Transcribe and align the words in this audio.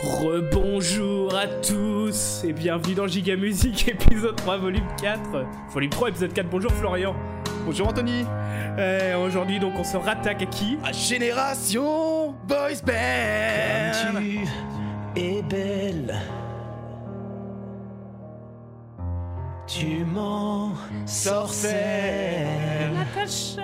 Rebonjour 0.00 1.34
à 1.34 1.46
tous 1.46 2.44
et 2.44 2.52
bienvenue 2.52 2.94
dans 2.94 3.06
Giga 3.06 3.34
Musique 3.34 3.88
épisode 3.88 4.36
3 4.36 4.58
volume 4.58 4.86
4 5.00 5.20
Volume 5.70 5.88
3 5.90 6.08
épisode 6.10 6.32
4, 6.34 6.50
bonjour 6.50 6.70
Florian. 6.72 7.16
Bonjour 7.64 7.88
Anthony. 7.88 8.26
Euh, 8.78 9.16
Aujourd'hui 9.26 9.58
donc 9.58 9.72
on 9.78 9.84
se 9.84 9.96
rattaque 9.96 10.42
à 10.42 10.46
qui? 10.46 10.76
À 10.84 10.92
Génération 10.92 12.34
Boys 12.46 12.82
Band. 12.84 14.20
Tu 15.14 15.20
es 15.20 15.42
belle. 15.42 16.14
Tu 19.66 20.04
m'en 20.04 20.72
sorcelles. 21.06 22.92
Natacha. 22.92 23.62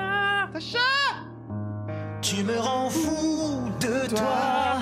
Tu 2.23 2.43
me 2.43 2.59
rends 2.59 2.89
fou 2.89 3.69
de 3.81 4.09
toi. 4.09 4.79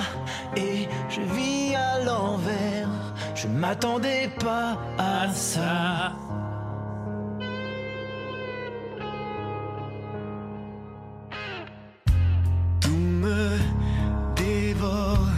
Et 0.56 0.88
je 1.08 1.20
vis 1.20 1.74
à 1.74 2.04
l'envers. 2.04 2.88
Je 3.34 3.48
m'attendais 3.48 4.28
pas 4.38 4.76
à 4.98 5.28
ça. 5.32 6.12
Tout 12.80 12.90
me 12.90 13.56
dévore 14.36 15.28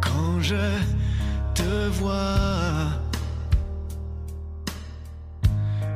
quand 0.00 0.40
je 0.40 0.66
te 1.54 1.88
vois. 1.98 2.96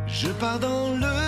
Je 0.06 0.28
pars 0.28 0.58
dans 0.58 0.88
le 0.96 1.19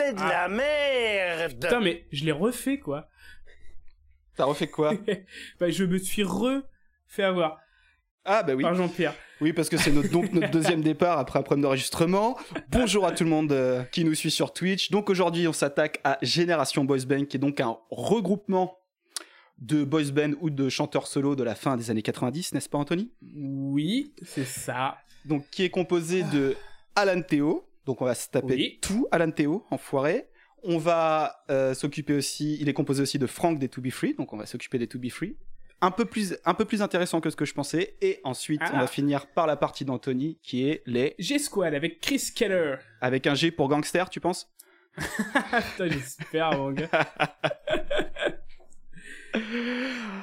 c'est 0.00 0.14
de 0.14 0.20
la 0.20 0.48
merde. 0.48 1.60
Putain 1.60 1.80
mais 1.80 2.06
je 2.12 2.24
l'ai 2.24 2.32
refait 2.32 2.78
quoi. 2.78 3.08
T'as 4.36 4.44
refait 4.44 4.68
quoi 4.68 4.94
Bah 5.60 5.70
je 5.70 5.84
me 5.84 5.98
suis 5.98 6.22
refait 6.22 7.22
avoir. 7.22 7.58
Ah 8.24 8.42
bah 8.42 8.54
oui, 8.54 8.62
par 8.62 8.74
Jean-Pierre. 8.74 9.14
Oui 9.40 9.52
parce 9.52 9.68
que 9.68 9.76
c'est 9.76 9.92
notre, 9.92 10.10
donc 10.10 10.32
notre 10.32 10.50
deuxième 10.50 10.82
départ 10.82 11.18
après 11.18 11.38
un 11.38 11.42
problème 11.42 11.62
d'enregistrement. 11.62 12.38
Bonjour 12.68 13.06
à 13.06 13.12
tout 13.12 13.24
le 13.24 13.30
monde 13.30 13.52
euh, 13.52 13.82
qui 13.84 14.04
nous 14.04 14.14
suit 14.14 14.30
sur 14.30 14.52
Twitch. 14.52 14.90
Donc 14.90 15.10
aujourd'hui 15.10 15.48
on 15.48 15.52
s'attaque 15.52 16.00
à 16.04 16.18
Génération 16.22 16.84
Boys 16.84 17.06
Band 17.06 17.24
qui 17.24 17.36
est 17.36 17.40
donc 17.40 17.60
un 17.60 17.76
regroupement 17.90 18.76
de 19.58 19.84
boys 19.84 20.10
band 20.12 20.32
ou 20.40 20.48
de 20.48 20.70
chanteurs 20.70 21.06
solo 21.06 21.36
de 21.36 21.42
la 21.42 21.54
fin 21.54 21.76
des 21.76 21.90
années 21.90 22.00
90, 22.00 22.54
n'est-ce 22.54 22.68
pas 22.70 22.78
Anthony? 22.78 23.12
Oui, 23.36 24.14
c'est 24.22 24.46
ça. 24.46 24.96
Donc 25.26 25.44
qui 25.50 25.64
est 25.64 25.70
composé 25.70 26.22
de 26.22 26.56
Alan 26.96 27.20
Théo. 27.20 27.69
Donc 27.90 28.00
on 28.02 28.04
va 28.04 28.14
se 28.14 28.28
taper 28.30 28.54
Oui. 28.54 28.78
tout 28.80 29.08
Alan 29.10 29.32
Théo, 29.32 29.66
enfoiré. 29.72 30.28
On 30.62 30.78
va 30.78 31.42
euh, 31.50 31.74
s'occuper 31.74 32.12
aussi, 32.14 32.56
il 32.60 32.68
est 32.68 32.72
composé 32.72 33.02
aussi 33.02 33.18
de 33.18 33.26
Frank 33.26 33.58
des 33.58 33.68
To 33.68 33.80
Be 33.80 33.90
Free, 33.90 34.14
donc 34.14 34.32
on 34.32 34.36
va 34.36 34.46
s'occuper 34.46 34.78
des 34.78 34.86
To 34.86 35.00
Be 35.00 35.08
Free. 35.08 35.36
Un 35.80 35.90
peu 35.90 36.04
plus, 36.04 36.36
un 36.44 36.54
peu 36.54 36.64
plus 36.66 36.82
intéressant 36.82 37.20
que 37.20 37.30
ce 37.30 37.34
que 37.34 37.44
je 37.44 37.52
pensais. 37.52 37.96
Et 38.00 38.20
ensuite, 38.22 38.60
Ah. 38.62 38.70
on 38.74 38.78
va 38.78 38.86
finir 38.86 39.26
par 39.26 39.48
la 39.48 39.56
partie 39.56 39.84
d'Anthony, 39.84 40.38
qui 40.40 40.68
est 40.68 40.84
les, 40.86 41.16
G-Squad 41.18 41.74
avec 41.74 41.98
Chris 42.00 42.30
Keller 42.32 42.76
avec 43.00 43.26
un 43.26 43.34
G 43.34 43.50
pour 43.50 43.68
gangster, 43.68 44.08
tu 44.08 44.20
penses? 44.20 44.48
Putain 44.94 45.88
j'espère 45.88 46.56
mon 46.56 46.70
gars 46.70 46.88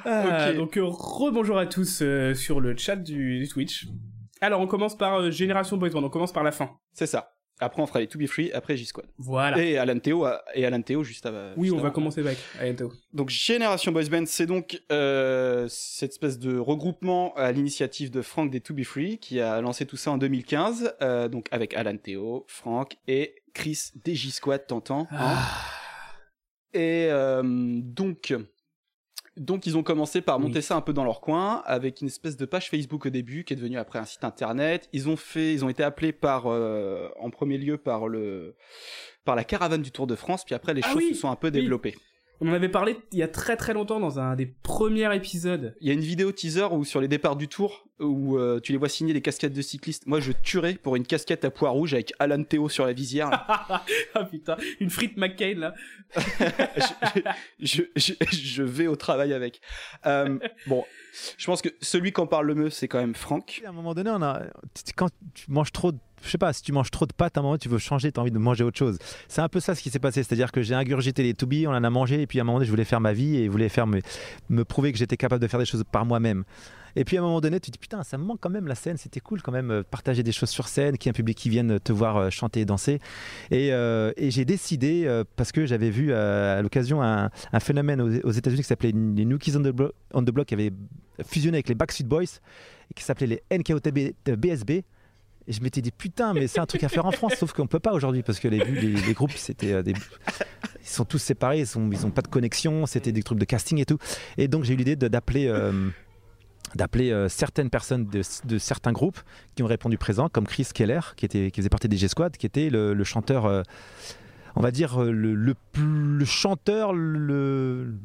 Ah, 0.06 0.48
Ok. 0.50 0.56
Donc 0.56 0.76
euh, 0.78 0.84
rebonjour 0.86 1.58
à 1.58 1.66
tous 1.66 2.00
euh, 2.00 2.32
sur 2.32 2.60
le 2.60 2.74
chat 2.78 2.96
du, 2.96 3.40
du 3.40 3.48
Twitch. 3.48 3.88
Alors 4.40 4.60
on 4.62 4.66
commence 4.66 4.96
par 4.96 5.16
euh, 5.20 5.30
Génération 5.30 5.76
Boys 5.76 5.90
Band, 5.90 6.02
on 6.04 6.08
commence 6.08 6.32
par 6.32 6.44
la 6.44 6.52
fin. 6.52 6.70
C'est 6.94 7.06
ça. 7.06 7.34
Après, 7.60 7.82
on 7.82 7.86
fera 7.86 8.00
les 8.00 8.06
To 8.06 8.18
Be 8.18 8.26
Free, 8.26 8.52
après 8.52 8.76
J-Squad. 8.76 9.06
Voilà. 9.18 9.58
Et 9.58 9.78
Alan 9.78 9.98
Théo, 9.98 10.26
et 10.54 10.64
Alan 10.64 10.80
Théo 10.80 11.02
juste 11.02 11.26
avant. 11.26 11.52
oui, 11.56 11.68
juste 11.68 11.78
on 11.78 11.82
va 11.82 11.90
commencer 11.90 12.20
avec 12.20 12.38
Ayento. 12.60 12.92
Donc 13.12 13.30
Génération 13.30 13.90
Boys 13.92 14.08
Band, 14.10 14.24
c'est 14.26 14.46
donc 14.46 14.80
euh, 14.92 15.66
cette 15.68 16.12
espèce 16.12 16.38
de 16.38 16.56
regroupement 16.56 17.34
à 17.34 17.50
l'initiative 17.52 18.10
de 18.10 18.22
Frank 18.22 18.50
des 18.50 18.60
To 18.60 18.74
Be 18.74 18.84
Free 18.84 19.18
qui 19.18 19.40
a 19.40 19.60
lancé 19.60 19.86
tout 19.86 19.96
ça 19.96 20.12
en 20.12 20.18
2015, 20.18 20.94
euh, 21.02 21.28
donc 21.28 21.46
avec 21.50 21.74
Alan 21.74 21.96
Théo, 21.96 22.44
Frank 22.48 22.96
et 23.08 23.34
Chris 23.54 23.90
des 24.04 24.14
J-Squad, 24.14 24.66
t'entends 24.66 25.08
hein 25.10 25.36
Et 26.72 27.08
euh, 27.10 27.42
donc, 27.44 28.34
donc 29.38 29.66
ils 29.66 29.76
ont 29.76 29.82
commencé 29.82 30.20
par 30.20 30.38
monter 30.40 30.56
Oui. 30.56 30.62
ça 30.62 30.76
un 30.76 30.80
peu 30.80 30.92
dans 30.92 31.04
leur 31.04 31.20
coin 31.20 31.62
avec 31.66 32.00
une 32.00 32.08
espèce 32.08 32.36
de 32.36 32.44
page 32.46 32.68
Facebook 32.70 33.06
au 33.06 33.10
début 33.10 33.44
qui 33.44 33.52
est 33.52 33.56
devenue 33.56 33.78
après 33.78 33.98
un 33.98 34.04
site 34.04 34.24
internet. 34.24 34.88
Ils 34.92 35.08
ont 35.08 35.16
fait, 35.16 35.52
ils 35.52 35.64
ont 35.64 35.68
été 35.68 35.82
appelés 35.82 36.12
par, 36.12 36.44
euh, 36.46 37.08
en 37.20 37.30
premier 37.30 37.58
lieu 37.58 37.78
par 37.78 38.08
le, 38.08 38.56
par 39.24 39.36
la 39.36 39.44
caravane 39.44 39.82
du 39.82 39.90
Tour 39.90 40.06
de 40.06 40.14
France, 40.14 40.44
puis 40.44 40.54
après 40.54 40.74
les 40.74 40.82
Ah 40.84 40.88
choses 40.88 41.02
oui, 41.02 41.14
se 41.14 41.20
sont 41.20 41.30
un 41.30 41.36
peu 41.36 41.48
oui. 41.48 41.52
On 42.40 42.48
en 42.48 42.52
avait 42.52 42.68
parlé 42.68 42.96
il 43.12 43.18
y 43.18 43.22
a 43.22 43.28
très 43.28 43.56
très 43.56 43.74
longtemps 43.74 43.98
dans 43.98 44.20
un 44.20 44.36
des 44.36 44.46
premiers 44.46 45.12
épisodes. 45.14 45.74
Il 45.80 45.88
y 45.88 45.90
a 45.90 45.94
une 45.94 46.00
vidéo 46.00 46.30
teaser 46.30 46.66
où 46.72 46.84
sur 46.84 47.00
les 47.00 47.08
départs 47.08 47.34
du 47.36 47.48
Tour 47.48 47.84
où 47.98 48.38
euh, 48.38 48.60
tu 48.60 48.70
les 48.70 48.78
vois 48.78 48.88
signer 48.88 49.12
des 49.12 49.20
casquettes 49.20 49.52
de 49.54 49.60
cyclistes. 49.62 50.06
Moi, 50.06 50.20
je 50.20 50.30
tuerais 50.30 50.74
pour 50.74 50.94
une 50.94 51.04
casquette 51.04 51.44
à 51.44 51.50
poids 51.50 51.70
rouge 51.70 51.94
avec 51.94 52.12
Alan 52.20 52.44
Théo 52.44 52.68
sur 52.68 52.86
la 52.86 52.92
visière. 52.92 53.28
ah 54.14 54.24
putain, 54.30 54.56
une 54.78 54.88
frite 54.88 55.16
McCain 55.16 55.54
là. 55.56 55.74
je, 56.78 57.02
je, 57.60 57.82
je- 57.96 58.12
je 58.30 58.62
vais 58.62 58.86
au 58.86 58.94
travail 58.96 59.32
avec. 59.32 59.60
Euh, 60.06 60.38
bon, 60.66 60.84
je 61.36 61.46
pense 61.46 61.62
que 61.62 61.68
celui 61.80 62.12
qui 62.12 62.20
en 62.20 62.26
parle 62.26 62.46
le 62.46 62.54
mieux, 62.54 62.70
c'est 62.70 62.88
quand 62.88 62.98
même 62.98 63.14
Franck. 63.14 63.62
À 63.64 63.68
un 63.68 63.72
moment 63.72 63.94
donné, 63.94 64.10
on 64.10 64.22
a, 64.22 64.42
quand 64.96 65.08
tu 65.34 65.50
manges 65.50 65.72
trop, 65.72 65.92
de, 65.92 65.98
je 66.22 66.30
sais 66.30 66.38
pas, 66.38 66.52
si 66.52 66.62
tu 66.62 66.72
manges 66.72 66.90
trop 66.90 67.06
de 67.06 67.12
pâtes, 67.12 67.36
à 67.36 67.40
un 67.40 67.42
moment 67.42 67.58
tu 67.58 67.68
veux 67.68 67.78
changer, 67.78 68.12
tu 68.12 68.18
as 68.18 68.22
envie 68.22 68.30
de 68.30 68.38
manger 68.38 68.64
autre 68.64 68.78
chose. 68.78 68.98
C'est 69.28 69.40
un 69.40 69.48
peu 69.48 69.60
ça 69.60 69.74
ce 69.74 69.82
qui 69.82 69.90
s'est 69.90 69.98
passé, 69.98 70.22
c'est-à-dire 70.22 70.52
que 70.52 70.62
j'ai 70.62 70.74
ingurgité 70.74 71.22
les 71.22 71.34
to-be, 71.34 71.66
on 71.66 71.70
en 71.70 71.84
a 71.84 71.90
mangé, 71.90 72.22
et 72.22 72.26
puis 72.26 72.38
à 72.38 72.42
un 72.42 72.44
moment 72.44 72.58
donné, 72.58 72.66
je 72.66 72.70
voulais 72.70 72.84
faire 72.84 73.00
ma 73.00 73.12
vie 73.12 73.36
et 73.36 73.48
voulais 73.48 73.68
faire 73.68 73.86
me, 73.86 74.00
me 74.48 74.64
prouver 74.64 74.92
que 74.92 74.98
j'étais 74.98 75.16
capable 75.16 75.42
de 75.42 75.48
faire 75.48 75.60
des 75.60 75.66
choses 75.66 75.84
par 75.90 76.04
moi-même. 76.04 76.44
Et 76.98 77.04
puis 77.04 77.16
à 77.16 77.20
un 77.20 77.22
moment 77.22 77.40
donné, 77.40 77.60
tu 77.60 77.70
te 77.70 77.72
dis 77.72 77.78
putain, 77.78 78.02
ça 78.02 78.18
me 78.18 78.24
manque 78.24 78.40
quand 78.40 78.50
même 78.50 78.66
la 78.66 78.74
scène, 78.74 78.96
c'était 78.96 79.20
cool 79.20 79.40
quand 79.40 79.52
même, 79.52 79.70
euh, 79.70 79.82
partager 79.88 80.24
des 80.24 80.32
choses 80.32 80.50
sur 80.50 80.66
scène, 80.66 80.98
qu'il 80.98 81.08
y 81.08 81.08
ait 81.08 81.12
un 81.12 81.14
public 81.14 81.38
qui 81.38 81.48
vienne 81.48 81.78
te 81.78 81.92
voir 81.92 82.16
euh, 82.16 82.30
chanter 82.30 82.62
et 82.62 82.64
danser. 82.64 82.98
Et, 83.52 83.72
euh, 83.72 84.10
j'ai 84.18 84.44
décidé, 84.44 85.22
parce 85.36 85.52
que 85.52 85.64
j'avais 85.64 85.90
vu 85.90 86.12
à 86.12 86.60
l'occasion 86.60 87.00
un, 87.00 87.30
phénomène 87.60 88.00
aux, 88.00 88.32
États-Unis 88.32 88.62
qui 88.62 88.68
s'appelait 88.68 88.90
les 88.90 89.24
New 89.24 89.38
on 90.12 90.22
the, 90.22 90.30
Block, 90.30 90.46
qui 90.48 90.54
avait 90.54 90.72
fusionné 91.24 91.58
avec 91.58 91.68
les 91.68 91.76
Backstreet 91.76 92.04
Boys, 92.04 92.40
et 92.90 92.94
qui 92.96 93.04
s'appelait 93.04 93.26
les 93.26 93.58
NKOTB 93.58 93.98
euh, 94.28 94.36
BSB. 94.36 94.70
Et 94.70 95.52
je 95.52 95.62
m'étais 95.62 95.80
dit 95.80 95.92
putain, 95.92 96.34
mais 96.34 96.48
c'est 96.48 96.58
un 96.58 96.66
truc 96.66 96.82
à 96.82 96.88
faire 96.88 97.06
en 97.06 97.12
France, 97.12 97.36
sauf 97.36 97.52
qu'on 97.52 97.68
peut 97.68 97.78
pas 97.78 97.92
aujourd'hui 97.92 98.22
parce 98.22 98.40
que 98.40 98.48
les, 98.48 98.58
groupes 99.14 99.32
c'était 99.32 99.80
ils 99.80 99.94
sont 100.82 101.06
tous 101.06 101.18
séparés, 101.18 101.60
ils 101.60 101.66
sont, 101.66 101.88
ils 101.90 102.04
ont 102.04 102.10
pas 102.10 102.20
de 102.20 102.28
connexion, 102.28 102.84
c'était 102.84 103.12
des 103.12 103.22
trucs 103.22 103.38
de 103.38 103.46
casting 103.46 103.78
et 103.78 103.86
tout. 103.86 103.98
Et 104.36 104.48
donc 104.48 104.64
j'ai 104.64 104.74
eu 104.74 104.76
l'idée 104.76 104.96
d'appeler. 104.96 105.48
D'appeler 106.74 107.10
euh, 107.10 107.28
certaines 107.28 107.70
personnes 107.70 108.06
de, 108.06 108.58
certains 108.58 108.92
groupes 108.92 109.20
qui 109.54 109.62
ont 109.62 109.66
répondu 109.66 109.98
présent, 109.98 110.28
comme 110.28 110.46
Chris 110.46 110.68
Keller, 110.72 111.00
qui, 111.16 111.24
était, 111.24 111.50
qui 111.50 111.60
faisait 111.60 111.68
partie 111.68 111.88
des 111.88 111.96
G-Squad, 111.96 112.36
qui 112.36 112.46
était 112.46 112.70
le, 112.70 113.04
chanteur, 113.04 113.46
euh, 113.46 113.62
on 114.56 114.60
va 114.60 114.70
dire, 114.70 115.02
euh, 115.02 115.10
le, 115.10 115.34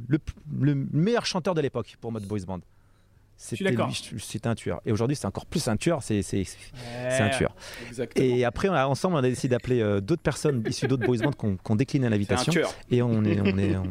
le 0.09 0.75
meilleur 0.91 1.25
chanteur 1.25 1.55
de 1.55 1.61
l'époque 1.61 1.97
pour 1.99 2.11
Mode 2.11 2.25
Boys 2.25 2.45
Band. 2.45 2.61
C'était 3.43 4.47
un 4.47 4.55
tueur. 4.55 4.81
Et 4.85 4.91
aujourd'hui, 4.91 5.15
c'est 5.15 5.25
encore 5.27 5.45
plus 5.45 5.67
un 5.67 5.75
tueur, 5.77 6.01
c'est 6.01 6.21
c'est- 6.21 6.43
c'est 6.45 7.19
un 7.21 7.29
tueur. 7.29 7.55
Exactement. 7.87 8.25
Et 8.25 8.45
après, 8.45 8.69
on 8.69 8.73
a, 8.73 8.85
ensemble, 8.85 9.15
on 9.15 9.19
a 9.19 9.21
décidé 9.21 9.49
d'appeler 9.49 9.81
euh, 9.81 9.99
d'autres 10.01 10.21
personnes 10.21 10.63
issues 10.67 10.87
d'autres 10.87 11.05
boys 11.05 11.17
bands 11.17 11.31
qu'on 11.33 11.57
qu'on 11.57 11.75
décliné 11.75 12.03
c'est 12.03 12.07
un 12.07 12.09
l'invitation. 12.11 12.51
tueur. 12.51 12.73
Et 12.89 13.01
on, 13.01 13.23
est, 13.25 13.39
on, 13.41 13.57
est, 13.57 13.75
on, 13.75 13.83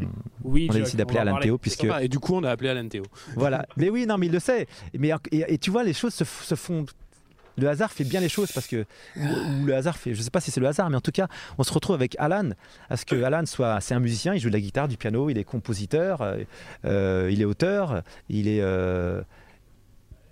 Oui, 0.45 0.69
on 0.71 0.75
a 0.75 0.79
décidé 0.79 0.99
d'appeler 1.03 1.19
Alan. 1.21 1.39
Théo, 1.39 1.59
puisque. 1.59 1.85
Et 2.01 2.09
du 2.09 2.19
coup, 2.19 2.35
on 2.35 2.45
a 2.45 2.51
appelé 2.51 2.71
Alan 2.71 2.89
Théo. 2.89 3.05
voilà. 3.37 3.67
Mais 3.77 3.91
oui, 3.91 4.07
non, 4.07 4.17
mais 4.19 4.27
il 4.27 4.33
le 4.33 4.39
sait. 4.41 4.67
Mais 4.99 5.11
et, 5.31 5.45
et 5.55 5.59
tu 5.59 5.71
vois, 5.71 5.85
les 5.85 5.93
choses 5.93 6.15
se, 6.15 6.25
se 6.25 6.55
font. 6.55 6.87
Le 7.59 7.69
hasard 7.69 7.93
fait 7.93 8.05
bien 8.05 8.21
les 8.21 8.31
choses 8.31 8.51
parce 8.51 8.67
que 8.67 8.87
ou, 9.15 9.21
ou 9.63 9.67
le 9.67 9.75
hasard 9.77 9.99
fait. 9.99 10.15
Je 10.15 10.23
sais 10.23 10.31
pas 10.31 10.41
si 10.41 10.51
c'est 10.51 10.61
le 10.61 10.67
hasard, 10.67 10.89
mais 10.89 10.97
en 10.97 11.03
tout 11.03 11.11
cas, 11.13 11.29
on 11.59 11.63
se 11.65 11.73
retrouve 11.73 11.95
avec 11.97 12.17
Alan. 12.19 12.51
À 12.89 12.97
ce 12.97 13.05
que 13.05 13.23
Alan 13.23 13.45
soit, 13.45 13.79
c'est 13.83 13.93
un 13.95 14.01
musicien. 14.01 14.33
Il 14.35 14.41
joue 14.41 14.49
de 14.49 14.55
la 14.55 14.61
guitare, 14.61 14.89
du 14.89 14.97
piano. 14.97 15.29
Il 15.29 15.37
est 15.37 15.45
compositeur. 15.45 16.23
euh, 16.23 16.39
euh, 16.87 17.29
il 17.31 17.43
est 17.43 17.45
auteur. 17.45 18.03
Il 18.31 18.49
est 18.49 18.63
euh, 18.63 19.21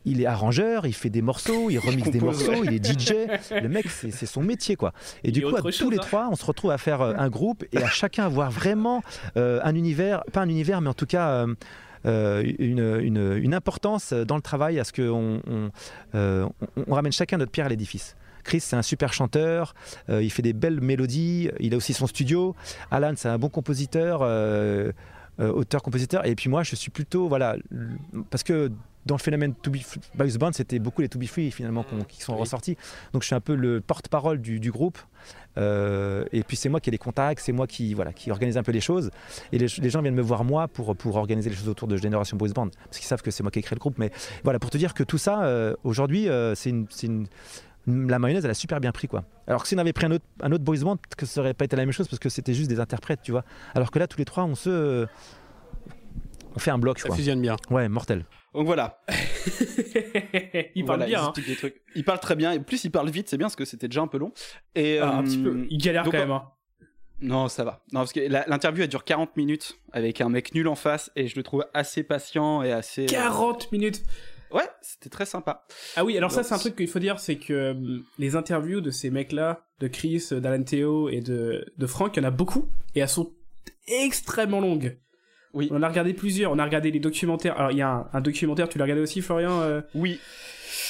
il 0.05 0.21
est 0.23 0.27
arrangeur, 0.27 0.87
il 0.87 0.93
fait 0.95 1.11
des 1.11 1.23
morceaux, 1.23 1.71
il 1.71 1.79
remixe 1.81 2.11
des 2.11 2.19
compose, 2.19 2.47
morceaux, 2.47 2.65
il 2.65 2.73
est 2.75 2.85
DJ. 2.85 3.13
Le 3.63 3.69
mec, 3.69 3.87
c'est 3.89 4.27
son 4.27 4.43
métier, 4.43 4.77
quoi. 4.77 4.93
Et 5.25 5.29
Il 5.29 5.33
du 5.33 5.43
coup, 5.43 5.55
à 5.55 5.61
tous 5.63 5.91
les 5.91 5.99
hein. 5.99 6.01
trois, 6.01 6.29
on 6.31 6.37
se 6.37 6.45
retrouve 6.45 6.71
à 6.71 6.79
faire 6.79 7.01
euh, 7.01 7.15
un 7.19 7.29
groupe 7.29 7.65
et 7.73 7.79
à 7.83 7.89
chacun 7.89 8.25
avoir 8.27 8.51
vraiment 8.51 9.03
euh, 9.37 9.61
un 9.63 9.75
univers, 9.75 10.23
pas 10.33 10.41
un 10.41 10.49
univers, 10.49 10.81
mais 10.81 10.89
en 10.89 10.95
tout 10.95 11.07
cas 11.07 11.29
euh, 11.31 11.55
euh, 12.07 12.43
une, 12.59 12.79
une- 13.03 13.37
une 13.43 13.53
importance 13.53 14.15
dans 14.15 14.37
le 14.37 14.43
travail 14.43 14.81
à 14.81 14.85
ce 14.85 14.93
qu'on 14.93 15.41
on, 15.47 15.71
euh, 16.15 16.49
on- 16.77 16.85
on 16.89 16.95
ramène 16.95 17.13
chacun 17.13 17.37
notre 17.37 17.53
pierre 17.53 17.67
à 17.67 17.69
l'édifice. 17.69 18.17
Chris, 18.43 18.61
c'est 18.61 18.77
un 18.77 18.81
super 18.83 19.13
chanteur, 19.13 19.75
euh, 20.09 20.23
il 20.23 20.31
fait 20.31 20.41
des 20.41 20.55
belles 20.55 20.81
mélodies, 20.81 21.51
il 21.61 21.75
a 21.75 21.77
aussi 21.77 21.93
son 21.93 22.07
studio. 22.07 22.57
Alan, 22.91 23.13
c'est 23.17 23.29
un 23.29 23.37
bon 23.37 23.51
compositeur, 23.51 24.23
auteur-compositeur. 25.39 26.27
Et 26.27 26.35
puis 26.35 26.49
moi, 26.49 26.63
je 26.63 26.75
suis 26.77 26.91
plutôt, 26.91 27.29
voilà, 27.29 27.57
parce 28.31 28.43
que 28.43 28.71
dans 29.07 29.15
le 29.17 29.21
phénomène 29.21 29.55
To 29.55 29.71
Be 29.71 29.79
Boys 30.15 30.37
Band, 30.39 30.53
c'était 30.53 30.79
beaucoup 30.79 31.01
les 31.03 31.09
To 31.09 31.19
Be 31.19 31.25
Free 31.27 31.51
finalement 31.51 31.85
qui 32.09 32.21
sont 32.21 32.35
Oui. 32.35 32.41
ressortis. 32.41 32.77
Donc 33.13 33.23
je 33.23 33.27
suis 33.27 33.35
un 33.35 33.41
peu 33.41 33.55
le 33.55 33.81
porte-parole 33.81 34.41
du, 34.41 34.61
du 34.61 34.71
groupe. 34.71 34.99
Euh, 35.59 36.25
et 36.33 36.43
puis 36.43 36.57
c'est 36.57 36.69
moi 36.69 36.81
qui 36.81 36.91
ai 36.91 36.93
les 36.93 36.99
contacts, 36.99 37.41
c'est 37.45 37.53
moi 37.53 37.67
qui, 37.67 37.93
voilà, 37.95 38.13
qui 38.13 38.31
organise 38.31 38.57
un 38.57 38.63
peu 38.63 38.73
les 38.73 38.81
choses. 38.81 39.11
Et 39.53 39.59
les, 39.59 39.67
les 39.79 39.91
gens 39.91 40.03
viennent 40.03 40.15
me 40.15 40.23
voir 40.23 40.45
moi 40.45 40.69
pour, 40.69 40.95
pour 40.97 41.17
organiser 41.17 41.51
les 41.51 41.57
choses 41.57 41.69
autour 41.69 41.89
de 41.89 41.97
Génération 41.97 42.37
Boys 42.37 42.51
Band. 42.55 42.69
Parce 42.85 42.99
qu'ils 42.99 43.07
savent 43.09 43.23
que 43.23 43.31
c'est 43.31 43.43
moi 43.43 43.51
qui 43.51 43.59
ai 43.59 43.63
créé 43.63 43.75
le 43.75 43.81
groupe. 43.81 43.99
Mais 43.99 44.11
voilà, 44.45 44.59
pour 44.59 44.71
te 44.71 44.79
dire 44.79 44.95
que 44.95 45.03
tout 45.03 45.19
ça, 45.19 45.43
euh, 45.45 45.75
aujourd'hui, 45.83 46.29
euh, 46.29 46.55
c'est 46.55 46.71
une, 46.71 46.87
c'est 46.91 47.07
une- 47.07 47.27
la 47.87 48.19
mayonnaise, 48.19 48.45
elle 48.45 48.51
a 48.51 48.55
super 48.55 48.79
bien 48.81 48.93
pris. 48.93 49.09
quoi. 49.09 49.25
Alors 49.47 49.63
que 49.63 49.69
si 49.69 49.75
on 49.75 49.79
avait 49.79 49.95
pris 49.95 50.05
un 50.07 50.13
autre, 50.13 50.25
un 50.43 50.53
autre 50.53 50.63
boys 50.63 50.79
band, 50.81 50.99
que 51.17 51.25
ça 51.27 51.41
aurait 51.41 51.55
pas 51.55 51.65
été 51.65 51.75
la 51.77 51.85
même 51.85 51.93
chose 51.93 52.07
parce 52.07 52.21
que 52.21 52.29
c'était 52.29 52.55
juste 52.55 52.69
des 52.69 52.79
interprètes, 52.79 53.21
tu 53.23 53.33
vois. 53.33 53.45
Alors 53.75 53.91
que 53.91 53.99
là, 53.99 54.07
tous 54.07 54.19
les 54.19 54.27
trois, 54.27 54.45
on 54.45 54.55
se. 54.55 55.07
on 56.55 56.59
fait 56.59 56.71
un 56.71 56.79
bloc, 56.79 56.99
Ça 56.99 57.09
quoi. 57.09 57.17
fusionne 57.17 57.41
bien. 57.41 57.57
Ouais, 57.71 57.89
mortel. 57.89 58.25
Donc 58.55 58.67
voilà. 58.67 59.01
il 60.75 60.85
parle 60.85 60.99
Voilà, 61.01 61.07
bien. 61.07 61.23
hein. 61.23 61.29
explique 61.29 61.47
des 61.47 61.57
trucs. 61.57 61.83
Il 61.95 62.05
parle 62.05 62.21
très 62.21 62.37
bien. 62.37 62.53
Et 62.53 62.61
plus, 62.61 62.85
il 62.85 62.91
parle 62.91 63.11
vite, 63.11 63.29
c'est 63.29 63.37
bien 63.39 63.47
parce 63.47 63.57
que 63.57 63.65
c'était 63.65 63.89
déjà 63.89 64.03
un 64.03 64.07
peu 64.09 64.19
long. 64.19 64.33
Et, 64.75 64.99
Ah, 64.99 65.17
un 65.17 65.21
euh, 65.21 65.23
petit 65.23 65.39
peu. 65.39 65.67
Il 65.71 65.79
galère 65.79 66.05
donc, 66.05 66.13
quand 66.13 66.19
même. 66.19 66.31
hein. 66.31 66.49
Non, 67.21 67.49
ça 67.49 67.65
va. 67.65 67.83
Non, 67.93 68.01
parce 68.01 68.13
que 68.13 68.21
l'interview, 68.21 68.83
elle 68.83 68.89
dure 68.89 69.05
40 69.05 69.37
minutes 69.37 69.79
avec 69.93 70.21
un 70.21 70.29
mec 70.31 70.55
nul 70.55 70.67
en 70.69 70.75
face 70.75 71.11
et 71.17 71.27
je 71.27 71.37
le 71.37 71.43
trouve 71.43 71.67
assez 71.75 72.03
patient 72.03 72.63
et 72.63 72.73
assez. 72.73 73.03
euh, 73.05 73.09
40 73.09 73.71
minutes. 73.73 74.03
Ouais, 74.51 74.69
c'était 74.83 75.11
très 75.11 75.27
sympa. 75.27 75.65
Ah 75.97 76.05
oui, 76.05 76.17
alors 76.17 76.33
ça 76.33 76.43
c'est 76.43 76.55
un 76.55 76.59
truc 76.59 76.75
qu'il 76.75 76.89
faut 76.89 76.99
dire, 76.99 77.21
c'est 77.21 77.37
que 77.37 77.53
euh, 77.53 77.99
les 78.19 78.35
interviews 78.35 78.81
de 78.81 78.91
ces 78.91 79.09
mecs-là, 79.11 79.65
de 79.79 79.87
Chris, 79.87 80.25
d'Alan 80.33 80.65
Theo 80.65 81.09
et 81.09 81.21
de, 81.21 81.73
de 81.79 81.87
Frank, 81.87 82.17
il 82.17 82.21
y 82.23 82.25
en 82.25 82.29
a 82.29 82.33
beaucoup, 82.33 82.67
et 82.97 83.01
elles 83.01 83.09
sont 83.09 83.33
extrêmement 83.87 84.61
longues. 84.61 84.99
Oui. 85.53 85.69
On 85.71 85.77
en 85.77 85.83
a 85.83 85.89
regardé 85.89 86.15
plusieurs, 86.15 86.53
on 86.53 86.59
a 86.59 86.65
regardé 86.65 86.91
les 86.91 87.01
documentaires. 87.01 87.59
Alors 87.59 87.73
il 87.73 87.79
y 87.79 87.83
a 87.83 87.89
un, 87.91 88.09
un 88.13 88.21
documentaire, 88.21 88.69
tu 88.69 88.79
l'as 88.79 88.85
regardé 88.85 89.03
aussi 89.03 89.21
Florian 89.21 89.61
euh, 89.63 89.81
Oui. 89.95 90.19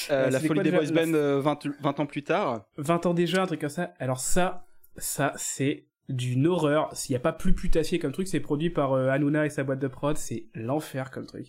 Euh, 0.09 0.27
Euh, 0.27 0.29
la 0.29 0.39
folie 0.39 0.61
des 0.61 0.71
boys 0.71 0.91
band 0.91 1.13
euh, 1.13 1.39
20, 1.39 1.59
20 1.81 1.99
ans 1.99 2.05
plus 2.05 2.23
tard. 2.23 2.65
20 2.77 3.05
ans 3.05 3.13
déjà, 3.13 3.43
un 3.43 3.47
truc 3.47 3.61
comme 3.61 3.69
ça. 3.69 3.93
Alors 3.99 4.19
ça, 4.19 4.65
ça 4.97 5.33
c'est 5.37 5.85
d'une 6.09 6.47
horreur. 6.47 6.89
S'il 6.93 7.13
n'y 7.13 7.17
a 7.17 7.21
pas 7.21 7.31
plus 7.33 7.53
putassier 7.53 7.97
comme 7.99 8.11
truc, 8.11 8.27
c'est 8.27 8.39
produit 8.41 8.69
par 8.69 8.93
euh, 8.93 9.07
Hanouna 9.09 9.45
et 9.45 9.49
sa 9.49 9.63
boîte 9.63 9.79
de 9.79 9.87
prod, 9.87 10.17
c'est 10.17 10.47
l'enfer 10.53 11.11
comme 11.11 11.25
truc. 11.25 11.47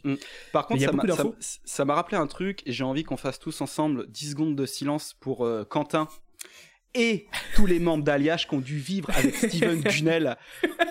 Par 0.52 0.66
Mais 0.70 0.76
il 0.76 0.86
contre, 0.86 0.90
ça 0.90 0.92
m'a- 0.92 1.02
ça 1.02 1.08
d'infos. 1.22 1.34
ça 1.38 1.84
m'a 1.84 1.94
rappelé 1.94 2.16
un 2.18 2.26
truc 2.26 2.62
et 2.66 2.72
j'ai 2.72 2.84
envie 2.84 3.02
qu'on 3.04 3.16
fasse 3.16 3.38
tous 3.38 3.60
ensemble 3.60 4.06
10 4.10 4.30
secondes 4.32 4.54
de 4.54 4.66
silence 4.66 5.14
pour 5.20 5.48
Quentin 5.68 6.06
et 6.94 7.26
tous 7.54 7.66
les 7.66 7.78
membres 7.78 8.04
d'Aliash 8.04 8.48
qui 8.48 8.54
ont 8.54 8.60
dû 8.60 8.78
vivre 8.78 9.10
avec 9.10 9.34
Steven 9.34 9.80
Gunnell 9.82 10.36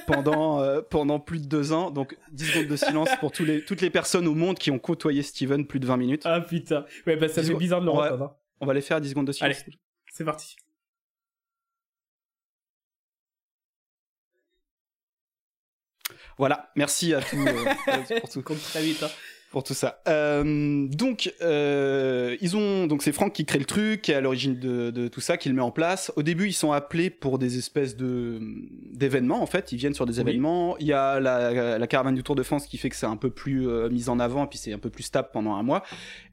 pendant, 0.07 0.61
euh, 0.61 0.81
pendant 0.81 1.19
plus 1.19 1.41
de 1.41 1.47
deux 1.47 1.71
ans. 1.73 1.91
Donc 1.91 2.17
10 2.31 2.45
secondes 2.45 2.67
de 2.67 2.75
silence 2.75 3.09
pour 3.19 3.31
tous 3.31 3.45
les, 3.45 3.63
toutes 3.63 3.81
les 3.81 3.89
personnes 3.89 4.27
au 4.27 4.35
monde 4.35 4.57
qui 4.57 4.71
ont 4.71 4.79
côtoyé 4.79 5.23
Steven 5.23 5.65
plus 5.65 5.79
de 5.79 5.85
20 5.85 5.97
minutes. 5.97 6.21
Ah 6.25 6.41
putain. 6.41 6.85
Ouais, 7.05 7.15
bah 7.15 7.27
ça 7.27 7.43
fait 7.43 7.53
bizarre 7.53 7.81
de 7.81 7.85
le 7.85 7.91
hein. 7.91 8.31
On 8.59 8.65
va 8.65 8.73
les 8.73 8.81
faire 8.81 9.01
10 9.01 9.09
secondes 9.09 9.27
de 9.27 9.31
silence. 9.31 9.63
Allez. 9.65 9.77
C'est 10.11 10.25
parti. 10.25 10.55
Voilà, 16.37 16.71
merci 16.75 17.13
à 17.13 17.21
tous 17.21 17.37
euh, 17.37 18.19
pour 18.19 18.29
tout. 18.29 18.41
Compte 18.41 18.61
très 18.61 18.81
vite. 18.81 19.03
Hein. 19.03 19.09
Pour 19.51 19.63
tout 19.63 19.73
ça. 19.73 20.01
Euh, 20.07 20.87
donc, 20.87 21.33
euh, 21.41 22.35
ils 22.41 22.55
ont 22.57 22.87
donc 22.87 23.03
c'est 23.03 23.11
Franck 23.11 23.33
qui 23.33 23.45
crée 23.45 23.59
le 23.59 23.65
truc, 23.65 24.01
qui 24.01 24.11
est 24.11 24.15
à 24.15 24.21
l'origine 24.21 24.57
de, 24.57 24.91
de 24.91 25.07
tout 25.07 25.21
ça, 25.21 25.37
qui 25.37 25.49
le 25.49 25.55
met 25.55 25.61
en 25.61 25.71
place. 25.71 26.11
Au 26.15 26.23
début, 26.23 26.47
ils 26.47 26.53
sont 26.53 26.71
appelés 26.71 27.09
pour 27.09 27.37
des 27.37 27.57
espèces 27.57 27.95
de 27.97 28.39
d'événements. 28.91 29.41
En 29.41 29.45
fait, 29.45 29.71
ils 29.71 29.77
viennent 29.77 29.93
sur 29.93 30.05
des 30.05 30.15
Oui. 30.15 30.21
événements. 30.21 30.77
Il 30.79 30.87
y 30.87 30.93
a 30.93 31.19
la, 31.19 31.77
la 31.77 31.87
caravane 31.87 32.15
du 32.15 32.23
Tour 32.23 32.35
de 32.35 32.43
France 32.43 32.65
qui 32.65 32.77
fait 32.77 32.89
que 32.89 32.95
c'est 32.95 33.05
un 33.05 33.17
peu 33.17 33.29
plus 33.29 33.67
euh, 33.67 33.89
mis 33.89 34.09
en 34.09 34.19
avant, 34.19 34.47
puis 34.47 34.57
c'est 34.57 34.73
un 34.73 34.79
peu 34.79 34.89
plus 34.89 35.03
stable 35.03 35.29
pendant 35.33 35.55
un 35.55 35.63
mois. 35.63 35.83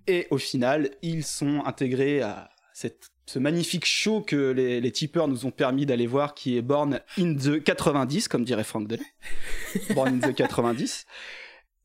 Et 0.07 0.27
au 0.31 0.39
final, 0.39 0.91
ils 1.03 1.25
sont 1.25 1.63
intégrés 1.67 2.23
à 2.23 2.49
cette 2.73 3.11
ce 3.27 3.39
magnifique 3.39 3.85
show 3.85 4.23
que 4.23 4.53
les, 4.53 4.81
les 4.81 4.91
tipeurs 4.91 5.29
nous 5.29 5.45
ont 5.45 5.51
permis 5.51 5.85
d'aller 5.85 6.07
voir, 6.07 6.33
qui 6.33 6.57
est 6.57 6.63
Born 6.63 6.99
in 7.19 7.35
the 7.35 7.63
90, 7.63 8.27
comme 8.27 8.43
dirait 8.43 8.65
Frank 8.65 8.89
Delay. 8.89 9.03
Born 9.95 10.15
in 10.25 10.33
the 10.33 10.35
90. 10.35 11.05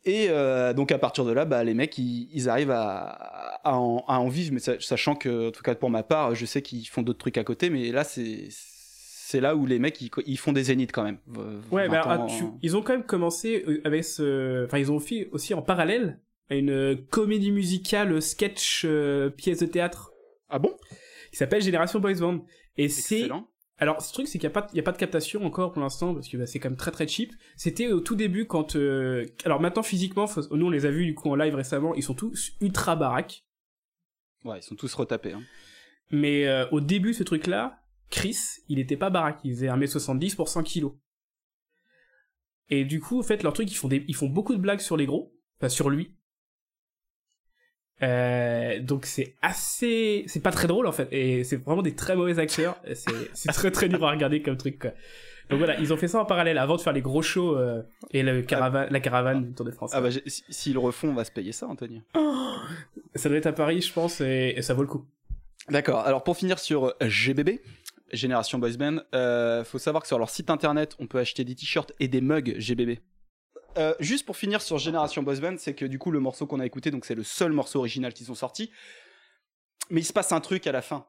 Et 0.05 0.27
euh, 0.29 0.73
donc 0.73 0.91
à 0.91 0.97
partir 0.97 1.23
de 1.25 1.31
là, 1.31 1.45
bah, 1.45 1.63
les 1.63 1.73
mecs, 1.73 1.97
ils, 1.97 2.27
ils 2.33 2.49
arrivent 2.49 2.71
à, 2.71 3.59
à, 3.63 3.77
en, 3.77 4.03
à 4.07 4.19
en 4.19 4.27
vivre, 4.27 4.51
mais 4.53 4.59
sa- 4.59 4.79
sachant 4.79 5.15
que, 5.15 5.47
en 5.47 5.51
tout 5.51 5.63
cas 5.63 5.75
pour 5.75 5.89
ma 5.89 6.03
part, 6.03 6.35
je 6.35 6.45
sais 6.45 6.61
qu'ils 6.61 6.85
font 6.87 7.01
d'autres 7.03 7.19
trucs 7.19 7.37
à 7.37 7.43
côté, 7.43 7.69
mais 7.69 7.91
là, 7.91 8.03
c'est 8.03 8.47
c'est 8.49 9.39
là 9.39 9.55
où 9.55 9.65
les 9.65 9.79
mecs, 9.79 9.99
ils, 10.01 10.11
ils 10.27 10.37
font 10.37 10.51
des 10.51 10.63
zéniths 10.63 10.91
quand 10.91 11.03
même. 11.03 11.17
Ouais, 11.71 11.87
20 11.87 11.89
mais 11.89 11.97
alors, 11.97 12.07
ans, 12.21 12.27
ah, 12.29 12.37
tu- 12.37 12.43
ils 12.61 12.75
ont 12.77 12.81
quand 12.83 12.93
même 12.93 13.05
commencé 13.05 13.63
euh, 13.67 13.81
avec 13.85 14.03
ce. 14.03 14.65
Enfin, 14.65 14.77
ils 14.77 14.91
ont 14.91 14.99
fait 14.99 15.29
aussi 15.31 15.53
en 15.53 15.61
parallèle 15.61 16.19
une 16.49 16.69
euh, 16.69 16.95
comédie 17.09 17.51
musicale, 17.51 18.11
euh, 18.11 18.21
sketch, 18.21 18.83
euh, 18.85 19.29
pièce 19.31 19.59
de 19.59 19.65
théâtre 19.65 20.11
Ah 20.49 20.59
bon? 20.59 20.75
Qui 21.31 21.37
s'appelle 21.37 21.61
Génération 21.63 21.99
Boys 21.99 22.15
Band. 22.19 22.45
Et 22.77 22.89
c'est. 22.89 23.27
Alors, 23.83 24.01
ce 24.01 24.13
truc, 24.13 24.29
c'est 24.29 24.39
qu'il 24.39 24.47
n'y 24.47 24.53
a, 24.55 24.61
pas- 24.61 24.67
il 24.71 24.77
y 24.77 24.79
a 24.79 24.83
pas 24.83 24.93
de 24.93 24.97
captation 24.97 25.43
encore 25.43 25.73
pour 25.73 25.81
l'instant, 25.81 26.13
parce 26.13 26.29
que 26.29 26.37
bah, 26.37 26.45
c'est 26.45 26.57
quand 26.57 26.69
même 26.69 26.77
très 26.77 26.91
très 26.91 27.05
cheap. 27.05 27.33
C'était 27.57 27.91
au 27.91 27.99
tout 27.99 28.15
début 28.15 28.45
quand. 28.47 28.77
euh, 28.77 29.25
Alors 29.43 29.59
maintenant, 29.59 29.83
physiquement, 29.83 30.25
faut- 30.25 30.55
nous 30.55 30.67
on 30.67 30.69
les 30.69 30.85
a 30.85 30.89
vus 30.91 31.05
du 31.05 31.15
coup 31.15 31.29
en 31.29 31.35
live 31.35 31.53
récemment, 31.53 31.93
ils 31.93 32.01
sont 32.01 32.13
tous 32.13 32.53
ultra 32.61 32.95
baraques. 32.95 33.45
Ouais, 34.45 34.59
ils 34.59 34.63
sont 34.63 34.75
tous 34.75 34.93
retapés. 34.93 35.33
Hein. 35.33 35.41
Mais 36.11 36.47
euh, 36.47 36.65
au 36.71 36.79
début, 36.79 37.13
ce 37.13 37.23
truc-là, 37.23 37.81
Chris, 38.09 38.37
il 38.69 38.79
était 38.79 38.95
pas 38.95 39.09
baraque, 39.09 39.39
il 39.43 39.51
faisait 39.53 39.67
1m70 39.67 40.35
pour 40.37 40.47
100 40.47 40.63
kilos. 40.63 40.93
Et 42.69 42.85
du 42.85 43.01
coup, 43.01 43.19
en 43.19 43.23
fait, 43.23 43.43
leur 43.43 43.51
truc, 43.51 43.69
ils 43.69 43.75
font, 43.75 43.89
des... 43.89 44.05
ils 44.07 44.15
font 44.15 44.29
beaucoup 44.29 44.53
de 44.55 44.61
blagues 44.61 44.79
sur 44.79 44.95
les 44.95 45.05
gros, 45.05 45.35
enfin 45.59 45.67
sur 45.67 45.89
lui. 45.89 46.15
Euh, 48.03 48.79
donc 48.79 49.05
c'est 49.05 49.33
assez... 49.41 50.23
C'est 50.27 50.43
pas 50.43 50.51
très 50.51 50.67
drôle 50.67 50.85
en 50.87 50.91
fait, 50.91 51.07
et 51.11 51.43
c'est 51.43 51.57
vraiment 51.57 51.81
des 51.81 51.95
très 51.95 52.15
mauvais 52.15 52.37
acteurs, 52.39 52.77
c'est 52.93 53.51
très 53.51 53.71
très 53.71 53.89
dur 53.89 54.05
à 54.05 54.11
regarder 54.11 54.41
comme 54.41 54.57
truc 54.57 54.79
quoi. 54.79 54.91
Donc 55.49 55.59
voilà, 55.59 55.77
ils 55.79 55.91
ont 55.91 55.97
fait 55.97 56.07
ça 56.07 56.19
en 56.19 56.25
parallèle 56.25 56.57
avant 56.57 56.77
de 56.77 56.81
faire 56.81 56.93
les 56.93 57.01
gros 57.01 57.21
shows 57.21 57.57
euh, 57.57 57.81
et 58.11 58.23
le 58.23 58.41
caravane, 58.41 58.87
la 58.89 58.99
caravane 58.99 59.43
du 59.43 59.53
Tour 59.53 59.65
de 59.65 59.71
France. 59.71 59.91
Ah 59.93 60.01
bah, 60.01 60.09
s'ils 60.25 60.73
le 60.73 60.79
refont, 60.79 61.09
on 61.09 61.13
va 61.13 61.25
se 61.25 61.31
payer 61.31 61.51
ça, 61.51 61.67
Anthony. 61.67 62.01
Ça 63.15 63.29
doit 63.29 63.37
être 63.37 63.47
à 63.47 63.53
Paris, 63.53 63.81
je 63.81 63.91
pense, 63.91 64.21
et, 64.21 64.53
et 64.55 64.61
ça 64.61 64.73
vaut 64.73 64.83
le 64.83 64.87
coup. 64.87 65.05
D'accord. 65.69 65.99
Alors 65.99 66.23
pour 66.23 66.37
finir 66.37 66.59
sur 66.59 66.85
euh, 66.85 66.93
GBB, 67.01 67.59
Génération 68.11 68.57
Boys 68.59 68.77
Band, 68.77 68.99
euh, 69.13 69.63
faut 69.63 69.79
savoir 69.79 70.01
que 70.01 70.07
sur 70.07 70.19
leur 70.19 70.29
site 70.29 70.49
internet, 70.49 70.95
on 70.99 71.07
peut 71.07 71.19
acheter 71.19 71.43
des 71.43 71.55
t-shirts 71.55 71.91
et 71.99 72.07
des 72.07 72.21
mugs 72.21 72.55
GBB. 72.57 72.99
Euh, 73.77 73.93
juste 73.99 74.25
pour 74.25 74.37
finir 74.37 74.61
sur 74.61 74.77
Génération 74.77 75.23
Boys 75.23 75.39
Band, 75.39 75.55
c'est 75.57 75.73
que 75.73 75.85
du 75.85 75.97
coup 75.99 76.11
le 76.11 76.19
morceau 76.19 76.45
qu'on 76.45 76.59
a 76.59 76.65
écouté, 76.65 76.91
donc 76.91 77.05
c'est 77.05 77.15
le 77.15 77.23
seul 77.23 77.51
morceau 77.51 77.79
original 77.79 78.13
qu'ils 78.13 78.31
ont 78.31 78.35
sorti. 78.35 78.71
Mais 79.89 80.01
il 80.01 80.05
se 80.05 80.13
passe 80.13 80.31
un 80.31 80.39
truc 80.39 80.67
à 80.67 80.71
la 80.71 80.81
fin, 80.81 81.07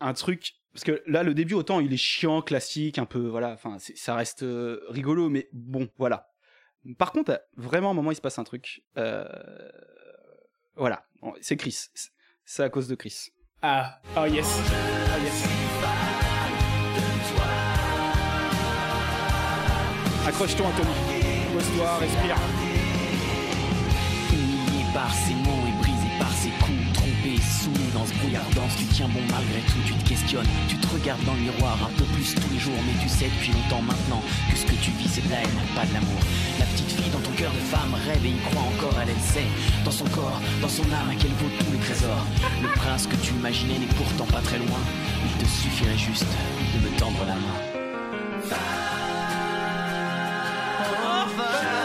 un 0.00 0.12
truc 0.12 0.54
parce 0.72 0.84
que 0.84 1.02
là 1.06 1.22
le 1.22 1.32
début 1.32 1.54
autant 1.54 1.80
il 1.80 1.92
est 1.92 1.96
chiant, 1.96 2.42
classique, 2.42 2.98
un 2.98 3.06
peu 3.06 3.26
voilà, 3.26 3.52
enfin 3.52 3.78
ça 3.78 4.14
reste 4.14 4.42
euh, 4.42 4.80
rigolo, 4.88 5.28
mais 5.28 5.48
bon 5.52 5.88
voilà. 5.96 6.28
Par 6.98 7.12
contre, 7.12 7.40
vraiment 7.56 7.88
à 7.88 7.90
un 7.92 7.94
moment 7.94 8.12
il 8.12 8.16
se 8.16 8.20
passe 8.20 8.38
un 8.38 8.44
truc. 8.44 8.82
Euh, 8.98 9.26
voilà, 10.76 11.06
Bon, 11.22 11.32
c'est 11.40 11.56
Chris, 11.56 11.76
c'est 12.44 12.62
à 12.62 12.68
cause 12.68 12.88
de 12.88 12.94
Chris. 12.94 13.30
Ah, 13.62 14.00
oh 14.16 14.26
yes. 14.26 14.46
Oh 14.58 15.22
yes. 15.24 15.44
Accroche-toi, 20.26 20.66
Anthony. 20.66 21.15
Pose-toi, 21.56 21.88
respire. 22.00 22.36
Humilié 24.30 24.84
par 24.92 25.10
ses 25.10 25.32
mots 25.32 25.64
et 25.64 25.72
brisé 25.80 26.08
par 26.18 26.30
ses 26.32 26.50
coups, 26.60 26.92
trompé, 26.92 27.40
soumis 27.40 27.88
dans 27.94 28.04
ce 28.04 28.12
brouillard 28.20 28.44
dense, 28.54 28.76
tu 28.76 28.84
tiens 28.92 29.08
bon 29.08 29.24
malgré 29.32 29.60
tout, 29.64 29.80
tu 29.86 29.94
te 29.94 30.06
questionnes, 30.06 30.46
tu 30.68 30.76
te 30.76 30.86
regardes 30.92 31.24
dans 31.24 31.32
le 31.32 31.40
miroir 31.40 31.78
un 31.80 31.96
peu 31.96 32.04
plus 32.12 32.34
tous 32.34 32.52
les 32.52 32.58
jours, 32.58 32.76
mais 32.84 32.92
tu 33.00 33.08
sais 33.08 33.32
depuis 33.32 33.52
longtemps 33.52 33.80
maintenant 33.80 34.20
que 34.50 34.56
ce 34.58 34.66
que 34.66 34.76
tu 34.84 34.90
vis 35.00 35.08
c'est 35.08 35.24
de 35.24 35.30
la 35.30 35.40
haine, 35.40 35.60
pas 35.74 35.86
de 35.86 35.94
l'amour. 35.94 36.20
La 36.60 36.66
petite 36.66 36.92
fille 36.92 37.08
dans 37.08 37.24
ton 37.24 37.32
cœur 37.32 37.52
de 37.52 37.64
femme 37.72 37.96
rêve 38.04 38.26
et 38.26 38.36
y 38.36 38.40
croit 38.52 38.68
encore, 38.76 39.00
elle, 39.00 39.08
elle 39.08 39.24
sait, 39.24 39.48
dans 39.82 39.96
son 39.96 40.08
corps, 40.12 40.42
dans 40.60 40.68
son 40.68 40.84
âme, 40.92 41.08
à 41.08 41.16
quel 41.16 41.32
vaut 41.40 41.48
tous 41.58 41.72
les 41.72 41.80
trésors. 41.80 42.26
Le 42.60 42.68
prince 42.68 43.06
que 43.06 43.16
tu 43.16 43.32
imaginais 43.32 43.78
n'est 43.78 43.96
pourtant 43.96 44.28
pas 44.28 44.44
très 44.44 44.58
loin, 44.58 44.82
il 45.24 45.32
te 45.40 45.48
suffirait 45.48 45.96
juste 45.96 46.28
de 46.76 46.84
me 46.84 46.92
tendre 47.00 47.24
la 47.24 47.36
main. 47.40 48.95
Je 51.36 51.75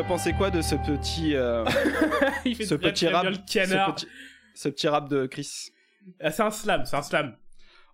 as 0.00 0.04
pensé 0.04 0.32
quoi 0.32 0.50
de 0.50 0.62
ce 0.62 0.76
petit, 0.76 1.34
euh, 1.34 1.62
Il 2.46 2.56
fait 2.56 2.64
ce 2.64 2.74
très, 2.74 2.90
petit 2.90 3.04
très 3.04 3.14
rap, 3.14 3.22
bien 3.22 3.32
le 3.32 3.36
canard. 3.46 3.98
ce 3.98 4.06
petit, 4.06 4.12
ce 4.54 4.68
petit 4.70 4.88
rap 4.88 5.08
de 5.10 5.26
Chris? 5.26 5.72
Ah, 6.20 6.30
c'est 6.30 6.42
un 6.42 6.50
slam, 6.50 6.86
c'est 6.86 6.96
un 6.96 7.02
slam. 7.02 7.36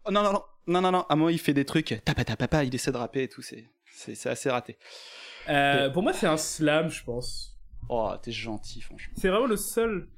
Oh, 0.05 0.13
non, 0.13 0.23
non, 0.23 0.33
non, 0.33 0.43
non, 0.69 0.81
non, 0.83 0.93
non. 0.93 1.07
À 1.09 1.17
moi, 1.17 1.33
il 1.33 1.39
fait 1.41 1.53
des 1.53 1.65
trucs. 1.65 2.01
Tapa, 2.05 2.25
tapa, 2.25 2.47
tapa, 2.47 2.65
il 2.65 2.73
essaie 2.73 2.93
de 2.93 2.97
rapper 2.97 3.25
et 3.25 3.29
tout. 3.29 3.43
C'est, 3.43 3.65
c'est, 3.91 4.15
c'est 4.15 4.29
assez 4.29 4.49
raté. 4.49 4.79
Euh, 5.49 5.91
pour 5.91 6.05
moi, 6.05 6.13
c'est 6.13 6.29
un 6.29 6.37
slam, 6.37 6.91
je 6.91 7.03
pense. 7.03 7.57
Oh, 7.89 8.13
t'es 8.23 8.31
gentil, 8.31 8.81
franchement. 8.83 9.15
C'est 9.17 9.29
vraiment 9.29 9.47
le 9.47 9.57
seul, 9.57 10.09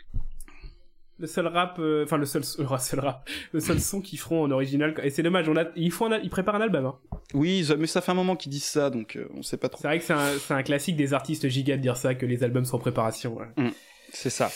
le 1.19 1.27
seul 1.27 1.47
rap, 1.47 1.77
euh, 1.79 2.05
enfin 2.05 2.17
le 2.17 2.27
seul, 2.27 2.43
le 2.59 2.79
seul 2.79 3.01
rap, 3.01 3.29
le 3.53 3.61
seul 3.61 3.81
son 3.81 4.01
qu'ils 4.01 4.19
feront 4.19 4.43
en 4.45 4.51
original. 4.51 4.95
Et 5.03 5.11
c'est 5.11 5.23
dommage, 5.23 5.49
on 5.49 5.57
a, 5.57 5.65
ils 5.77 5.91
font, 5.91 6.11
un 6.13 6.19
ils 6.19 6.31
préparent 6.31 6.55
un 6.57 6.61
album. 6.61 6.87
Hein. 6.87 6.99
Oui, 7.35 7.69
mais 7.79 7.87
ça 7.87 8.01
fait 8.01 8.13
un 8.13 8.15
moment 8.15 8.37
qu'ils 8.37 8.53
disent 8.53 8.65
ça, 8.65 8.91
donc 8.91 9.17
euh, 9.17 9.29
on 9.35 9.43
sait 9.43 9.57
pas 9.57 9.69
trop. 9.69 9.81
C'est 9.83 9.89
vrai 9.89 9.99
que 9.99 10.05
c'est 10.05 10.13
un, 10.13 10.39
c'est 10.39 10.55
un 10.55 10.63
classique 10.63 10.97
des 10.97 11.15
artistes 11.15 11.49
giga 11.49 11.77
de 11.77 11.83
dire 11.83 11.97
ça, 11.97 12.15
que 12.15 12.27
les 12.27 12.43
albums 12.45 12.65
sont 12.65 12.77
en 12.77 12.81
préparation. 12.81 13.37
ouais. 13.37 13.73
C'est 14.13 14.31
ça. 14.31 14.51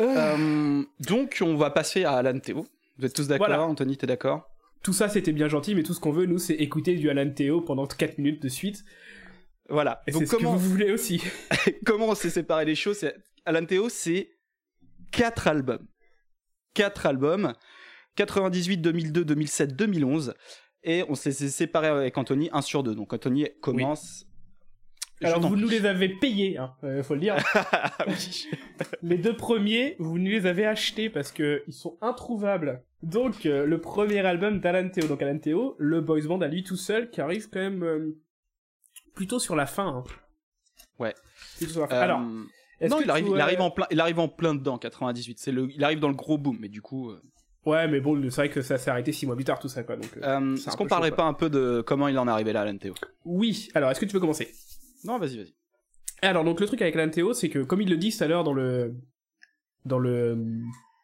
Euh, 0.00 0.82
donc, 1.00 1.38
on 1.40 1.54
va 1.56 1.70
passer 1.70 2.04
à 2.04 2.12
Alan 2.14 2.38
Théo. 2.38 2.66
Vous 2.98 3.06
êtes 3.06 3.14
tous 3.14 3.28
d'accord 3.28 3.46
Voilà. 3.46 3.62
Anthony, 3.64 3.96
t'es 3.96 4.06
d'accord? 4.06 4.48
Tout 4.82 4.92
ça, 4.92 5.08
c'était 5.08 5.32
bien 5.32 5.48
gentil, 5.48 5.74
mais 5.74 5.82
tout 5.82 5.94
ce 5.94 6.00
qu'on 6.00 6.12
veut, 6.12 6.26
nous, 6.26 6.38
c'est 6.38 6.54
écouter 6.54 6.94
du 6.96 7.08
Alan 7.10 7.30
Théo 7.30 7.60
pendant 7.60 7.86
4 7.86 8.18
minutes 8.18 8.42
de 8.42 8.48
suite. 8.48 8.84
Voilà. 9.68 10.02
Et 10.06 10.12
donc, 10.12 10.22
c'est 10.22 10.26
ce 10.26 10.36
comment, 10.36 10.54
que 10.54 10.58
vous 10.58 10.68
voulez 10.70 10.92
aussi. 10.92 11.22
comment 11.86 12.08
on 12.08 12.14
s'est 12.14 12.30
séparé 12.30 12.64
les 12.64 12.74
choses 12.74 12.98
c'est- 12.98 13.16
Alan 13.46 13.64
Théo, 13.64 13.88
c'est 13.88 14.30
quatre 15.16 15.48
albums. 15.48 15.86
Quatre 16.74 17.06
albums. 17.06 17.54
98, 18.16 18.78
2002, 18.78 19.24
2007, 19.24 19.76
2011. 19.76 20.34
Et 20.84 21.04
on 21.08 21.14
s'est 21.14 21.32
s'est 21.32 21.48
séparé 21.48 21.88
avec 21.88 22.16
Anthony, 22.18 22.50
un 22.52 22.60
sur 22.62 22.82
deux. 22.82 22.94
Donc, 22.94 23.12
Anthony 23.12 23.48
commence. 23.60 24.26
Alors, 25.22 25.40
vous 25.40 25.56
nous 25.56 25.68
les 25.68 25.86
avez 25.86 26.08
payés, 26.10 26.58
hein, 26.58 26.74
euh, 26.84 27.02
faut 27.02 27.14
le 27.14 27.20
dire. 27.20 27.36
Les 29.02 29.16
deux 29.16 29.36
premiers, 29.36 29.96
vous 29.98 30.18
nous 30.18 30.30
les 30.30 30.44
avez 30.44 30.66
achetés 30.66 31.08
parce 31.08 31.32
que 31.32 31.62
ils 31.66 31.72
sont 31.72 31.96
introuvables. 32.02 32.82
Donc, 33.02 33.46
euh, 33.46 33.64
le 33.64 33.80
premier 33.80 34.20
album 34.20 34.60
d'Alan 34.60 34.88
Théo. 34.90 35.06
Donc, 35.06 35.22
Alan 35.22 35.38
Théo, 35.38 35.76
le 35.78 36.00
boys 36.00 36.22
band 36.26 36.40
à 36.40 36.48
lui 36.48 36.62
tout 36.62 36.76
seul, 36.76 37.10
qui 37.10 37.20
arrive 37.20 37.48
quand 37.48 37.60
même 37.60 37.82
euh, 37.82 38.18
plutôt 39.14 39.38
sur 39.38 39.56
la 39.56 39.66
fin. 39.66 39.86
hein. 39.86 40.04
Ouais. 40.98 41.14
Plutôt 41.56 41.72
sur 41.72 41.80
la 41.82 41.88
fin. 41.88 42.00
Alors, 42.00 42.20
non, 42.82 43.00
il 43.00 43.10
arrive, 43.10 43.26
tu, 43.26 43.32
il 43.34 43.40
arrive 43.40 43.60
en 43.60 43.70
plein, 43.70 43.86
il 43.90 44.00
arrive 44.00 44.18
en 44.18 44.28
plein 44.28 44.54
dedans, 44.54 44.78
98. 44.78 45.38
C'est 45.38 45.52
le, 45.52 45.68
il 45.74 45.82
arrive 45.84 46.00
dans 46.00 46.08
le 46.08 46.14
gros 46.14 46.38
boom, 46.38 46.58
mais 46.60 46.68
du 46.68 46.82
coup, 46.82 47.10
euh, 47.10 47.20
Ouais, 47.66 47.88
mais 47.88 48.00
bon, 48.00 48.20
c'est 48.24 48.36
vrai 48.36 48.50
que 48.50 48.60
ça 48.60 48.76
s'est 48.76 48.90
arrêté 48.90 49.10
six 49.12 49.24
mois 49.26 49.36
plus 49.36 49.44
tard, 49.44 49.58
tout 49.58 49.68
ça, 49.68 49.84
quoi. 49.84 49.96
Donc, 49.96 50.10
euh, 50.18 50.20
euh, 50.22 50.54
est-ce 50.54 50.76
qu'on 50.76 50.84
peu 50.84 50.88
parlerait 50.90 51.08
chaud, 51.10 51.16
pas 51.16 51.24
un 51.24 51.32
peu 51.32 51.48
de 51.48 51.82
comment 51.86 52.08
il 52.08 52.18
en 52.18 52.28
est 52.28 52.30
arrivé 52.30 52.52
là, 52.52 52.60
Alan 52.60 52.76
Théo 52.76 52.92
Oui, 53.24 53.68
alors, 53.74 53.90
est-ce 53.90 54.00
que 54.00 54.04
tu 54.04 54.12
veux 54.12 54.20
commencer? 54.20 54.52
Non, 55.04 55.18
vas-y, 55.18 55.36
vas-y. 55.38 55.54
Alors 56.22 56.44
donc 56.44 56.60
le 56.60 56.66
truc 56.66 56.80
avec 56.80 56.94
Alan 56.96 57.10
Théo, 57.10 57.32
c'est 57.34 57.50
que 57.50 57.58
comme 57.58 57.82
il 57.82 57.90
le 57.90 57.96
dit 57.96 58.16
tout 58.16 58.22
à 58.24 58.26
l'heure 58.26 58.44
dans 58.44 58.54
le 58.54 58.94
dans 59.84 59.98
le 59.98 60.38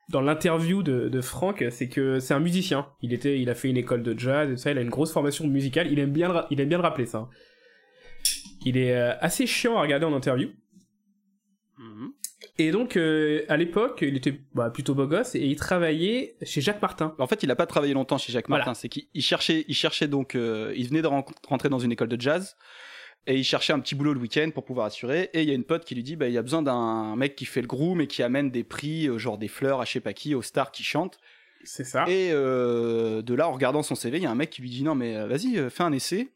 dans 0.08 0.22
l'interview 0.22 0.82
de, 0.82 1.08
de 1.08 1.20
Franck, 1.20 1.64
c'est 1.70 1.88
que 1.88 2.18
c'est 2.20 2.32
un 2.34 2.40
musicien. 2.40 2.88
Il 3.02 3.12
était, 3.12 3.38
il 3.40 3.50
a 3.50 3.54
fait 3.54 3.68
une 3.68 3.76
école 3.76 4.02
de 4.02 4.18
jazz 4.18 4.48
et 4.50 4.54
tout 4.54 4.60
ça. 4.60 4.70
Il 4.70 4.78
a 4.78 4.80
une 4.80 4.88
grosse 4.88 5.12
formation 5.12 5.46
musicale. 5.46 5.88
Il 5.92 5.98
aime 5.98 6.12
bien, 6.12 6.32
le, 6.32 6.40
il 6.50 6.60
aime 6.60 6.68
bien 6.68 6.78
le 6.78 6.82
rappeler 6.82 7.06
ça. 7.06 7.18
hein. 7.18 7.28
Il 8.64 8.76
est 8.76 8.94
assez 8.94 9.46
chiant 9.46 9.76
à 9.78 9.82
regarder 9.82 10.06
en 10.06 10.12
interview. 10.14 10.48
Mhm. 11.80 12.12
Et 12.58 12.70
donc 12.72 12.96
euh, 12.96 13.44
à 13.48 13.56
l'époque, 13.56 14.00
il 14.02 14.14
était 14.16 14.38
bah, 14.54 14.68
plutôt 14.68 14.94
beau 14.94 15.06
gosse 15.06 15.34
et 15.34 15.40
il 15.40 15.56
travaillait 15.56 16.36
chez 16.42 16.60
Jacques 16.60 16.82
Martin. 16.82 17.14
En 17.18 17.26
fait, 17.26 17.42
il 17.42 17.50
a 17.50 17.56
pas 17.56 17.64
travaillé 17.66 17.94
longtemps 17.94 18.18
chez 18.18 18.32
Jacques 18.32 18.48
Voilà. 18.48 18.64
Martin. 18.66 18.78
C'est 18.78 18.88
qu'il 18.90 19.04
il 19.14 19.22
cherchait, 19.22 19.64
il 19.66 19.74
cherchait 19.74 20.06
donc, 20.08 20.34
euh, 20.34 20.74
il 20.76 20.86
venait 20.88 21.00
de 21.00 21.06
ren- 21.06 21.24
rentrer 21.48 21.70
dans 21.70 21.78
une 21.78 21.90
école 21.92 22.08
de 22.08 22.20
jazz 22.20 22.56
et 23.26 23.36
il 23.36 23.44
cherchait 23.44 23.72
un 23.72 23.80
petit 23.80 23.94
boulot 23.94 24.12
le 24.12 24.20
week-end 24.20 24.50
pour 24.52 24.64
pouvoir 24.64 24.86
assurer. 24.86 25.30
Et 25.32 25.42
il 25.42 25.48
y 25.48 25.52
a 25.52 25.54
une 25.54 25.64
pote 25.64 25.84
qui 25.86 25.94
lui 25.94 26.02
dit, 26.02 26.16
bah, 26.16 26.28
il 26.28 26.34
y 26.34 26.38
a 26.38 26.42
besoin 26.42 26.60
d'un 26.62 27.16
mec 27.16 27.34
qui 27.34 27.46
fait 27.46 27.62
le 27.62 27.66
groom 27.66 28.00
et 28.02 28.06
qui 28.06 28.22
amène 28.22 28.50
des 28.50 28.64
prix, 28.64 29.08
euh, 29.08 29.16
genre 29.18 29.38
des 29.38 29.48
fleurs 29.48 29.80
à 29.80 29.84
je 29.86 29.92
sais 29.92 30.00
pas 30.00 30.12
qui, 30.12 30.34
aux 30.34 30.42
stars 30.42 30.72
qui 30.72 30.82
chantent. 30.82 31.18
C'est 31.64 31.84
ça. 31.84 32.04
Et 32.08 32.30
euh, 32.32 33.22
de 33.22 33.32
là, 33.34 33.48
en 33.48 33.52
regardant 33.52 33.82
son 33.82 33.94
CV, 33.94 34.18
il 34.18 34.22
y 34.22 34.26
a 34.26 34.30
un 34.30 34.34
mec 34.34 34.50
qui 34.50 34.60
lui 34.62 34.70
dit, 34.70 34.82
non 34.82 34.94
mais 34.94 35.26
vas-y, 35.26 35.58
fais 35.70 35.82
un 35.82 35.92
essai. 35.92 36.28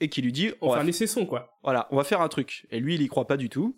Et 0.00 0.08
qui 0.08 0.22
lui 0.22 0.30
dit, 0.32 0.52
on 0.60 0.70
va, 0.70 0.78
un 0.80 0.86
essai 0.86 1.08
son 1.08 1.26
quoi. 1.26 1.58
voilà, 1.64 1.88
on 1.90 1.96
va 1.96 2.04
faire 2.04 2.20
un 2.20 2.28
truc. 2.28 2.66
Et 2.70 2.78
lui, 2.78 2.94
il 2.94 3.02
y 3.02 3.08
croit 3.08 3.26
pas 3.26 3.36
du 3.36 3.48
tout. 3.48 3.76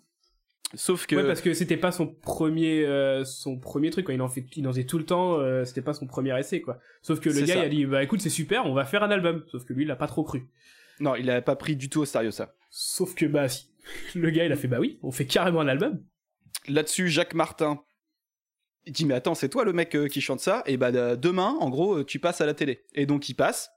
Sauf 0.73 1.05
que 1.05 1.17
Ouais, 1.17 1.23
parce 1.27 1.41
que 1.41 1.53
c'était 1.53 1.75
pas 1.77 1.91
son 1.91 2.07
premier 2.07 2.85
euh, 2.85 3.25
son 3.25 3.59
premier 3.59 3.89
truc 3.89 4.05
quoi. 4.05 4.13
Il 4.13 4.21
en 4.21 4.29
fait 4.29 4.45
il 4.55 4.65
en 4.67 4.71
faisait 4.71 4.85
tout 4.85 4.97
le 4.97 5.05
temps. 5.05 5.37
euh, 5.39 5.65
c'était 5.65 5.81
pas 5.81 5.93
son 5.93 6.07
premier 6.07 6.37
essai 6.39 6.61
quoi. 6.61 6.79
Sauf 7.01 7.19
que 7.19 7.29
le 7.29 7.41
gars 7.41 7.47
ça. 7.55 7.55
il 7.59 7.65
a 7.65 7.69
dit 7.69 7.85
bah 7.85 8.01
écoute 8.03 8.21
c'est 8.21 8.29
super, 8.29 8.65
on 8.65 8.73
va 8.73 8.85
faire 8.85 9.03
un 9.03 9.11
album. 9.11 9.43
Sauf 9.51 9.65
que 9.65 9.73
lui 9.73 9.83
il 9.83 9.91
a 9.91 9.95
pas 9.97 10.07
trop 10.07 10.23
cru. 10.23 10.47
non, 11.01 11.15
il 11.15 11.29
avait 11.29 11.41
pas 11.41 11.57
pris 11.57 11.75
du 11.75 11.89
tout 11.89 11.99
au 12.01 12.05
sérieux 12.05 12.31
ça. 12.31 12.53
Sauf 12.69 13.15
que 13.15 13.25
bah 13.25 13.49
si. 13.49 13.67
Le 14.15 14.29
gars 14.29 14.45
il 14.45 14.51
a 14.51 14.55
fait 14.55 14.67
bah 14.69 14.79
oui, 14.79 14.97
on 15.03 15.11
fait 15.11 15.25
carrément 15.25 15.59
un 15.61 15.67
album. 15.67 16.01
Là-dessus, 16.69 17.09
Jacques 17.09 17.33
Martin. 17.33 17.81
Il 18.85 18.93
dit 18.93 19.05
mais 19.05 19.13
attends 19.15 19.35
c'est 19.35 19.49
toi 19.49 19.65
le 19.65 19.73
mec 19.73 19.93
euh, 19.95 20.07
qui 20.07 20.21
chante 20.21 20.39
ça? 20.39 20.63
Et 20.65 20.77
bah 20.77 20.91
de- 20.91 21.15
demain 21.15 21.55
en 21.59 21.69
gros 21.69 22.03
tu 22.03 22.19
passes 22.19 22.39
à 22.41 22.45
la 22.45 22.53
télé 22.53 22.85
et 22.95 23.05
donc 23.05 23.27
il 23.29 23.33
passe 23.35 23.71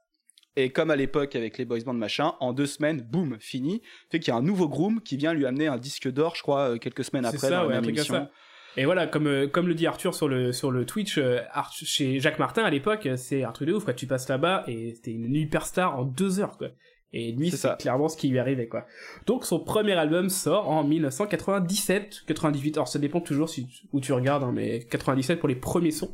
et 0.55 0.69
comme 0.69 0.91
à 0.91 0.95
l'époque 0.95 1.35
avec 1.35 1.57
les 1.57 1.65
boys 1.65 1.79
band 1.85 1.93
machin 1.93 2.33
en 2.39 2.53
deux 2.53 2.65
semaines 2.65 3.01
boum 3.01 3.37
fini 3.39 3.81
fait 4.09 4.19
qu'il 4.19 4.29
y 4.29 4.35
a 4.35 4.37
un 4.37 4.41
nouveau 4.41 4.67
groom 4.67 5.01
qui 5.01 5.17
vient 5.17 5.33
lui 5.33 5.45
amener 5.45 5.67
un 5.67 5.77
disque 5.77 6.11
d'or 6.11 6.35
je 6.35 6.41
crois 6.41 6.71
euh, 6.71 6.77
quelques 6.77 7.03
semaines 7.03 7.25
après 7.25 7.37
ça, 7.37 7.49
dans 7.49 7.67
ouais, 7.67 7.73
la 7.73 7.77
un 7.77 7.81
même 7.81 7.83
truc 7.83 7.95
comme 7.95 7.99
émission 7.99 8.15
ça. 8.15 8.31
Et 8.77 8.83
voilà, 8.83 9.07
comme 9.07 9.27
euh, 9.27 9.47
comme 9.47 9.67
le 9.67 9.73
dit 9.73 9.87
Arthur 9.87 10.13
sur 10.13 10.27
le 10.27 10.51
sur 10.51 10.69
le 10.69 10.85
Twitch, 10.85 11.17
euh, 11.17 11.39
chez 11.71 12.19
Jacques 12.19 12.39
Martin 12.39 12.63
à 12.63 12.69
l'époque, 12.69 13.07
c'est 13.15 13.43
un 13.43 13.53
truc 13.53 13.69
de 13.69 13.73
ouf 13.73 13.85
quoi. 13.85 13.93
Tu 13.93 14.05
passes 14.05 14.27
là-bas 14.27 14.65
et 14.67 14.93
c'était 14.95 15.11
une 15.11 15.33
hyperstar 15.33 15.97
en 15.97 16.03
deux 16.03 16.41
heures 16.41 16.57
quoi. 16.57 16.67
Et 17.13 17.31
lui, 17.31 17.49
C'est 17.49 17.77
clairement 17.77 18.09
ce 18.09 18.17
qui 18.17 18.27
lui 18.27 18.39
arrivait 18.39 18.67
quoi. 18.67 18.85
Donc 19.25 19.45
son 19.45 19.61
premier 19.61 19.93
album 19.93 20.29
sort 20.29 20.69
en 20.69 20.83
1997, 20.83 22.23
98. 22.27 22.75
Alors 22.75 22.89
ça 22.89 22.99
dépend 22.99 23.21
toujours 23.21 23.47
si, 23.47 23.67
où 23.93 24.01
tu 24.01 24.11
regardes, 24.11 24.43
hein, 24.43 24.51
mais 24.53 24.83
97 24.83 25.39
pour 25.39 25.47
les 25.47 25.55
premiers 25.55 25.91
sons. 25.91 26.13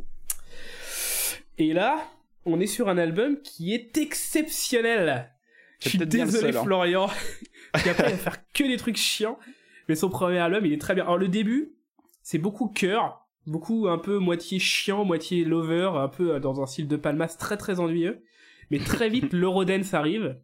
Et 1.58 1.74
là, 1.74 1.98
on 2.46 2.60
est 2.60 2.68
sur 2.68 2.90
un 2.90 2.98
album 2.98 3.42
qui 3.42 3.74
est 3.74 3.98
exceptionnel. 3.98 5.32
Je 5.80 5.90
suis 5.90 5.98
désolé 5.98 6.52
seul, 6.52 6.58
hein. 6.58 6.64
Florian, 6.64 7.08
qui 7.82 7.90
après 7.90 8.10
il 8.10 8.16
va 8.16 8.18
faire 8.18 8.38
que 8.54 8.64
des 8.64 8.78
trucs 8.78 8.98
chiants. 8.98 9.40
Mais 9.88 9.96
son 9.96 10.10
premier 10.10 10.38
album, 10.38 10.66
il 10.66 10.74
est 10.74 10.82
très 10.82 10.94
bien. 10.94 11.04
Alors 11.04 11.18
le 11.18 11.28
début, 11.28 11.74
c'est 12.22 12.38
beaucoup 12.38 12.68
cœur, 12.68 13.28
beaucoup 13.48 13.88
un 13.88 13.98
peu 13.98 14.20
moitié 14.20 14.60
chiant, 14.60 15.04
moitié 15.06 15.44
lover, 15.44 15.92
un 15.96 16.08
peu 16.08 16.36
euh, 16.36 16.40
dans 16.40 16.62
un 16.62 16.68
style 16.68 16.88
de 16.88 16.96
Palmas 16.96 17.36
très 17.40 17.58
très 17.58 17.80
ennuyeux. 17.80 18.24
Mais 18.70 18.80
très 18.80 19.10
vite, 19.10 19.34
l'Eurodance 19.34 19.94
arrive. 19.94 20.40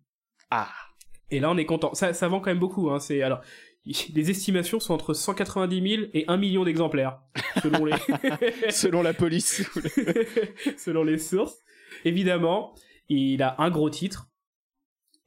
ah 0.49 0.71
Et 1.29 1.39
là, 1.39 1.51
on 1.51 1.57
est 1.57 1.65
content. 1.65 1.93
Ça, 1.93 2.13
ça 2.13 2.27
vend 2.27 2.39
quand 2.39 2.49
même 2.49 2.59
beaucoup. 2.59 2.89
Hein. 2.89 2.99
C'est 2.99 3.21
alors, 3.21 3.41
les 4.13 4.29
estimations 4.29 4.79
sont 4.79 4.93
entre 4.93 5.13
190 5.13 5.95
000 5.95 6.07
et 6.13 6.25
1 6.27 6.37
million 6.37 6.63
d'exemplaires, 6.63 7.19
selon 7.61 7.85
les 7.85 7.95
selon 8.71 9.01
la 9.01 9.13
police 9.13 9.63
selon 10.77 11.03
les 11.03 11.17
sources. 11.17 11.63
Évidemment, 12.05 12.73
il 13.09 13.41
a 13.43 13.55
un 13.59 13.69
gros 13.69 13.89
titre. 13.89 14.27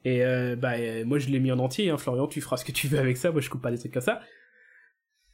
Et 0.04 0.24
euh, 0.24 0.56
bah 0.56 0.72
euh, 0.78 1.04
moi 1.04 1.18
je 1.18 1.28
l'ai 1.28 1.40
mis 1.40 1.52
en 1.52 1.58
entier. 1.58 1.90
Hein. 1.90 1.98
Florian, 1.98 2.26
tu 2.26 2.40
feras 2.40 2.56
ce 2.56 2.64
que 2.64 2.72
tu 2.72 2.88
veux 2.88 2.98
avec 2.98 3.16
ça. 3.16 3.30
Moi 3.32 3.40
je 3.40 3.50
coupe 3.50 3.60
pas 3.62 3.70
des 3.70 3.78
trucs 3.78 3.92
comme 3.92 4.02
ça. 4.02 4.20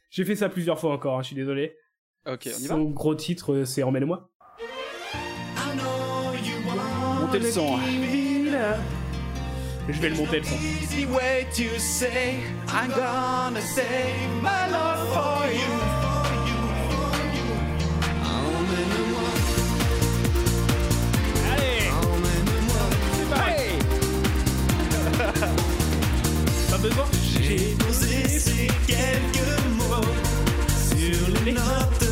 J'ai 0.09 0.25
fait 0.25 0.35
ça 0.35 0.49
plusieurs 0.49 0.79
fois 0.79 0.93
encore. 0.93 1.17
hein, 1.17 1.21
Je 1.21 1.27
suis 1.27 1.35
désolé. 1.35 1.77
ok 2.25 2.41
on 2.45 2.49
y 2.59 2.67
va 2.67 2.75
Son 2.75 2.83
gros 2.85 3.15
titre, 3.15 3.53
euh, 3.53 3.65
c'est 3.65 3.83
Emmène-moi. 3.83 4.29
montez 7.21 7.39
le 7.39 7.51
son 7.51 7.77
Je 9.89 10.01
vais 10.01 10.09
le 10.09 10.15
monter 10.15 10.39
le 10.39 10.43
son. 10.45 10.55
easy 10.55 11.05
way 11.05 11.45
to 11.55 11.79
say 11.79 12.35
I'm 12.67 12.89
gonna 12.89 13.61
save 13.61 13.85
my 14.41 14.69
love 14.69 15.07
for 15.13 15.47
you. 15.51 15.96
J'ai 27.33 27.75
posé 27.79 28.27
ces 28.27 28.67
quelques 28.87 29.59
mots 29.77 30.01
sur 30.89 31.43
les 31.45 31.51
notes 31.51 32.06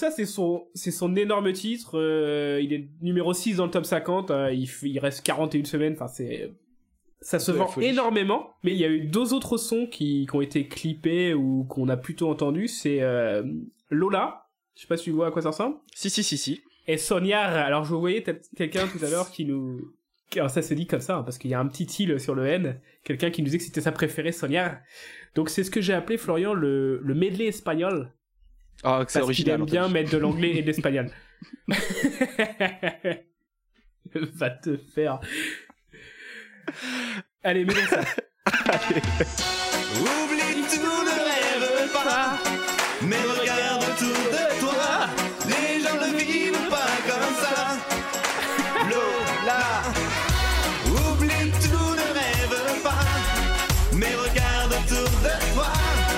ça, 0.00 0.10
c'est 0.10 0.26
son, 0.26 0.66
c'est 0.74 0.90
son 0.90 1.14
énorme 1.16 1.52
titre. 1.52 1.98
euh, 1.98 2.60
il 2.62 2.72
est 2.72 2.88
numéro 3.00 3.32
6 3.32 3.56
dans 3.56 3.66
le 3.66 3.70
top 3.70 3.84
50. 3.86 4.30
euh, 4.30 4.52
il, 4.52 4.68
il 4.82 4.98
reste 4.98 5.22
41 5.22 5.64
semaines. 5.64 5.92
Enfin, 5.92 6.08
c'est, 6.08 6.52
ça 7.20 7.38
se 7.38 7.52
vend 7.52 7.70
énormément. 7.80 8.54
Mais 8.64 8.72
il 8.72 8.78
y 8.78 8.84
a 8.84 8.88
eu 8.88 9.00
deux 9.06 9.32
autres 9.34 9.56
sons 9.58 9.86
qui, 9.86 10.26
qui 10.28 10.34
ont 10.36 10.40
été 10.40 10.66
clippés 10.66 11.34
ou 11.34 11.64
qu'on 11.64 11.88
a 11.88 11.96
plutôt 11.96 12.28
entendu. 12.28 12.66
C'est 12.66 13.02
euh, 13.02 13.42
Lola. 13.90 14.46
Je 14.74 14.82
sais 14.82 14.88
pas 14.88 14.96
si 14.96 15.04
tu 15.04 15.10
vois 15.10 15.28
à 15.28 15.30
quoi 15.30 15.42
ça 15.42 15.50
ressemble. 15.50 15.76
Si, 15.94 16.10
si, 16.10 16.22
si, 16.22 16.38
si. 16.38 16.62
Et 16.86 16.96
Sonia. 16.96 17.42
Alors, 17.42 17.84
je 17.84 17.94
voyais 17.94 18.24
quelqu'un 18.56 18.86
tout 18.88 19.04
à 19.04 19.10
l'heure 19.10 19.30
qui 19.30 19.44
nous, 19.44 19.92
alors 20.34 20.48
ça 20.50 20.62
se 20.62 20.72
dit 20.74 20.86
comme 20.86 21.00
ça, 21.00 21.18
hein, 21.18 21.22
parce 21.22 21.38
qu'il 21.38 21.50
y 21.50 21.54
a 21.54 21.60
un 21.60 21.66
petit 21.66 21.84
il 22.02 22.18
sur 22.18 22.34
le 22.34 22.46
N, 22.46 22.80
quelqu'un 23.04 23.30
qui 23.30 23.42
nous 23.42 23.46
disait 23.46 23.58
que 23.58 23.64
c'était 23.64 23.80
sa 23.80 23.92
préférée, 23.92 24.32
Sonia. 24.32 24.80
Donc 25.34 25.50
c'est 25.50 25.64
ce 25.64 25.70
que 25.70 25.80
j'ai 25.80 25.92
appelé, 25.92 26.16
Florian, 26.16 26.54
le, 26.54 27.00
le 27.02 27.14
medley 27.14 27.46
espagnol. 27.46 28.12
Ah, 28.82 29.04
que 29.04 29.12
c'est 29.12 29.20
Parce 29.20 29.32
qu'il 29.32 29.50
original. 29.50 29.54
aime 29.56 29.62
en 29.62 29.66
bien 29.66 29.88
mettre 29.88 30.10
de 30.10 30.18
l'anglais 30.18 30.56
et 30.56 30.62
de 30.62 30.66
l'espagnol. 30.66 31.10
Va 34.14 34.50
te 34.50 34.76
faire. 34.76 35.20
Allez, 37.42 37.64
mets 37.64 37.74
donc 37.74 37.82
ça. 37.84 38.00
Oublie 40.00 40.62
tout, 40.68 41.04
ne 41.04 41.78
rêve 41.78 41.92
pas. 41.92 42.38
Mais 43.02 43.16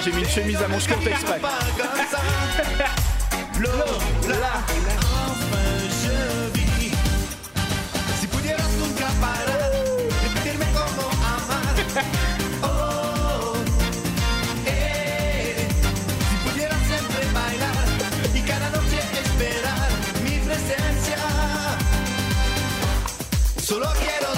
J'ai 0.05 0.11
mis 0.11 0.23
une 0.23 0.29
chemise 0.29 0.61
à 0.61 0.67
manches 0.67 0.89
courtes 0.89 1.07
exprès. 1.07 1.41
Lola. 3.61 3.85
Solo 23.63 23.87
quiero 24.01 24.31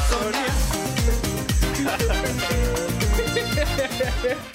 soñar. 4.20 4.54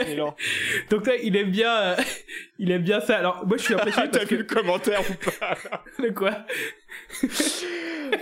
Excellent. 0.00 0.36
Donc 0.90 1.06
là, 1.06 1.14
il 1.22 1.36
aime 1.36 1.50
bien, 1.50 1.74
euh, 1.74 1.96
il 2.58 2.70
aime 2.70 2.82
bien 2.82 3.00
ça. 3.00 3.18
Alors 3.18 3.46
moi, 3.46 3.56
je 3.56 3.64
suis 3.64 3.74
impressionné 3.74 4.08
T'as 4.12 4.18
parce 4.20 4.30
vu 4.30 4.36
que 4.36 4.42
le 4.42 4.60
commentaire 4.60 5.00
ou 5.00 5.14
pas 5.14 5.56
de 6.02 6.08
quoi 6.10 6.46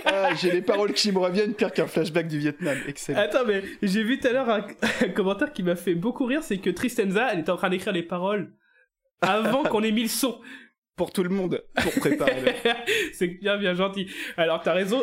Ah, 0.05 0.29
J'ai 0.35 0.51
les 0.51 0.61
paroles 0.61 0.93
qui 0.93 1.11
me 1.11 1.19
reviennent 1.19 1.53
pire 1.53 1.71
qu'un 1.71 1.87
flashback 1.87 2.27
du 2.27 2.39
Vietnam. 2.39 2.77
Excellent. 2.87 3.19
Attends, 3.19 3.45
mais 3.45 3.63
j'ai 3.81 4.03
vu 4.03 4.19
tout 4.19 4.27
à 4.27 4.31
l'heure 4.31 4.49
un, 4.49 4.67
un 5.01 5.09
commentaire 5.09 5.51
qui 5.53 5.63
m'a 5.63 5.75
fait 5.75 5.95
beaucoup 5.95 6.25
rire, 6.25 6.43
c'est 6.43 6.57
que 6.57 6.69
Tristenza, 6.69 7.33
elle 7.33 7.39
était 7.39 7.51
en 7.51 7.57
train 7.57 7.69
d'écrire 7.69 7.93
les 7.93 8.03
paroles 8.03 8.53
avant 9.21 9.63
qu'on 9.63 9.83
ait 9.83 9.91
mis 9.91 10.03
le 10.03 10.09
son. 10.09 10.39
Pour 10.99 11.13
tout 11.13 11.23
le 11.23 11.29
monde, 11.29 11.63
pour 11.81 11.93
préparer. 11.93 12.41
le- 12.41 12.51
c'est 13.13 13.27
bien, 13.27 13.57
bien 13.57 13.73
gentil. 13.73 14.07
Alors, 14.35 14.61
t'as 14.61 14.73
raison. 14.73 15.01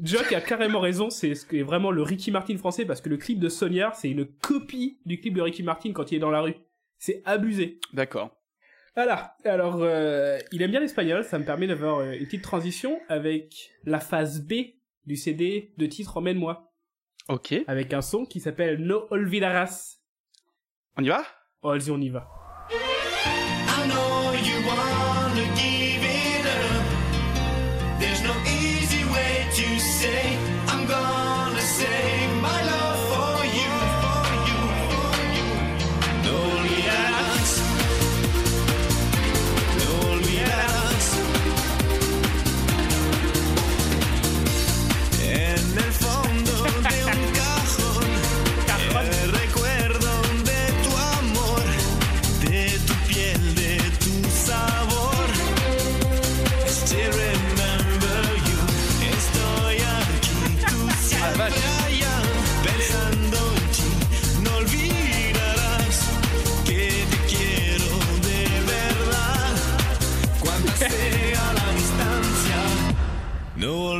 Jock 0.00 0.32
a 0.32 0.40
carrément 0.40 0.80
raison. 0.80 1.08
C'est 1.08 1.36
ce 1.36 1.46
qui 1.46 1.60
est 1.60 1.62
vraiment 1.62 1.92
le 1.92 2.02
Ricky 2.02 2.32
Martin 2.32 2.56
français 2.56 2.84
parce 2.84 3.00
que 3.00 3.08
le 3.08 3.16
clip 3.16 3.38
de 3.38 3.48
Sonia, 3.48 3.92
c'est 3.94 4.10
une 4.10 4.26
copie 4.26 4.98
du 5.06 5.20
clip 5.20 5.34
de 5.34 5.42
Ricky 5.42 5.62
Martin 5.62 5.92
quand 5.92 6.10
il 6.10 6.16
est 6.16 6.18
dans 6.18 6.32
la 6.32 6.40
rue. 6.40 6.56
C'est 6.98 7.22
abusé. 7.24 7.78
D'accord. 7.92 8.36
Voilà. 8.96 9.36
Alors, 9.44 9.76
euh, 9.82 10.36
il 10.50 10.62
aime 10.62 10.72
bien 10.72 10.80
l'espagnol. 10.80 11.22
Ça 11.22 11.38
me 11.38 11.44
permet 11.44 11.68
d'avoir 11.68 11.98
euh, 12.00 12.10
une 12.14 12.24
petite 12.24 12.42
transition 12.42 12.98
avec 13.08 13.70
la 13.84 14.00
phase 14.00 14.40
B 14.40 14.52
du 15.06 15.14
CD 15.14 15.70
de 15.78 15.86
titre 15.86 16.16
Emmène-moi. 16.16 16.72
Ok. 17.28 17.54
Avec 17.68 17.94
un 17.94 18.02
son 18.02 18.26
qui 18.26 18.40
s'appelle 18.40 18.78
No 18.78 19.06
Olvidaras. 19.10 19.98
On 20.96 21.04
y 21.04 21.08
va? 21.08 21.22
Oh, 21.62 21.68
vas-y, 21.70 21.92
on 21.92 22.00
y 22.00 22.08
va. 22.08 22.26
I 22.72 23.88
know 23.88 24.32
you 24.34 24.66
wanna 24.66 25.05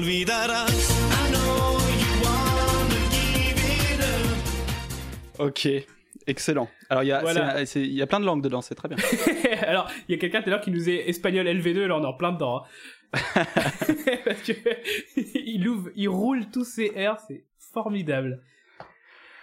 olvidarás. 0.06 0.70
I 0.70 1.32
know 1.32 1.78
you 1.98 2.12
wanna 2.22 3.00
give 3.10 3.58
it 3.58 4.00
up. 4.00 5.40
Ok. 5.40 5.68
Excellent. 6.28 6.68
Alors, 6.88 7.02
il 7.02 7.08
y, 7.08 7.12
a, 7.12 7.20
Voilà. 7.20 7.62
y 7.62 8.06
plein 8.06 8.20
de 8.20 8.24
langues 8.24 8.42
dedans, 8.42 8.60
c'est 8.60 8.74
très 8.76 8.88
bien. 8.88 8.96
Alors, 9.62 9.88
il 10.08 10.12
y 10.12 10.14
a 10.14 10.18
quelqu'un 10.18 10.42
tout 10.42 10.48
à 10.48 10.50
l'heure 10.50 10.60
qui 10.60 10.70
nous 10.70 10.88
est 10.88 11.08
espagnol 11.08 11.46
LV2, 11.46 11.86
là 11.86 11.96
on 11.96 12.02
est 12.02 12.06
en 12.06 12.14
plein 12.14 12.32
dedans. 12.32 12.62
hein. 13.12 13.12
Parce 14.24 14.42
que 14.42 14.52
il 15.34 15.66
ouvre, 15.68 15.90
il 15.96 16.08
roule 16.08 16.46
tous 16.52 16.64
ses 16.64 16.92
airs, 16.96 17.18
c'est 17.26 17.44
formidable. 17.58 18.42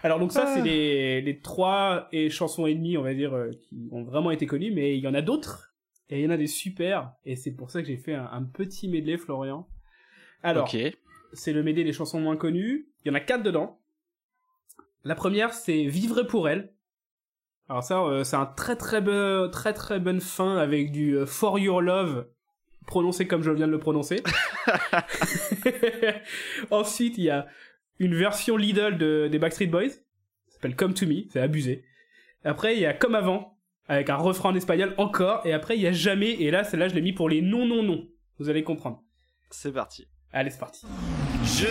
Alors 0.03 0.19
donc 0.19 0.31
ça 0.33 0.45
Ah. 0.47 0.53
c'est 0.55 0.61
les, 0.61 1.21
les 1.21 1.39
trois 1.39 2.07
et 2.11 2.29
chansons 2.29 2.65
et 2.67 2.75
demie 2.75 2.97
on 2.97 3.03
va 3.03 3.13
dire 3.13 3.33
euh, 3.33 3.51
qui 3.51 3.87
ont 3.91 4.03
vraiment 4.03 4.31
été 4.31 4.45
connues, 4.45 4.71
mais 4.71 4.97
il 4.97 5.01
y 5.03 5.07
en 5.07 5.13
a 5.13 5.21
d'autres 5.21 5.73
et 6.09 6.19
il 6.19 6.23
y 6.23 6.27
en 6.27 6.31
a 6.31 6.37
des 6.37 6.47
super 6.47 7.13
et 7.25 7.37
c'est 7.37 7.51
pour 7.53 7.71
ça 7.71 7.81
que 7.81 7.87
j'ai 7.87 7.95
fait 7.97 8.13
un, 8.13 8.29
un 8.31 8.43
petit 8.43 8.89
medley 8.89 9.17
Florian. 9.17 9.65
Alors 10.43 10.69
c'est 11.33 11.53
le 11.53 11.63
medley 11.63 11.83
des 11.83 11.93
chansons 11.93 12.19
moins 12.19 12.37
connues. 12.37 12.87
Il 13.03 13.07
y 13.07 13.11
en 13.11 13.15
a 13.15 13.19
quatre 13.19 13.43
dedans. 13.43 13.79
La 15.03 15.15
première, 15.15 15.53
c'est 15.53 15.85
Vivre 15.85 16.23
pour 16.23 16.47
elle. 16.47 16.73
Alors 17.69 17.83
ça, 17.83 18.03
euh, 18.03 18.23
c'est 18.23 18.35
un 18.35 18.45
très 18.45 18.75
très 18.75 19.01
bon, 19.01 19.49
très 19.49 19.73
très 19.73 19.99
bonne 19.99 20.21
fin 20.21 20.57
avec 20.57 20.91
du 20.91 21.17
euh, 21.17 21.25
For 21.25 21.59
Your 21.59 21.81
Love 21.81 22.27
prononcé 22.85 23.27
comme 23.27 23.43
je 23.43 23.51
viens 23.51 23.67
de 23.67 23.71
le 23.71 23.79
prononcer. 23.79 24.21
Ensuite, 26.71 27.17
il 27.17 27.25
y 27.25 27.29
a 27.29 27.47
une 27.99 28.15
version 28.15 28.57
Lidl 28.57 28.97
de, 28.97 29.29
des 29.31 29.39
Backstreet 29.39 29.67
Boys. 29.67 29.89
Ça 29.89 30.55
s'appelle 30.55 30.75
Come 30.75 30.93
to 30.93 31.07
Me, 31.07 31.23
c'est 31.29 31.39
abusé. 31.39 31.85
Après, 32.43 32.75
il 32.75 32.81
y 32.81 32.85
a 32.85 32.93
Comme 32.93 33.15
avant, 33.15 33.57
avec 33.87 34.09
un 34.09 34.17
refrain 34.17 34.49
en 34.49 34.55
espagnol 34.55 34.93
encore. 34.97 35.45
Et 35.45 35.53
après, 35.53 35.77
il 35.77 35.81
y 35.81 35.87
a 35.87 35.93
Jamais, 35.93 36.31
et 36.31 36.51
là, 36.51 36.63
celle-là, 36.63 36.89
je 36.89 36.95
l'ai 36.95 37.01
mis 37.01 37.13
pour 37.13 37.29
les 37.29 37.41
non 37.41 37.65
non 37.65 37.83
non. 37.83 38.05
Vous 38.37 38.49
allez 38.49 38.63
comprendre. 38.63 39.01
C'est 39.49 39.71
parti. 39.71 40.07
Allez, 40.35 40.49
c'est 40.49 40.59
parti. 40.59 40.81
Je 41.43 41.67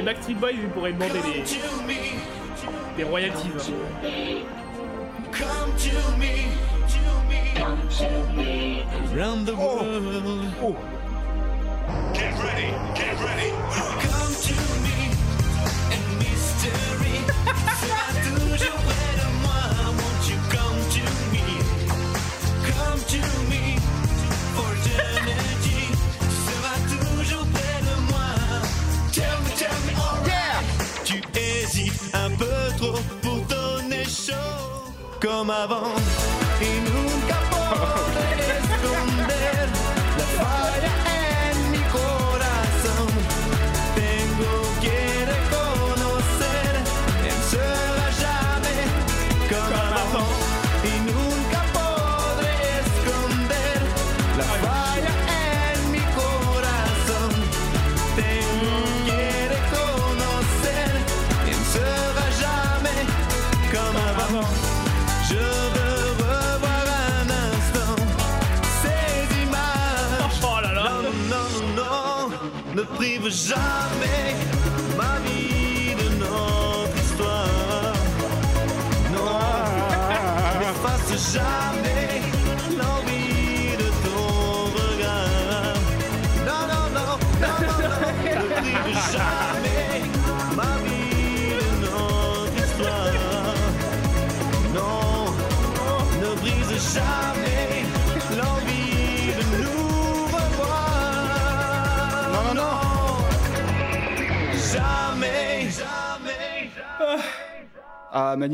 les 0.00 0.06
Backstreet 0.06 0.34
Boys, 0.34 0.50
ils 0.52 0.68
pourraient 0.68 0.92
demander 0.92 1.20
des, 1.20 1.44
des 2.96 3.04
royalties. 3.04 3.50
Round 9.14 9.46
the 9.46 9.54
world. 9.54 10.54
Oh. 10.62 10.68
Oh. 10.68 10.76
Get 12.14 12.32
ready, 12.38 12.72
get 12.94 13.20
ready. 13.20 13.50
Come 14.00 14.34
to 14.34 14.54
me. 14.74 14.79
Un 32.14 32.30
peu 32.36 32.46
trop 32.78 32.98
pour 33.22 33.40
donner 33.46 34.04
chaud 34.04 34.92
comme 35.20 35.50
avant. 35.50 35.94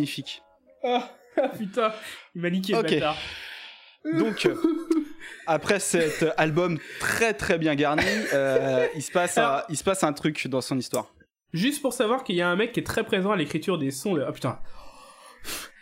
Magnifique. 0.07 0.43
Ah 0.85 1.11
putain, 1.59 1.93
il 2.35 2.41
m'a 2.41 2.51
niqué 2.51 2.73
le 2.73 2.79
Ok. 2.79 2.91
bâtard. 2.91 3.17
Donc, 4.19 4.49
après 5.47 5.81
cet 5.81 6.25
album 6.37 6.79
très 7.01 7.35
très 7.35 7.59
bien 7.59 7.75
garni, 7.75 8.05
euh, 8.33 8.87
il, 8.95 9.03
se 9.03 9.11
passe 9.11 9.37
un, 9.37 9.63
il 9.69 9.77
se 9.77 9.83
passe 9.85 10.05
un 10.05 10.13
truc 10.13 10.47
dans 10.47 10.61
son 10.61 10.79
histoire. 10.79 11.13
Juste 11.53 11.83
pour 11.83 11.93
savoir 11.93 12.23
qu'il 12.25 12.37
y 12.37 12.41
a 12.43 12.49
un 12.49 12.57
mec 12.57 12.73
qui 12.73 12.81
est 12.81 12.85
très 12.85 13.05
présent 13.05 13.33
à 13.33 13.37
l'écriture 13.37 13.79
des 13.79 13.91
sons. 13.91 14.17
Ah 14.27 14.33
putain. 14.33 14.61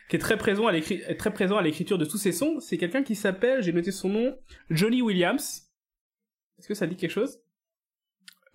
Qui 0.09 0.17
est 0.17 0.19
très 0.19 0.37
présent 0.39 0.67
à 0.67 0.73
l'écri- 0.73 1.03
très 1.17 1.33
présent 1.33 1.57
à 1.57 1.63
l'écriture 1.63 1.99
de 1.99 2.05
tous 2.05 2.19
ces 2.19 2.33
sons. 2.33 2.61
C'est 2.61 2.79
quelqu'un 2.79 3.03
qui 3.03 3.15
s'appelle, 3.15 3.63
j'ai 3.63 3.73
noté 3.73 3.91
son 3.93 4.09
nom, 4.09 4.37
Johnny 4.71 5.03
Williams. 5.03 5.63
Est-ce 6.59 6.69
que 6.69 6.75
ça 6.75 6.87
dit 6.87 6.97
quelque 6.97 7.11
chose? 7.11 7.41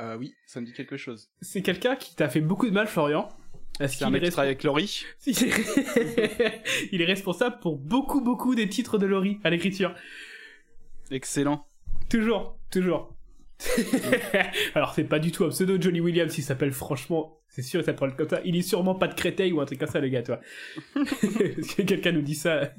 Euh, 0.01 0.15
oui, 0.17 0.33
ça 0.45 0.61
me 0.61 0.65
dit 0.65 0.73
quelque 0.73 0.97
chose. 0.97 1.29
C'est 1.41 1.61
quelqu'un 1.61 1.95
qui 1.95 2.15
t'a 2.15 2.29
fait 2.29 2.41
beaucoup 2.41 2.67
de 2.67 2.71
mal, 2.73 2.87
Florian. 2.87 3.29
Est-ce 3.79 4.03
un 4.03 4.07
qu'il 4.07 4.13
mec 4.13 4.23
est 4.23 4.25
qui 4.25 4.31
travaille 4.31 4.49
avec 4.49 4.63
Laurie. 4.63 5.05
Il 6.91 7.01
est... 7.01 7.05
responsable 7.05 7.59
pour 7.59 7.77
beaucoup, 7.77 8.21
beaucoup 8.21 8.55
des 8.55 8.67
titres 8.67 8.97
de 8.97 9.05
Laurie 9.05 9.39
à 9.43 9.49
l'écriture. 9.49 9.93
Excellent. 11.11 11.65
Toujours, 12.09 12.57
toujours. 12.69 13.15
Alors, 14.75 14.93
c'est 14.93 15.03
pas 15.03 15.19
du 15.19 15.31
tout 15.31 15.45
un 15.45 15.49
pseudo 15.49 15.79
Johnny 15.79 15.99
Williams, 15.99 16.37
il 16.37 16.43
s'appelle 16.43 16.71
franchement, 16.71 17.39
c'est 17.47 17.61
sûr, 17.61 17.81
il 17.81 17.83
s'appelle 17.83 18.15
comme 18.15 18.29
ça. 18.29 18.41
Il 18.45 18.55
est 18.55 18.61
sûrement 18.61 18.95
pas 18.95 19.07
de 19.07 19.15
Créteil 19.15 19.51
ou 19.51 19.61
un 19.61 19.65
truc 19.65 19.79
comme 19.79 19.89
ça, 19.89 19.99
le 19.99 20.09
gars, 20.09 20.23
toi. 20.23 20.39
Est-ce 20.85 21.75
que 21.77 21.81
quelqu'un 21.81 22.11
nous 22.11 22.21
dit 22.21 22.35
ça 22.35 22.71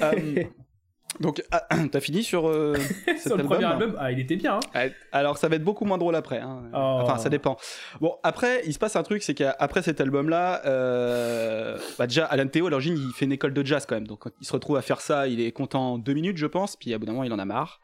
Euh, 0.00 0.44
donc, 1.18 1.42
ah, 1.50 1.66
t'as 1.92 2.00
fini 2.00 2.22
sur 2.22 2.48
euh, 2.48 2.74
cet 3.06 3.18
Sur 3.20 3.36
le 3.36 3.42
album 3.42 3.46
premier 3.48 3.64
album, 3.64 3.96
ah, 3.98 4.12
il 4.12 4.20
était 4.20 4.36
bien, 4.36 4.56
hein. 4.56 4.60
Ah, 4.74 4.84
Alors, 5.12 5.38
ça 5.38 5.48
va 5.48 5.56
être 5.56 5.64
beaucoup 5.64 5.84
moins 5.84 5.98
drôle 5.98 6.14
après. 6.14 6.38
hein. 6.38 6.62
Oh. 6.72 6.76
Enfin, 7.02 7.18
ça 7.18 7.28
dépend. 7.28 7.56
Bon, 8.00 8.16
après, 8.22 8.62
il 8.66 8.72
se 8.72 8.78
passe 8.78 8.96
un 8.96 9.02
truc, 9.02 9.22
c'est 9.22 9.34
qu'après 9.34 9.82
cet 9.82 10.00
album-là, 10.00 10.62
euh, 10.66 11.78
bah 11.98 12.06
déjà, 12.06 12.24
Alan 12.26 12.46
Théo, 12.46 12.68
à 12.68 12.70
l'origine, 12.70 12.96
il 12.96 13.12
fait 13.12 13.24
une 13.24 13.32
école 13.32 13.52
de 13.52 13.64
jazz 13.66 13.86
quand 13.86 13.96
même. 13.96 14.06
Donc, 14.06 14.20
quand 14.20 14.30
il 14.40 14.46
se 14.46 14.52
retrouve 14.52 14.76
à 14.76 14.82
faire 14.82 15.00
ça, 15.00 15.26
il 15.26 15.40
est 15.40 15.52
content 15.52 15.98
deux 15.98 16.14
minutes, 16.14 16.36
je 16.36 16.46
pense. 16.46 16.76
Puis, 16.76 16.94
à 16.94 16.98
bout 16.98 17.06
d'un 17.06 17.12
moment, 17.12 17.24
il 17.24 17.32
en 17.32 17.38
a 17.38 17.44
marre. 17.44 17.80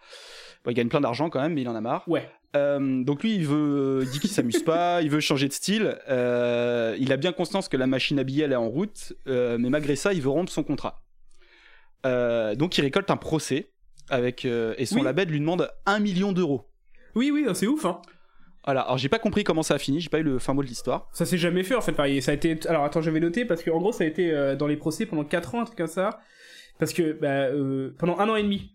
Bon, 0.65 0.71
il 0.71 0.75
gagne 0.75 0.89
plein 0.89 1.01
d'argent 1.01 1.29
quand 1.29 1.41
même, 1.41 1.55
mais 1.55 1.63
il 1.63 1.69
en 1.69 1.75
a 1.75 1.81
marre. 1.81 2.05
Ouais. 2.09 2.29
Euh, 2.57 3.05
donc 3.05 3.23
lui, 3.23 3.35
il 3.35 3.47
veut, 3.47 4.01
il 4.03 4.11
dit 4.11 4.21
qu'il 4.21 4.31
s'amuse 4.31 4.63
pas, 4.63 5.03
il 5.03 5.11
veut 5.11 5.21
changer 5.21 5.49
de 5.49 5.53
style. 5.53 5.99
Euh, 6.09 6.97
il 6.99 7.13
a 7.13 7.17
bien 7.17 7.33
conscience 7.33 7.69
que 7.69 7.77
la 7.77 7.87
machine 7.87 8.19
à 8.19 8.25
billets 8.25 8.45
elle 8.45 8.53
est 8.53 8.57
en 8.57 8.69
route, 8.69 9.13
euh, 9.29 9.59
mais 9.61 9.69
malgré 9.69 9.95
ça, 9.97 10.13
il 10.13 10.23
veut 10.23 10.31
rompre 10.31 10.51
son 10.51 10.63
contrat. 10.63 11.03
Euh, 12.05 12.55
donc 12.55 12.77
il 12.79 12.83
récolte 12.83 13.11
un 13.11 13.17
procès 13.17 13.71
avec 14.11 14.45
euh, 14.45 14.75
et 14.79 14.87
son 14.87 14.97
Oui. 14.97 15.05
label 15.05 15.29
lui 15.29 15.41
demande 15.41 15.69
un 15.87 15.99
million 15.99 16.33
d'euros. 16.33 16.69
Oui, 17.15 17.31
oui, 17.33 17.47
c'est 17.55 17.67
ouf, 17.67 17.85
hein. 17.85 18.01
Voilà. 18.65 18.83
Alors 18.83 18.99
j'ai 18.99 19.09
pas 19.09 19.19
compris 19.19 19.45
comment 19.45 19.63
ça 19.63 19.75
a 19.75 19.79
fini, 19.79 20.01
j'ai 20.01 20.09
pas 20.11 20.19
eu 20.19 20.23
le 20.25 20.39
fin 20.39 20.53
mot 20.55 20.63
de 20.63 20.67
l'histoire. 20.69 21.09
Ça 21.13 21.25
s'est 21.25 21.39
jamais 21.39 21.63
fait, 21.63 21.75
en 21.75 21.81
fait. 21.81 21.93
Pareil. 21.93 22.21
Ça 22.21 22.33
a 22.33 22.35
été, 22.35 22.59
alors 22.69 22.85
attends, 22.85 23.01
je 23.01 23.11
vais 23.11 23.21
noter, 23.21 23.45
parce 23.45 23.63
que, 23.63 23.71
en 23.71 23.79
gros, 23.79 23.93
ça 23.93 24.05
a 24.05 24.07
été 24.07 24.31
euh, 24.33 24.57
dans 24.57 24.67
les 24.67 24.77
procès 24.77 25.07
pendant 25.07 25.25
4 25.25 25.55
ans, 25.55 25.61
un 25.63 25.65
truc 25.65 25.79
comme 25.79 25.87
ça. 25.87 26.21
Parce 26.79 26.93
que, 26.93 27.13
bah, 27.13 27.47
euh, 27.47 27.95
pendant 27.99 28.19
un 28.19 28.29
an 28.29 28.37
et 28.37 28.43
demi. 28.43 28.73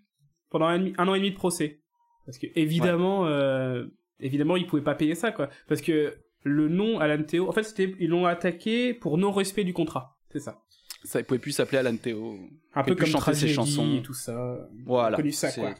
Pendant 0.50 0.66
un, 0.66 0.80
demi- 0.80 0.94
un 0.98 1.08
an 1.08 1.14
et 1.14 1.20
demi 1.20 1.32
de 1.32 1.36
procès. 1.36 1.82
Parce 2.26 2.38
que, 2.38 2.48
évidemment, 2.56 3.28
euh, 3.28 3.86
évidemment, 4.20 4.56
ils 4.58 4.66
pouvaient 4.66 4.82
pas 4.82 4.96
payer 4.96 5.14
ça, 5.16 5.32
quoi. 5.32 5.50
Parce 5.68 5.82
que 5.82 6.16
le 6.44 6.68
nom 6.70 7.00
Alan 7.00 7.22
Théo, 7.24 7.48
en 7.48 7.52
fait, 7.52 7.64
c'était, 7.64 7.94
ils 8.00 8.10
l'ont 8.10 8.26
attaqué 8.26 8.94
pour 8.94 9.18
non-respect 9.18 9.64
du 9.66 9.74
contrat. 9.74 10.18
C'est 10.32 10.40
ça. 10.40 10.62
Ça, 11.04 11.20
il 11.20 11.26
pouvait 11.26 11.40
plus 11.40 11.52
s'appeler 11.52 11.80
Alan 11.80 11.96
Théo. 11.98 12.40
Un 12.76 12.84
peu 12.84 12.96
comme 12.96 13.08
chanter 13.08 13.34
ses 13.34 13.48
chansons. 13.54 13.98
et 13.98 14.02
tout 14.02 14.14
ça. 14.14 14.68
Voilà. 14.86 15.18
On 15.18 15.20
a 15.20 15.22
connu 15.22 15.32
ça, 15.32 15.50
c'est- 15.50 15.62
quoi. 15.62 15.74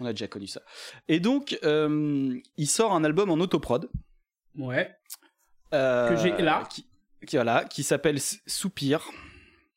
On 0.00 0.06
a 0.06 0.12
déjà 0.12 0.26
connu 0.28 0.46
ça. 0.46 0.60
Et 1.08 1.20
donc, 1.20 1.58
euh, 1.64 2.36
il 2.56 2.66
sort 2.66 2.92
un 2.94 3.04
album 3.04 3.30
en 3.30 3.34
autoprod. 3.34 3.88
Ouais. 4.58 4.94
Euh, 5.72 6.08
Que 6.10 6.16
j'ai 6.16 6.36
là. 6.42 6.64
Qui, 6.70 6.86
qui- 7.26 7.36
voilà, 7.36 7.64
qui 7.64 7.82
s'appelle 7.82 8.18
Soupir. 8.20 9.08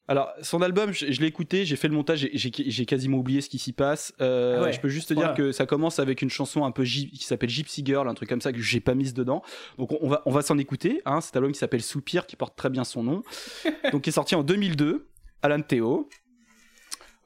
Alors, 0.07 0.31
son 0.41 0.61
album, 0.61 0.91
je, 0.91 1.11
je 1.11 1.19
l'ai 1.21 1.27
écouté, 1.27 1.65
j'ai 1.65 1.75
fait 1.75 1.87
le 1.87 1.95
montage, 1.95 2.27
j'ai- 2.31 2.85
quasiment 2.85 3.17
oublié 3.17 3.41
ce 3.41 3.49
qui 3.49 3.57
s'y 3.57 3.73
passe. 3.73 4.13
Euh, 4.21 4.57
Ah 4.59 4.63
ouais, 4.65 4.73
je 4.73 4.79
peux 4.79 4.87
juste 4.89 5.09
te 5.09 5.13
voilà. 5.15 5.29
dire 5.29 5.35
que 5.37 5.51
ça 5.51 5.65
commence 5.65 5.97
avec 5.97 6.21
une 6.21 6.29
chanson 6.29 6.63
un 6.63 6.69
peu 6.71 6.83
qui 6.83 7.23
s'appelle 7.23 7.49
Gypsy 7.49 7.83
Girl, 7.83 8.07
un 8.07 8.13
truc 8.13 8.29
comme 8.29 8.41
ça 8.41 8.51
que 8.53 8.59
j'ai 8.61 8.79
pas 8.79 8.93
mise 8.93 9.13
dedans. 9.15 9.41
Donc 9.79 9.91
on, 9.93 9.97
on 10.01 10.09
va, 10.09 10.21
on 10.27 10.31
va 10.31 10.43
s'en 10.43 10.57
écouter. 10.59 11.01
Hein, 11.05 11.21
cet 11.21 11.35
album 11.35 11.51
qui 11.51 11.57
s'appelle 11.59 11.81
Soupir, 11.81 12.27
qui 12.27 12.35
porte 12.35 12.55
très 12.55 12.69
bien 12.69 12.83
son 12.83 13.01
nom. 13.03 13.23
Donc 13.91 14.03
qui 14.03 14.09
est 14.11 14.13
sorti 14.13 14.35
en 14.35 14.43
2002, 14.43 15.07
Alan 15.41 15.61
Théo. 15.61 16.07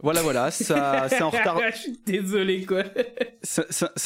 Voilà, 0.02 0.22
voilà, 0.22 0.50
ça, 0.50 1.08
c'est 1.10 1.22
en 1.22 1.30
retard. 1.32 1.60
Je 1.74 1.78
suis 1.78 2.00
désolé, 2.06 2.66
quoi. 2.66 2.84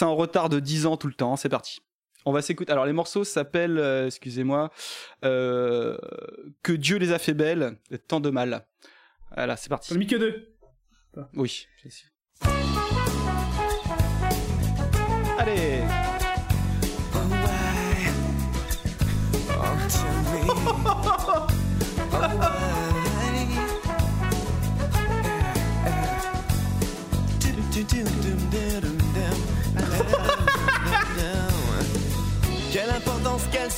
En 0.01 0.15
retard 0.15 0.49
de 0.49 0.59
10 0.59 0.87
ans 0.87 0.97
tout 0.97 1.05
le 1.07 1.13
temps, 1.13 1.35
c'est 1.35 1.49
parti. 1.49 1.81
On 2.25 2.31
va 2.31 2.41
s'écouter. 2.41 2.71
Alors 2.71 2.85
les 2.85 2.93
morceaux 2.93 3.23
s'appellent, 3.23 3.77
euh, 3.77 4.07
excusez-moi, 4.07 4.71
euh, 5.25 5.97
Que 6.61 6.73
Dieu 6.73 6.97
les 6.97 7.11
a 7.11 7.19
fait 7.19 7.33
belles, 7.33 7.77
tant 8.07 8.19
de 8.19 8.29
mal. 8.29 8.65
Voilà, 9.35 9.57
c'est 9.57 9.69
parti. 9.69 9.93
ai 9.93 9.97
mis 9.97 10.07
que 10.07 10.15
deux. 10.15 10.55
Oui. 11.35 11.67
Allez. 15.39 15.81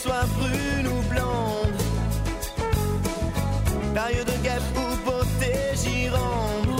soit 0.02 0.26
brune 0.38 0.88
ou 0.88 1.02
blonde. 1.10 1.80
Taille 3.94 4.26
de 4.26 4.44
guêpe 4.44 4.62
ou 4.76 5.10
beauté 5.10 5.54
girande 5.84 6.80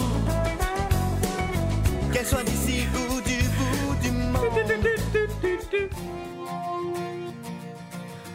Qu'elle 2.12 2.26
soit 2.26 2.44
d'ici 2.44 2.84
ou 2.94 3.22
du 3.22 3.40
bout 3.56 3.96
du 4.02 4.12
monde. 4.12 4.42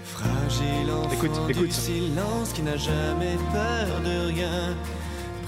Fragile 0.05 0.91
enfant 0.91 1.11
Écoute, 1.13 1.47
du 1.47 1.53
écoute. 1.53 1.73
silence 1.73 2.53
qui 2.55 2.63
n'a 2.63 2.77
jamais 2.77 3.37
peur 3.53 4.01
de 4.05 4.29
rien 4.29 4.75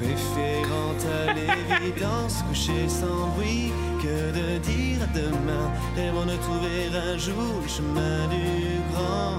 Préférant 0.02 0.96
à 1.20 1.32
l'évidence 1.32 2.42
coucher 2.48 2.88
sans 2.88 3.28
bruit 3.36 3.70
que 4.02 4.32
de 4.32 4.58
dire 4.58 5.06
demain, 5.14 5.70
rêvant 5.94 6.26
de 6.26 6.36
trouver 6.38 6.90
un 6.92 7.16
jour 7.16 7.60
le 7.62 7.68
chemin 7.68 8.26
du 8.26 8.80
grand 8.92 9.38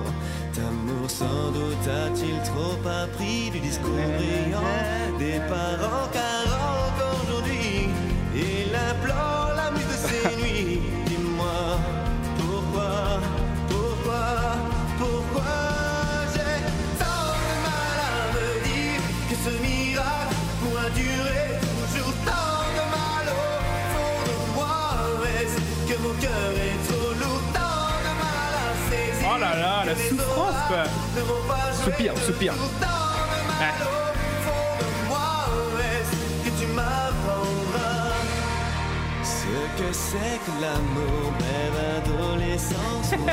amour. 0.66 1.10
Sans 1.10 1.52
doute 1.52 1.86
a-t-il 1.86 2.42
trop 2.44 2.80
appris 2.88 3.52
du 3.52 3.60
discours 3.60 4.08
brillant 4.18 5.20
des 5.20 5.40
parents, 5.50 6.08
car 6.14 6.46
encore 6.88 7.22
aujourd'hui, 7.24 7.90
il 8.34 8.74
implore 8.74 9.43
là 29.54 29.60
là, 29.60 29.84
la 29.86 29.96
souffrance, 29.96 30.56
quoi. 30.68 30.84
Soupir, 31.84 32.18
soupir. 32.20 32.54
Ouais. 32.54 33.74
que 39.78 39.92
c'est 39.92 40.18
que 40.18 40.62
l'amour, 40.62 41.34
adolescence, 42.06 43.10
son 43.10 43.26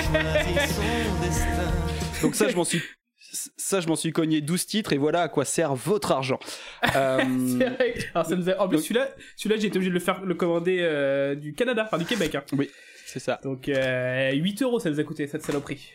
destin. 1.22 1.70
Donc 2.22 2.34
ça, 2.34 2.48
je 2.48 2.56
m'en 2.56 2.64
suis. 2.64 2.80
Ça, 3.56 3.80
je 3.80 3.86
m'en 3.86 3.94
suis 3.94 4.10
cogné 4.12 4.40
12 4.40 4.66
titres 4.66 4.92
et 4.92 4.98
voilà 4.98 5.22
à 5.22 5.28
quoi 5.28 5.44
sert 5.44 5.74
votre 5.74 6.12
argent. 6.12 6.38
Euh, 6.96 7.20
C'est 7.58 7.68
vrai. 7.68 7.94
Alors, 8.14 8.26
ça 8.26 8.34
nous 8.36 8.48
a- 8.50 8.58
En 8.60 8.66
plus, 8.68 8.78
Donc- 8.78 8.84
celui-là, 8.86 9.08
celui-là 9.36 9.60
j'ai 9.60 9.66
été 9.68 9.76
obligé 9.76 9.90
de 9.90 9.94
le 9.94 10.00
faire 10.00 10.22
le 10.24 10.34
commander 10.34 10.78
euh, 10.80 11.34
du 11.36 11.52
Canada, 11.54 11.84
enfin 11.86 11.98
du 11.98 12.04
Québec. 12.06 12.34
hein. 12.34 12.42
c'est 13.06 13.20
ça. 13.20 13.38
Donc 13.44 13.68
euh, 13.68 14.32
8 14.32 14.62
euros 14.62 14.80
ça 14.80 14.90
nous 14.90 14.98
a 14.98 15.04
coûté 15.04 15.26
cette 15.28 15.42
saloperie. 15.44 15.92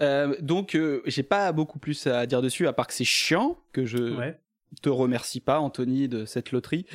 Euh, 0.00 0.36
donc, 0.40 0.74
euh, 0.74 1.02
j'ai 1.06 1.22
pas 1.22 1.50
beaucoup 1.52 1.78
plus 1.78 2.06
à 2.06 2.26
dire 2.26 2.42
dessus, 2.42 2.66
à 2.66 2.72
part 2.72 2.86
que 2.86 2.92
c'est 2.94 3.04
chiant, 3.04 3.58
que 3.72 3.84
je 3.84 4.16
Ouais. 4.16 4.38
te 4.82 4.88
remercie 4.88 5.40
pas, 5.40 5.58
Anthony, 5.60 6.08
de 6.08 6.24
cette 6.24 6.52
loterie. 6.52 6.86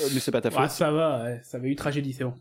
Euh, 0.00 0.08
mais 0.12 0.20
c'est 0.20 0.30
pas 0.32 0.40
ta 0.40 0.50
faute. 0.50 0.60
Ouais, 0.60 0.68
ça 0.68 0.90
va, 0.92 1.24
ouais, 1.24 1.40
ça 1.42 1.56
avait 1.58 1.68
eu 1.70 1.76
tragédie, 1.76 2.12
c'est 2.12 2.24
bon. 2.24 2.34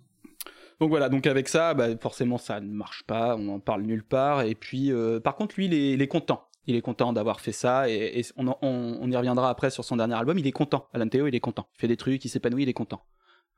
Donc 0.80 0.90
voilà, 0.90 1.10
donc 1.10 1.26
avec 1.26 1.48
ça, 1.48 1.74
bah, 1.74 1.88
forcément, 2.00 2.38
ça 2.38 2.60
ne 2.60 2.72
marche 2.72 3.04
pas, 3.08 3.36
on 3.36 3.48
en 3.50 3.60
parle 3.60 3.82
nulle 3.84 4.04
part. 4.04 4.42
Et 4.44 4.54
puis, 4.56 4.92
euh, 4.92 5.20
par 5.20 5.36
contre, 5.36 5.56
lui, 5.58 5.66
il 5.66 5.74
est, 5.74 5.92
il 5.94 6.02
est 6.02 6.08
content. 6.08 6.44
Il 6.68 6.76
est 6.76 6.82
content 6.82 7.14
d'avoir 7.14 7.40
fait 7.40 7.54
ça, 7.54 7.90
et, 7.90 8.20
et 8.20 8.26
on, 8.36 8.48
en- 8.48 8.58
on, 8.62 8.98
on 9.02 9.10
y 9.10 9.16
reviendra 9.16 9.50
après 9.50 9.70
sur 9.70 9.86
son 9.86 9.96
dernier 9.96 10.16
album. 10.16 10.38
Il 10.38 10.46
est 10.46 10.52
content. 10.52 10.88
Alan 10.94 11.08
Théo, 11.08 11.26
il 11.28 11.34
est 11.34 11.40
content. 11.40 11.68
Il 11.76 11.80
fait 11.82 11.88
des 11.88 11.96
trucs, 11.98 12.24
il 12.26 12.30
s'épanouit, 12.30 12.64
il 12.64 12.70
est 12.70 12.74
content. 12.74 13.02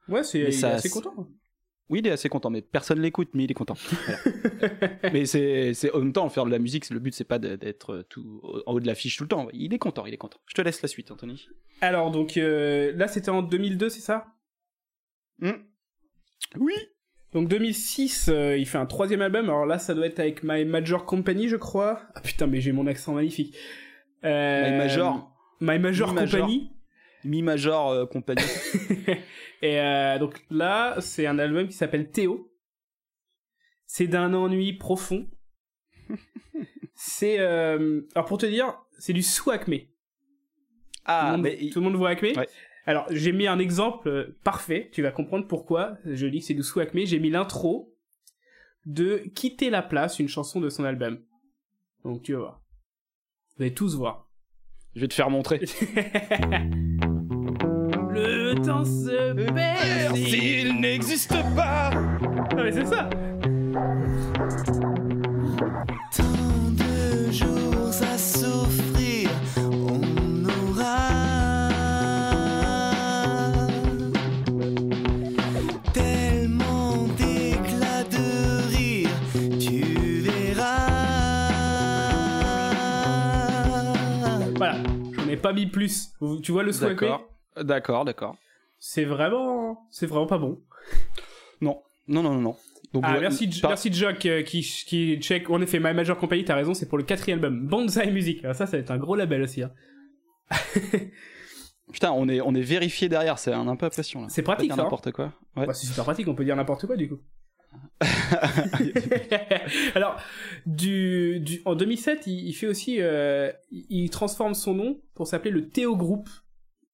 Ouais, 0.08 0.24
c'est 0.24 0.64
assez 0.64 0.90
content. 0.90 1.14
Oui, 1.90 2.00
il 2.00 2.08
est 2.08 2.12
assez 2.12 2.30
content, 2.30 2.50
mais 2.50 2.62
personne 2.62 3.00
l'écoute, 3.00 3.30
mais 3.34 3.46
il 3.46 3.52
est 3.52 3.56
content. 3.56 3.76
Voilà. 3.76 4.90
mais 5.14 5.26
c'est, 5.26 5.74
c'est 5.74 5.92
en 5.92 6.00
même 6.00 6.14
temps 6.14 6.30
faire 6.30 6.46
de 6.46 6.52
la 6.52 6.60
musique. 6.60 6.90
Le 6.90 7.00
but, 7.00 7.14
c'est 7.14 7.24
pas 7.24 7.40
d'être 7.40 8.06
tout 8.10 8.42
en 8.66 8.74
haut 8.74 8.80
de 8.80 8.86
l'affiche 8.86 9.18
tout 9.18 9.24
le 9.24 9.30
temps. 9.30 9.48
Il 9.54 9.74
est 9.74 9.80
content, 9.80 10.06
il 10.06 10.14
est 10.14 10.18
content. 10.18 10.38
Je 10.46 10.54
te 10.54 10.62
laisse 10.62 10.82
la 10.82 10.88
suite, 10.88 11.10
Anthony. 11.12 11.48
Alors 11.82 12.12
donc 12.12 12.38
euh, 12.38 12.92
là 12.96 13.08
c'était 13.08 13.30
en 13.30 13.42
2002, 13.42 13.90
c'est 13.90 14.02
ça? 14.02 14.28
Oui. 16.58 16.74
Donc 17.34 17.48
2006, 17.48 18.30
euh, 18.30 18.58
il 18.58 18.66
fait 18.66 18.78
un 18.78 18.86
troisième 18.86 19.22
album. 19.22 19.46
Alors 19.46 19.66
là, 19.66 19.78
ça 19.78 19.94
doit 19.94 20.08
être 20.08 20.20
avec 20.20 20.44
My 20.44 20.66
Major 20.66 21.06
Company, 21.06 21.48
je 21.48 21.58
crois. 21.58 22.02
Ah 22.16 22.22
putain, 22.22 22.48
mais 22.48 22.60
j'ai 22.60 22.72
mon 22.72 22.88
accent 22.88 23.14
magnifique. 23.14 23.56
Euh, 24.24 24.72
My 24.72 24.78
Major. 24.78 25.32
My 25.62 25.80
Major 25.80 26.14
Mi. 26.14 26.20
Company. 26.20 26.72
Mi 27.26 27.42
major 27.42 27.90
euh, 27.90 28.06
compagnie. 28.06 28.42
Et 29.62 29.80
euh, 29.80 30.18
donc 30.20 30.44
là, 30.50 30.96
c'est 31.02 31.26
un 31.26 31.40
album 31.40 31.68
qui 31.68 31.74
s'appelle 31.74 32.12
Théo. 32.12 32.52
C'est 33.86 34.08
d'un 34.08 34.34
ennui 34.34 34.74
profond. 34.74 35.30
c'est 36.96 37.40
euh, 37.40 38.02
alors 38.16 38.28
pour 38.28 38.38
te 38.38 38.46
dire, 38.46 38.80
c'est 38.98 39.14
du 39.14 39.24
sous 39.24 39.52
Acme. 39.52 39.76
Ah, 41.06 41.22
tout, 41.22 41.26
le 41.26 41.32
monde, 41.32 41.42
mais 41.42 41.70
tout 41.70 41.80
le 41.80 41.86
monde 41.86 41.96
voit 41.96 42.10
Acme. 42.10 42.28
Ouais. 42.38 42.48
Alors 42.86 43.06
j'ai 43.10 43.32
mis 43.32 43.48
un 43.48 43.60
exemple 43.60 44.36
parfait. 44.44 44.90
Tu 44.94 45.02
vas 45.02 45.12
comprendre 45.12 45.48
pourquoi 45.48 45.98
je 46.06 46.28
dis 46.28 46.40
que 46.40 46.46
c'est 46.46 46.54
du 46.54 46.64
sous 46.64 46.80
Acme. 46.80 47.06
J'ai 47.06 47.20
mis 47.20 47.30
l'intro 47.30 47.96
de 48.86 49.24
Quitter 49.36 49.70
la 49.70 49.82
place, 49.82 50.20
une 50.20 50.30
chanson 50.30 50.62
de 50.62 50.70
son 50.70 50.84
album. 50.84 51.20
Donc 52.04 52.24
tu 52.24 52.34
vas 52.34 52.40
voir. 52.40 52.62
Vous 53.58 53.64
allez 53.64 53.74
tous 53.74 53.96
voir. 53.96 54.30
je 54.96 55.02
vais 55.02 55.08
te 55.08 55.14
faire 55.14 55.30
montrer. 55.30 55.62
Temps 58.66 58.84
se 58.86 59.34
perd. 59.54 60.16
S'il 60.16 60.80
n'existe 60.82 61.36
pas. 61.56 61.92
Ah, 61.92 62.64
mais 62.64 62.72
c'est 62.72 62.86
ça. 62.86 63.10
Tant 66.16 66.72
de 66.72 67.32
jours 67.32 67.94
à 68.02 68.18
souffrir, 68.18 69.30
on 69.58 70.46
aura 70.46 70.98
tellement 75.94 77.08
d'éclats 77.18 78.04
de 78.12 78.68
rire, 78.76 79.10
tu 79.60 80.22
verras. 80.22 80.90
Voilà. 84.58 84.76
J'en 85.14 85.28
ai 85.30 85.38
pas 85.38 85.54
mis 85.54 85.68
plus. 85.68 86.12
Tu 86.44 86.52
vois 86.52 86.64
le 86.64 86.72
D'accord. 86.72 87.24
D'accord, 87.62 88.06
d'accord. 88.06 88.36
C'est 88.80 89.04
vraiment, 89.06 89.88
c'est 89.92 90.06
vraiment 90.08 90.28
pas 90.28 90.38
bon. 90.38 90.62
Non, 91.62 91.82
non, 92.08 92.24
non, 92.24 92.34
non, 92.36 92.42
non. 92.42 92.56
Donc, 92.94 93.04
Ah, 93.06 93.20
merci, 93.20 93.48
par- 93.62 93.72
merci 93.72 93.92
Jock 93.94 94.26
euh, 94.26 94.42
qui, 94.44 94.62
qui 94.62 95.18
check. 95.20 95.50
En 95.50 95.62
effet, 95.62 95.78
My 95.80 95.94
Major 95.94 96.18
Company, 96.18 96.46
t'as 96.46 96.56
raison, 96.56 96.74
c'est 96.74 96.88
pour 96.88 96.98
le 96.98 97.04
quatrième 97.04 97.40
album. 97.44 97.68
Banzai 97.68 98.10
Music. 98.12 98.44
Alors 98.44 98.56
ça, 98.56 98.66
ça 98.66 98.78
va 98.78 98.78
être 98.80 98.92
un 98.92 98.98
gros 98.98 99.16
label 99.16 99.42
aussi. 99.42 99.62
hein. 99.64 99.72
Putain, 101.92 102.12
on 102.14 102.30
est, 102.30 102.40
on 102.42 102.56
est 102.56 102.62
vérifié 102.62 103.10
derrière, 103.10 103.38
c'est 103.40 103.52
un, 103.52 103.68
un 103.68 103.76
peu 103.76 103.86
impression 103.88 104.22
là. 104.22 104.28
C'est 104.30 104.42
Pas 104.42 104.54
pratique, 104.54 104.72
hein. 104.72 104.76
n'importe 104.78 105.12
quoi. 105.12 105.34
Ouais. 105.58 105.66
Bah, 105.68 105.74
c'est 105.74 105.88
super 105.88 106.04
pratique, 106.06 106.28
on 106.28 106.36
peut 106.36 106.46
dire 106.46 106.56
n'importe 106.56 106.86
quoi 106.88 106.96
du 106.96 107.10
coup. 107.10 107.20
Alors, 109.96 110.16
du, 110.66 111.40
du, 111.42 111.62
en 111.66 111.76
2007, 111.76 112.28
il, 112.28 112.48
il 112.48 112.54
fait 112.54 112.68
aussi, 112.68 112.98
euh, 113.00 113.52
il, 113.72 113.86
il 113.90 114.10
transforme 114.10 114.54
son 114.54 114.74
nom 114.74 115.00
pour 115.16 115.28
s'appeler 115.28 115.52
le 115.52 115.68
Théo 115.70 115.96
Group. 115.96 116.30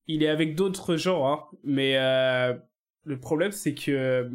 Il 0.07 0.23
est 0.23 0.27
avec 0.27 0.55
d'autres 0.55 0.95
genres, 0.97 1.27
hein, 1.27 1.57
mais 1.63 1.97
euh, 1.97 2.53
le 3.05 3.19
problème 3.19 3.51
c'est 3.51 3.73
que 3.73 4.29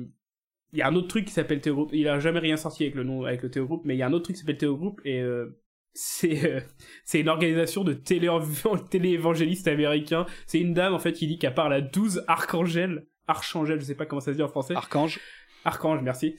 il 0.73 0.79
y 0.79 0.83
a 0.83 0.89
un 0.89 0.95
autre 0.95 1.09
truc 1.09 1.25
qui 1.25 1.33
s'appelle 1.33 1.61
Théo 1.61 1.75
Group. 1.75 1.91
Il 1.93 2.07
a 2.09 2.21
jamais 2.21 2.39
rien 2.39 2.57
sorti 2.57 2.85
avec 2.85 2.95
le 2.95 3.03
nom, 3.03 3.25
avec 3.25 3.43
le 3.43 3.51
Théo 3.51 3.67
Group, 3.67 3.83
mais 3.85 3.95
il 3.97 3.99
y 3.99 4.03
a 4.03 4.07
un 4.07 4.13
autre 4.13 4.25
truc 4.25 4.37
qui 4.37 4.41
s'appelle 4.41 4.59
Théo 4.59 4.77
Group 4.77 5.01
et 5.05 5.21
euh, 5.21 5.59
c'est 5.93 6.49
euh, 6.49 6.61
c'est 7.05 7.21
une 7.21 7.29
organisation 7.29 7.83
de 7.85 7.93
télé 7.93 8.29
télé-évangélistes 8.91 9.67
américains. 9.69 10.27
C'est 10.47 10.61
une 10.61 10.75
dame 10.75 10.95
en 10.95 10.99
fait 11.01 11.13
qui 11.13 11.27
dit 11.27 11.39
qu'à 11.39 11.51
part 11.51 11.69
la 11.69 11.81
12 11.81 12.25
archangels, 12.29 13.07
archangel, 13.27 13.81
je 13.81 13.85
sais 13.87 13.95
pas 13.97 14.07
comment 14.07 14.21
ça 14.21 14.33
se 14.33 14.37
dit 14.37 14.43
en 14.43 14.49
français. 14.49 14.75
Archange. 14.75 15.19
Archange, 15.65 16.01
merci. 16.03 16.37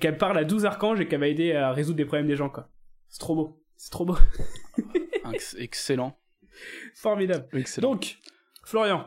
Qu'elle 0.00 0.18
parle 0.18 0.36
à 0.38 0.44
12 0.44 0.66
archanges 0.66 1.00
et 1.00 1.08
qu'elle 1.08 1.20
va 1.20 1.28
aider 1.28 1.52
à 1.52 1.72
résoudre 1.72 1.96
des 1.96 2.04
problèmes 2.04 2.26
des 2.26 2.36
gens, 2.36 2.50
quoi. 2.50 2.68
C'est 3.08 3.20
trop 3.20 3.34
beau. 3.34 3.62
C'est 3.76 3.90
trop 3.90 4.04
beau. 4.04 4.16
Ex- 5.32 5.56
Excellent. 5.58 6.18
Formidable. 6.94 7.46
Excellent. 7.54 7.92
Donc, 7.92 8.18
Florian. 8.68 9.06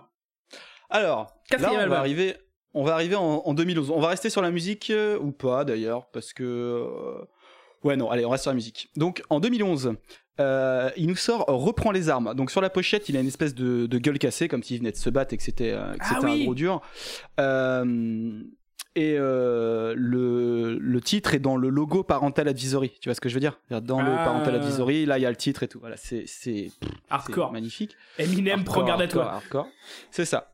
Alors, 0.89 1.33
Quatrième 1.49 1.71
là, 1.73 1.77
on 1.77 1.81
album. 1.83 1.93
va 1.93 1.99
arriver, 1.99 2.35
on 2.73 2.83
va 2.83 2.93
arriver 2.93 3.15
en, 3.15 3.41
en 3.45 3.53
2011. 3.53 3.91
On 3.91 3.99
va 3.99 4.07
rester 4.09 4.29
sur 4.29 4.41
la 4.41 4.51
musique 4.51 4.89
euh, 4.89 5.17
ou 5.19 5.31
pas 5.31 5.63
d'ailleurs, 5.65 6.07
parce 6.11 6.33
que 6.33 6.43
euh, 6.43 7.23
ouais 7.83 7.95
non, 7.95 8.09
allez, 8.09 8.25
on 8.25 8.29
reste 8.29 8.43
sur 8.43 8.51
la 8.51 8.55
musique. 8.55 8.89
Donc 8.95 9.23
en 9.29 9.39
2011, 9.39 9.93
euh, 10.39 10.89
il 10.97 11.07
nous 11.07 11.15
sort 11.15 11.45
reprend 11.47 11.91
les 11.91 12.09
armes. 12.09 12.33
Donc 12.33 12.49
sur 12.51 12.61
la 12.61 12.69
pochette, 12.69 13.07
il 13.09 13.15
a 13.17 13.19
une 13.21 13.27
espèce 13.27 13.53
de, 13.53 13.85
de 13.85 13.97
gueule 13.99 14.17
cassée, 14.19 14.47
comme 14.47 14.63
s'il 14.63 14.79
venait 14.79 14.91
de 14.91 14.97
se 14.97 15.09
battre 15.09 15.33
et 15.33 15.37
que 15.37 15.43
c'était 15.43 15.71
Ah 15.73 15.93
oui. 16.23 16.41
un 16.41 16.43
gros 16.45 16.55
dur. 16.55 16.81
Et 18.95 19.15
euh, 19.17 19.93
le, 19.97 20.77
le 20.77 21.01
titre 21.01 21.33
est 21.33 21.39
dans 21.39 21.55
le 21.55 21.69
logo 21.69 22.03
Parental 22.03 22.47
Advisory. 22.49 22.91
Tu 22.99 23.07
vois 23.07 23.13
ce 23.15 23.21
que 23.21 23.29
je 23.29 23.33
veux 23.33 23.39
dire? 23.39 23.57
Dans 23.69 24.01
le 24.01 24.11
Ah. 24.11 24.25
Parental 24.25 24.55
Advisory, 24.55 25.05
là 25.05 25.17
il 25.17 25.21
y 25.21 25.25
a 25.25 25.29
le 25.29 25.37
titre 25.37 25.63
et 25.63 25.67
tout. 25.69 25.79
Voilà, 25.79 25.95
c'est 25.97 26.25
Hardcore. 27.09 27.51
magnifique. 27.53 27.95
Eminem, 28.17 28.63
prends 28.65 28.83
garde 28.83 29.01
à 29.01 29.05
hardcore, 29.05 29.23
toi. 29.23 29.31
hardcore. 29.33 29.67
C'est 30.11 30.25
ça. 30.25 30.53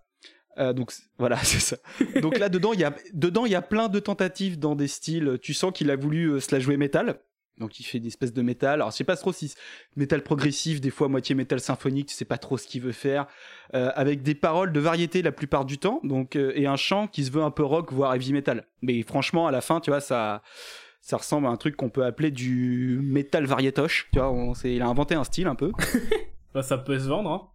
Euh, 0.60 0.74
donc 0.74 0.92
voilà, 1.18 1.38
c'est 1.44 1.60
ça. 1.60 1.78
Donc 2.22 2.38
là 2.38 2.50
dedans, 2.50 2.74
il 2.74 2.80
y 2.80 2.84
a 2.84 2.94
dedans 3.14 3.46
il 3.46 3.52
y 3.52 3.56
a 3.56 3.62
plein 3.62 3.90
de 3.90 4.00
tentatives 4.00 4.60
dans 4.60 4.76
des 4.76 4.88
styles. 4.88 5.38
Tu 5.42 5.54
sens 5.54 5.72
qu'il 5.74 5.90
a 5.90 5.96
voulu 5.96 6.28
euh, 6.32 6.40
se 6.40 6.54
la 6.54 6.60
jouer 6.60 6.78
métal. 6.78 7.20
Donc 7.60 7.80
il 7.80 7.84
fait 7.84 8.00
des 8.00 8.08
espèces 8.08 8.34
de 8.34 8.42
métal. 8.42 8.76
Alors 8.76 8.92
je 8.92 8.98
sais 8.98 9.04
pas 9.04 9.16
trop 9.16 9.34
si 9.34 9.54
métal 9.96 10.22
progressif, 10.24 10.80
des 10.82 10.90
fois 10.90 11.08
moitié 11.08 11.36
métal 11.36 11.60
symphonique. 11.60 12.08
Tu 12.08 12.16
sais 12.16 12.26
pas 12.26 12.38
trop 12.38 12.58
ce 12.58 12.68
qu'il 12.68 12.82
veut 12.82 12.92
faire. 12.92 13.26
Euh, 13.74 13.92
avec 13.96 14.22
des 14.22 14.36
paroles 14.36 14.72
de 14.72 14.80
variété 14.80 15.22
la 15.22 15.32
plupart 15.32 15.66
du 15.66 15.78
temps. 15.78 16.00
Donc 16.04 16.36
euh, 16.36 16.52
et 16.56 16.68
un 16.68 16.76
chant 16.76 17.08
qui 17.08 17.26
se 17.26 17.32
veut 17.32 17.42
un 17.44 17.52
peu 17.52 17.64
rock 17.64 17.92
voire 17.92 18.14
heavy 18.14 18.34
metal. 18.34 18.66
Mais 18.82 19.02
franchement 19.04 19.48
à 19.48 19.52
la 19.52 19.62
fin, 19.62 19.80
tu 19.80 19.90
vois 19.90 20.02
ça. 20.02 20.42
Ça 21.02 21.16
ressemble 21.16 21.48
à 21.48 21.52
un 21.52 21.56
truc 21.56 21.78
qu'on 21.78 21.90
peut 21.90 22.04
appeler 22.04 22.32
du 22.32 23.00
métal 23.02 23.46
variétoche. 23.46 24.10
Tu 24.12 24.20
vois, 24.20 24.30
on, 24.30 24.52
il 24.66 24.82
a 24.82 24.88
inventé 24.88 25.16
un 25.16 25.24
style 25.24 25.48
un 25.48 25.56
peu. 25.56 25.72
Bah, 26.54 26.64
ça 26.64 26.78
peut 26.78 26.98
se 26.98 27.08
vendre, 27.08 27.30
hein. 27.30 27.48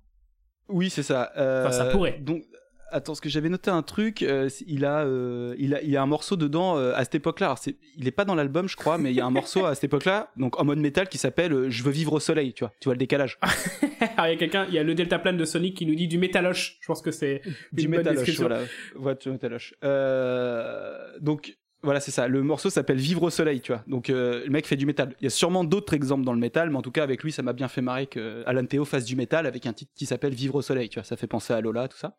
Oui, 0.68 0.88
c'est 0.88 1.02
ça. 1.02 1.32
Euh, 1.36 1.66
Enfin, 1.66 1.72
ça 1.72 1.86
pourrait. 1.86 2.18
Donc, 2.20 2.44
attends, 2.92 3.12
parce 3.12 3.20
que 3.20 3.28
j'avais 3.28 3.48
noté 3.48 3.70
un 3.70 3.83
truc. 3.83 4.22
euh, 4.22 4.48
c'est- 4.48 4.64
il 4.68 4.85
a, 4.85 5.00
euh, 5.05 5.55
il 5.59 5.74
a, 5.74 5.83
il 5.83 5.90
y 5.90 5.96
a 5.96 6.02
un 6.02 6.07
morceau 6.07 6.37
dedans 6.37 6.76
euh, 6.78 6.92
à 6.94 7.05
cette 7.05 7.14
époque-là. 7.16 7.46
Alors, 7.46 7.59
il 7.96 8.07
est 8.07 8.11
pas 8.12 8.24
dans 8.24 8.35
l'album, 8.35 8.68
je 8.68 8.76
crois, 8.76 8.98
mais 8.98 9.11
il 9.11 9.16
y 9.16 9.20
a 9.20 9.26
un 9.26 9.31
morceau 9.31 9.64
à 9.66 9.74
cette 9.74 9.85
époque-là, 9.85 10.31
donc 10.37 10.61
en 10.61 10.64
mode 10.64 10.78
métal, 10.78 11.09
qui 11.09 11.18
s'appelle 11.18 11.52
euh, 11.52 11.70
"Je 11.70 11.83
veux 11.83 11.90
vivre 11.90 12.12
au 12.12 12.20
soleil". 12.20 12.52
Tu 12.52 12.64
vois, 12.64 12.72
tu 12.81 12.87
vois 12.88 12.94
le 12.94 12.98
décalage. 12.98 13.38
Alors, 14.16 14.26
il 14.26 14.31
y 14.33 14.35
a 14.35 14.37
quelqu'un, 14.37 14.66
il 14.68 14.74
y 14.74 14.78
a 14.78 14.83
le 14.83 14.94
deltaplane 14.94 15.37
de 15.37 15.44
Sonic 15.44 15.76
qui 15.76 15.87
nous 15.87 15.94
dit 15.94 16.09
du 16.09 16.18
métaloche. 16.18 16.78
Je 16.81 16.87
pense 16.87 17.02
que 17.02 17.11
c'est 17.11 17.42
du 17.72 17.88
métaloche, 17.88 18.38
voilà. 18.38 18.61
Ouais, 18.96 19.14
du 19.14 19.31
métaloche. 19.31 19.74
Euh, 19.85 20.98
donc 21.20 21.57
voilà, 21.85 21.98
c'est 21.98 22.12
ça. 22.12 22.28
Le 22.28 22.42
morceau 22.42 22.70
s'appelle 22.70 22.98
Vivre 22.98 23.24
au 23.24 23.31
soleil, 23.31 23.61
tu 23.61 23.72
vois. 23.72 23.83
Donc 23.88 24.09
euh, 24.09 24.44
le 24.44 24.50
mec 24.50 24.66
fait 24.66 24.76
du 24.76 24.87
métal. 24.87 25.14
Il 25.20 25.24
y 25.24 25.26
a 25.26 25.31
sûrement 25.31 25.64
d'autres 25.64 25.94
exemples 25.94 26.24
dans 26.24 26.33
le 26.33 26.38
métal, 26.38 26.70
mais 26.70 26.76
en 26.76 26.83
tout 26.83 26.92
cas 26.92 27.02
avec 27.02 27.22
lui, 27.24 27.33
ça 27.33 27.42
m'a 27.42 27.52
bien 27.52 27.66
fait 27.68 27.81
marrer 27.81 28.07
que 28.07 28.42
Alan 28.46 28.64
Théo 28.64 28.85
fasse 28.85 29.05
du 29.05 29.16
métal 29.16 29.46
avec 29.46 29.66
un 29.66 29.72
titre 29.72 29.90
qui 29.96 30.07
s'appelle 30.07 30.33
Vivre 30.35 30.55
au 30.57 30.62
soleil, 30.62 30.88
tu 30.88 30.98
vois. 31.00 31.05
Ça 31.05 31.16
fait 31.16 31.26
penser 31.26 31.52
à 31.52 31.61
Lola, 31.61 31.88
tout 31.88 31.98
ça. 31.98 32.16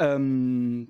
Euh, 0.00 0.84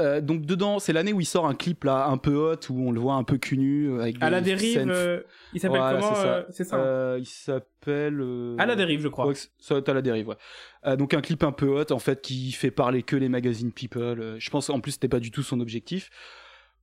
euh, 0.00 0.20
donc 0.20 0.42
dedans, 0.42 0.80
c'est 0.80 0.92
l'année 0.92 1.12
où 1.12 1.20
il 1.20 1.26
sort 1.26 1.46
un 1.46 1.54
clip 1.54 1.84
là 1.84 2.06
un 2.06 2.16
peu 2.16 2.34
hot 2.34 2.58
où 2.68 2.88
on 2.88 2.90
le 2.90 2.98
voit 2.98 3.14
un 3.14 3.22
peu 3.22 3.38
cul 3.38 3.58
nu 3.58 4.00
avec 4.00 4.16
À 4.20 4.28
la 4.28 4.40
des 4.40 4.56
dérive, 4.56 4.90
euh, 4.90 5.20
il 5.52 5.60
s'appelle 5.60 5.78
Voilà, 5.78 6.00
comment 6.00 6.14
c'est 6.50 6.64
ça. 6.64 6.76
euh, 6.76 7.16
hein 7.16 7.18
il 7.20 7.26
s'appelle. 7.26 8.56
À 8.58 8.66
la 8.66 8.74
dérive, 8.74 9.00
je 9.00 9.08
crois. 9.08 9.28
Ouais, 9.28 9.34
ça 9.58 9.76
à 9.86 9.92
la 9.92 10.02
dérive, 10.02 10.28
ouais. 10.28 10.96
Donc 10.96 11.14
un 11.14 11.20
clip 11.20 11.44
un 11.44 11.52
peu 11.52 11.68
hot, 11.68 11.92
en 11.92 12.00
fait, 12.00 12.22
qui 12.22 12.50
fait 12.52 12.72
parler 12.72 13.02
que 13.02 13.14
les 13.14 13.28
magazines 13.28 13.72
People. 13.72 14.36
Je 14.38 14.50
pense 14.50 14.68
en 14.68 14.80
plus 14.80 14.92
c'était 14.92 15.08
pas 15.08 15.20
du 15.20 15.30
tout 15.30 15.42
son 15.42 15.60
objectif. 15.60 16.10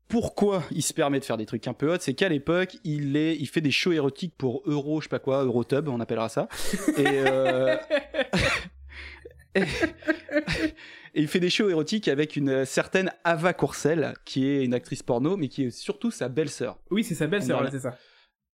Pourquoi 0.07 0.63
il 0.71 0.81
se 0.81 0.93
permet 0.93 1.19
de 1.19 1.25
faire 1.25 1.37
des 1.37 1.45
trucs 1.45 1.67
un 1.67 1.73
peu 1.73 1.93
hot 1.93 1.97
C'est 1.99 2.13
qu'à 2.13 2.29
l'époque, 2.29 2.77
il 2.83 3.15
est, 3.15 3.35
il 3.37 3.47
fait 3.47 3.61
des 3.61 3.71
shows 3.71 3.93
érotiques 3.93 4.35
pour 4.37 4.61
Euro, 4.65 4.99
je 4.99 5.05
sais 5.05 5.09
pas 5.09 5.19
quoi, 5.19 5.43
Eurotub, 5.43 5.87
on 5.87 5.99
appellera 5.99 6.27
ça. 6.29 6.47
Et, 6.97 7.23
et, 9.55 9.63
et 11.13 11.21
il 11.21 11.27
fait 11.27 11.39
des 11.39 11.49
shows 11.49 11.69
érotiques 11.69 12.07
avec 12.07 12.35
une 12.35 12.65
certaine 12.65 13.11
Ava 13.23 13.53
Courcel, 13.53 14.13
qui 14.25 14.47
est 14.47 14.63
une 14.63 14.73
actrice 14.73 15.03
porno, 15.03 15.37
mais 15.37 15.47
qui 15.47 15.63
est 15.65 15.71
surtout 15.71 16.11
sa 16.11 16.29
belle-sœur. 16.29 16.79
Oui, 16.89 17.03
c'est 17.03 17.15
sa 17.15 17.27
belle-sœur, 17.27 17.67
c'est 17.71 17.79
ça. 17.79 17.97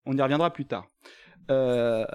On 0.06 0.16
y 0.18 0.22
reviendra 0.22 0.52
plus 0.52 0.66
tard. 0.66 0.88
Euh, 1.52 2.06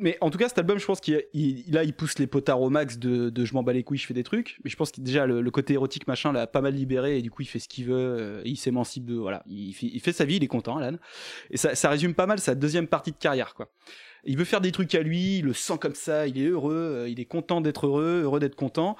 Mais 0.00 0.16
en 0.20 0.30
tout 0.30 0.38
cas, 0.38 0.48
cet 0.48 0.58
album, 0.58 0.78
je 0.78 0.86
pense 0.86 1.00
qu'il 1.00 1.24
il- 1.32 1.72
là, 1.72 1.82
il 1.82 1.92
pousse 1.92 2.20
les 2.20 2.28
potards 2.28 2.60
au 2.60 2.70
max 2.70 2.98
de, 2.98 3.30
de 3.30 3.44
je 3.44 3.52
m'en 3.54 3.64
bats 3.64 3.72
les 3.72 3.82
couilles, 3.82 3.98
je 3.98 4.06
fais 4.06 4.14
des 4.14 4.22
trucs. 4.22 4.60
Mais 4.62 4.70
je 4.70 4.76
pense 4.76 4.92
que 4.92 5.00
déjà 5.00 5.26
le, 5.26 5.40
le 5.40 5.50
côté 5.50 5.72
érotique 5.74 6.06
machin 6.06 6.30
l'a 6.32 6.46
pas 6.46 6.60
mal 6.60 6.74
libéré 6.74 7.18
et 7.18 7.22
du 7.22 7.32
coup, 7.32 7.42
il 7.42 7.46
fait 7.46 7.58
ce 7.58 7.66
qu'il 7.68 7.86
veut. 7.86 7.96
euh, 7.96 8.42
il 8.44 8.56
s'émancipe 8.56 9.04
de 9.04 9.16
voilà, 9.16 9.42
il, 9.48 9.72
fait- 9.72 9.90
il 9.92 9.98
fait 10.00 10.12
sa 10.12 10.24
vie, 10.24 10.36
il 10.36 10.44
est 10.44 10.48
content, 10.48 10.76
Alan. 10.76 10.96
Et 11.50 11.56
ça, 11.56 11.74
ça 11.74 11.88
résume 11.90 12.14
pas 12.14 12.26
mal 12.26 12.38
sa 12.38 12.54
deuxième 12.54 12.86
partie 12.86 13.10
de 13.10 13.16
carrière, 13.16 13.54
quoi. 13.54 13.72
Il 14.24 14.36
veut 14.36 14.44
faire 14.44 14.60
des 14.60 14.72
trucs 14.72 14.94
à 14.94 15.02
lui, 15.02 15.38
il 15.38 15.44
le 15.44 15.54
sent 15.54 15.78
comme 15.80 15.94
ça, 15.94 16.26
il 16.26 16.38
est 16.40 16.46
heureux, 16.46 16.74
euh, 16.74 17.08
il 17.08 17.20
est 17.20 17.24
content 17.24 17.60
d'être 17.60 17.86
heureux, 17.86 18.22
heureux 18.24 18.40
d'être 18.40 18.56
content. 18.56 18.96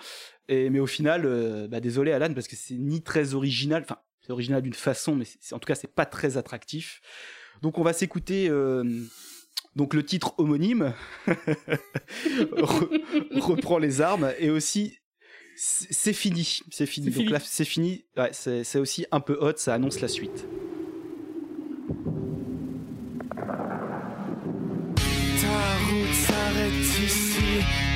Et 0.49 0.71
mais 0.71 0.81
au 0.81 0.87
final, 0.87 1.23
euh, 1.27 1.69
bah, 1.69 1.81
désolé 1.81 2.13
Alan, 2.13 2.33
parce 2.33 2.49
que 2.49 2.57
c'est 2.57 2.75
ni 2.75 3.03
très 3.03 3.35
original, 3.35 3.83
enfin 3.83 3.99
c'est 4.21 4.33
original 4.33 4.63
d'une 4.63 4.75
façon, 4.75 5.17
mais 5.17 5.25
en 5.53 5.59
tout 5.59 5.67
cas 5.67 5.75
c'est 5.75 5.93
pas 5.95 6.07
très 6.07 6.37
attractif. 6.37 7.01
Donc 7.63 7.79
on 7.79 7.83
va 7.83 7.93
s'écouter 7.93 8.49
euh, 8.49 8.85
donc 9.77 9.95
le 9.95 10.05
titre 10.05 10.35
homonyme 10.39 10.95
re- 11.27 13.41
reprend 13.41 13.79
les 13.79 14.01
armes 14.01 14.33
et 14.39 14.51
aussi 14.51 14.99
c'est 15.57 16.13
fini, 16.13 16.61
c'est 16.71 16.87
fini. 16.87 17.07
C'est 17.07 17.11
Donc 17.13 17.21
fini. 17.23 17.33
là 17.33 17.41
c'est 17.41 17.65
fini, 17.65 18.05
ouais, 18.17 18.31
c'est 18.33 18.79
aussi 18.79 19.07
un 19.11 19.21
peu 19.21 19.37
hot, 19.41 19.55
ça 19.57 19.75
annonce 19.75 20.01
la 20.01 20.09
suite. 20.09 20.47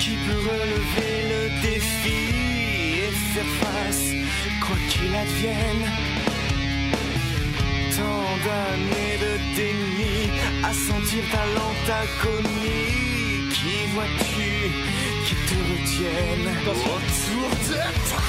Qui 0.01 0.15
peut 0.27 0.41
relever 0.51 1.15
le 1.33 1.43
défi 1.61 2.23
et 3.05 3.13
faire 3.33 3.53
face, 3.61 4.07
quoi 4.65 4.77
qu'il 4.89 5.13
advienne? 5.15 5.85
Tant 7.97 8.31
d'années 8.45 9.17
de 9.21 9.33
déni 9.55 10.19
à 10.65 10.73
sentir 10.73 11.23
ta 11.31 11.45
lente 11.55 11.91
agonie. 12.05 13.51
Qui 13.53 13.75
vois-tu 13.95 14.51
qui 15.27 15.35
te 15.35 15.57
retienne? 15.71 16.49
Autour 16.67 17.51
de 17.69 17.83
toi? 18.09 18.23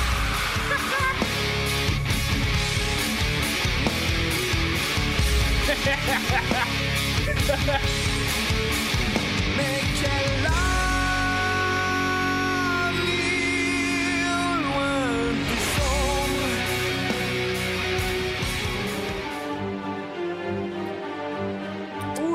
Mais 9.58 9.82
quelle 10.02 10.48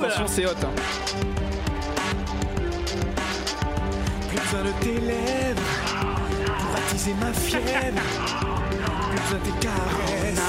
Attention, 0.08 0.26
c'est 0.26 0.46
hot. 0.46 0.50
hein. 0.62 0.72
Plus 4.28 4.38
besoin 4.40 4.62
de 4.64 4.72
tes 4.80 5.00
lèvres 5.00 5.60
pour 6.60 6.76
attiser 6.76 7.14
ma 7.20 7.30
fièvre. 7.34 8.00
Plus 9.10 9.20
besoin 9.20 9.38
de 9.38 9.44
tes 9.44 9.58
caresses 9.60 10.40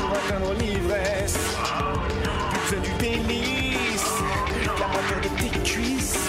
pour 0.00 0.10
atteindre 0.16 0.52
l'ivresse. 0.58 1.38
Plus 2.50 2.76
besoin 2.76 2.80
du 2.80 2.92
délice, 2.98 4.12
la 4.64 4.86
moitié 4.88 5.16
de 5.22 5.28
tes 5.40 5.52
cuisses 5.60 6.26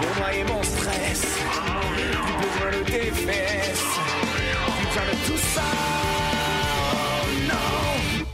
pour 0.00 0.22
noyer 0.22 0.44
mon 0.44 0.62
stress. 0.62 1.22
Plus 2.26 2.46
besoin 2.46 2.70
de 2.78 2.84
tes 2.84 3.10
fesses. 3.10 3.88
Plus 4.76 4.86
besoin 4.86 5.02
de 5.02 5.16
tout 5.26 5.40
ça. 5.52 5.62
Oh 6.92 7.26
non! 7.48 8.24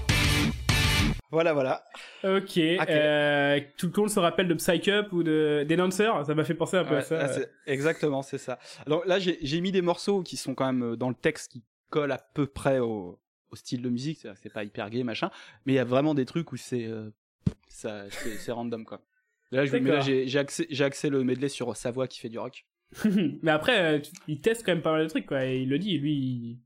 Voilà, 1.31 1.53
voilà. 1.55 1.83
Ok. 2.25 2.41
Ok. 2.41 2.57
euh, 2.91 3.61
tout 3.77 3.91
le 3.95 4.01
monde 4.01 4.11
se 4.11 4.19
rappelle 4.21 4.49
de 4.49 4.55
Psych 4.55 4.89
Up 4.89 5.13
ou 5.13 5.23
de 5.23 5.65
Denancer 5.69 6.11
Ça 6.27 6.35
m'a 6.35 6.45
fait 6.45 6.55
penser 6.55 6.77
un 6.77 6.85
peu 6.85 6.97
à 6.97 7.03
ça. 7.03 7.17
là, 7.19 7.29
c'est- 7.29 7.51
exactement, 7.67 8.23
c'est 8.23 8.39
ça. 8.39 8.59
Alors 8.87 9.05
là, 9.07 9.19
j'ai 9.19 9.61
mis 9.61 9.73
des 9.73 9.83
morceaux 9.83 10.23
qui 10.23 10.37
sont 10.37 10.55
quand 10.55 10.67
même 10.67 10.93
euh, 10.93 10.97
dans 10.97 11.09
le 11.09 11.15
texte 11.15 11.53
qui 11.53 11.63
collent 11.89 12.13
à 12.13 12.19
peu 12.35 12.47
près 12.47 12.79
au, 12.79 13.19
au 13.51 13.57
style 13.57 13.83
de 13.83 13.89
musique. 13.89 14.27
C'est 14.43 14.53
pas 14.53 14.65
hyper 14.65 14.91
gay, 14.91 15.03
machin. 15.03 15.31
Mais 15.67 15.73
il 15.73 15.77
y 15.77 15.81
a 15.81 15.85
vraiment 15.85 16.15
des 16.15 16.25
trucs 16.27 16.53
où 16.53 16.57
c'est 16.57 16.87
euh, 16.87 17.11
ça, 17.69 18.05
c'est 18.11 18.53
random 18.53 18.85
quoi. 18.85 19.01
Là, 19.53 19.65
j'ai 19.67 20.39
axé, 20.39 20.69
axé 20.81 21.09
le 21.11 21.25
medley 21.25 21.49
sur 21.49 21.75
sa 21.77 21.91
voix 21.91 22.07
qui 22.07 22.21
fait 22.21 22.29
du 22.29 22.39
rock. 22.39 22.65
Mais 23.43 23.51
après, 23.51 23.81
euh, 23.81 23.99
il 24.29 24.41
teste 24.41 24.65
quand 24.65 24.73
même 24.73 24.83
pas 24.83 24.93
mal 24.93 25.05
de 25.05 25.09
trucs, 25.09 25.27
quoi. 25.27 25.45
Et 25.47 25.61
il 25.63 25.69
le 25.69 25.79
dit, 25.79 25.97
lui, 25.99 26.13
il, 26.13 26.59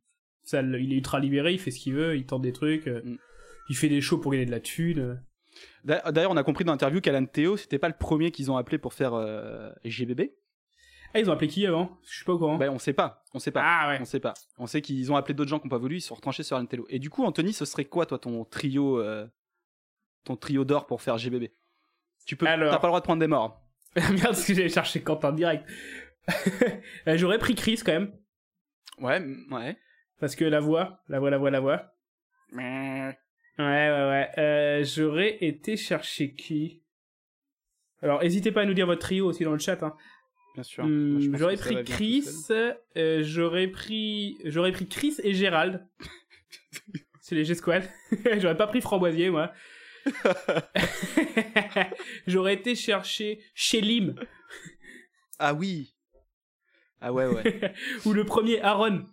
ça, 0.43 0.61
il 0.63 0.93
est 0.93 0.97
ultra 0.97 1.21
libéré, 1.21 1.53
il 1.53 1.59
fait 1.59 1.71
ce 1.71 1.79
qu'il 1.81 1.95
veut, 1.95 2.17
il 2.17 2.27
tente 2.27 2.43
des 2.43 2.53
trucs, 2.53 2.87
Mm. 2.87 3.17
il 3.71 3.77
fait 3.77 3.89
des 3.89 4.01
shows 4.03 4.19
pour 4.19 4.33
gagner 4.33 4.45
de 4.47 4.51
la 4.51 4.61
thune. 4.61 5.23
D'a- 5.85 6.11
D'ailleurs, 6.13 6.31
on 6.31 6.37
a 6.37 6.43
compris 6.43 6.65
dans 6.65 6.73
l'interview 6.73 7.01
qu'Alan 7.01 7.27
Théo, 7.27 7.57
c'était 7.57 7.79
pas 7.79 7.89
le 7.89 7.95
premier 7.99 8.31
qu'ils 8.31 8.51
ont 8.51 8.57
appelé 8.57 8.79
pour 8.79 8.95
faire 8.95 9.15
euh, 9.15 9.71
GBB. 9.85 10.33
Ah, 11.17 11.21
ils 11.21 11.31
ont 11.31 11.33
appelé 11.33 11.47
qui 11.49 11.65
avant? 11.67 11.97
Je 12.09 12.17
suis 12.17 12.25
pas 12.25 12.33
au 12.33 12.39
courant. 12.39 12.57
Ben, 12.57 12.71
on 12.71 12.79
sait 12.79 12.93
pas, 12.93 13.23
on 13.35 13.39
sait 13.39 13.53
pas. 13.53 13.63
ah 13.65 13.89
ouais. 13.91 13.99
On 14.01 14.05
sait 14.05 14.19
pas. 14.21 14.35
On 14.59 14.67
sait 14.67 14.81
qu'ils 14.83 15.13
ont 15.13 15.17
appelé 15.17 15.35
d'autres 15.35 15.51
gens 15.51 15.59
qui 15.61 15.67
n'ont 15.67 15.71
pas 15.71 15.79
voulu, 15.79 15.97
ils 15.97 16.01
se 16.01 16.09
sont 16.09 16.15
retranchés 16.17 16.43
sur 16.43 16.57
Alan 16.57 16.67
Théo. 16.67 16.87
Et 16.89 16.99
du 16.99 17.09
coup, 17.11 17.25
Anthony, 17.25 17.53
ce 17.53 17.65
serait 17.65 17.85
quoi, 17.85 18.05
toi, 18.07 18.19
ton 18.19 18.45
trio, 18.45 18.99
euh, 19.01 19.27
ton 20.25 20.37
trio 20.37 20.65
d'or 20.65 20.87
pour 20.87 21.03
faire 21.03 21.17
GBB 21.19 21.51
Tu 22.27 22.35
peux, 22.37 22.47
Alors. 22.47 22.73
t'as 22.73 22.79
pas 22.79 22.89
le 22.89 22.91
droit 22.91 23.01
de 23.01 23.05
prendre 23.05 23.21
des 23.21 23.27
morts. 23.29 23.63
Merde, 23.97 24.21
parce 24.23 24.45
que 24.45 24.55
j'allais 24.55 24.69
chercher 24.69 25.03
Quentin 25.03 25.33
direct. 25.33 25.65
Euh, 27.07 27.17
J'aurais 27.19 27.39
pris 27.39 27.55
Chris 27.55 27.81
quand 27.85 27.93
même, 27.93 28.13
Ouais, 28.99 29.23
ouais. 29.51 29.77
parce 30.19 30.35
que 30.35 30.45
la 30.47 30.59
voix, 30.59 31.01
la 31.09 31.21
voix, 31.21 31.29
la 31.31 31.37
voix, 31.39 31.51
la 31.51 31.61
voix. 31.61 31.93
Ouais, 33.59 33.65
ouais, 33.65 34.09
ouais. 34.09 34.31
Euh, 34.39 34.85
J'aurais 34.85 35.39
été 35.45 35.77
chercher 35.77 36.35
qui? 36.35 36.83
Alors, 38.03 38.23
n'hésitez 38.23 38.53
pas 38.53 38.63
à 38.63 38.65
nous 38.67 38.75
dire 38.75 38.87
votre 38.87 39.01
trio 39.01 39.27
aussi 39.27 39.45
dans 39.45 39.53
le 39.53 39.59
chat. 39.59 39.83
Hein. 39.83 39.97
Bien 40.55 40.63
sûr. 40.63 40.85
Hum, 40.85 41.21
je 41.21 41.31
pense 41.31 41.41
j'aurais 41.41 41.57
pris 41.57 41.85
Chris, 41.85 42.25
euh, 42.51 43.23
j'aurais 43.23 43.69
pris, 43.69 44.37
j'aurais 44.45 44.73
pris 44.73 44.87
Chris 44.87 45.15
et 45.23 45.35
Gérald. 45.35 45.87
C'est 47.21 47.35
les 47.35 47.45
G-Squad. 47.45 47.89
j'aurais 48.39 48.57
pas 48.57 48.67
pris 48.67 48.81
Framboisier, 48.81 49.31
moi. 49.31 49.53
j'aurais 52.27 52.55
été 52.55 52.75
chercher 52.75 53.41
Shelim 53.55 54.15
Ah 55.39 55.55
oui. 55.55 55.95
Ah 57.01 57.13
ouais, 57.13 57.27
ouais. 57.27 57.73
ou 58.05 58.13
le 58.13 58.25
premier 58.25 58.61
Aaron, 58.61 59.07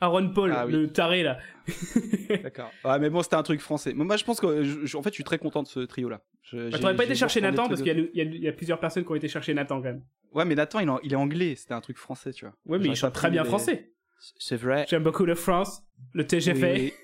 Aaron 0.00 0.30
Paul, 0.30 0.52
Ah 0.56 0.66
oui. 0.66 0.72
le 0.72 0.92
taré 0.92 1.22
là. 1.22 1.38
D'accord. 2.42 2.70
Ah, 2.84 2.98
mais 2.98 3.10
bon, 3.10 3.22
c'était 3.22 3.36
un 3.36 3.42
truc 3.42 3.60
français. 3.60 3.92
Moi, 3.94 4.16
je 4.16 4.24
pense 4.24 4.40
que, 4.40 4.62
je- 4.62 4.86
je- 4.86 4.96
en 4.96 5.02
fait, 5.02 5.10
je 5.10 5.14
suis 5.14 5.24
très 5.24 5.38
content 5.38 5.62
de 5.62 5.68
ce 5.68 5.80
trio-là. 5.80 6.20
Je- 6.42 6.70
Bah, 6.70 6.78
T'aurais 6.78 6.96
pas 6.96 7.04
été 7.04 7.14
chercher 7.16 7.40
Nathan 7.40 7.68
parce 7.68 7.82
qu'il 7.82 8.10
y, 8.14 8.20
a 8.20 8.24
y 8.24 8.46
y 8.46 8.52
plusieurs 8.52 8.78
personnes 8.80 9.04
qui 9.04 9.10
ont 9.10 9.14
été 9.16 9.28
chercher 9.28 9.54
Nathan 9.54 9.76
quand 9.78 9.84
même. 9.88 10.02
Ouais, 10.32 10.44
mais 10.44 10.54
Nathan, 10.54 10.78
il, 10.80 10.90
en- 10.90 11.00
il 11.02 11.12
est 11.12 11.16
anglais. 11.16 11.54
C'était 11.56 11.74
un 11.74 11.80
truc 11.80 11.96
français, 11.98 12.32
tu 12.32 12.44
vois. 12.44 12.54
Ouais, 12.66 12.78
mais 12.78 12.88
il 12.88 12.96
chante 12.96 13.14
très 13.14 13.30
bien 13.30 13.42
les- 13.42 13.48
français. 13.48 13.90
C'est 14.38 14.56
vrai. 14.56 14.86
J'aime 14.88 15.02
beaucoup 15.02 15.24
le 15.24 15.34
France, 15.34 15.82
le 16.12 16.26
TGV. 16.26 16.94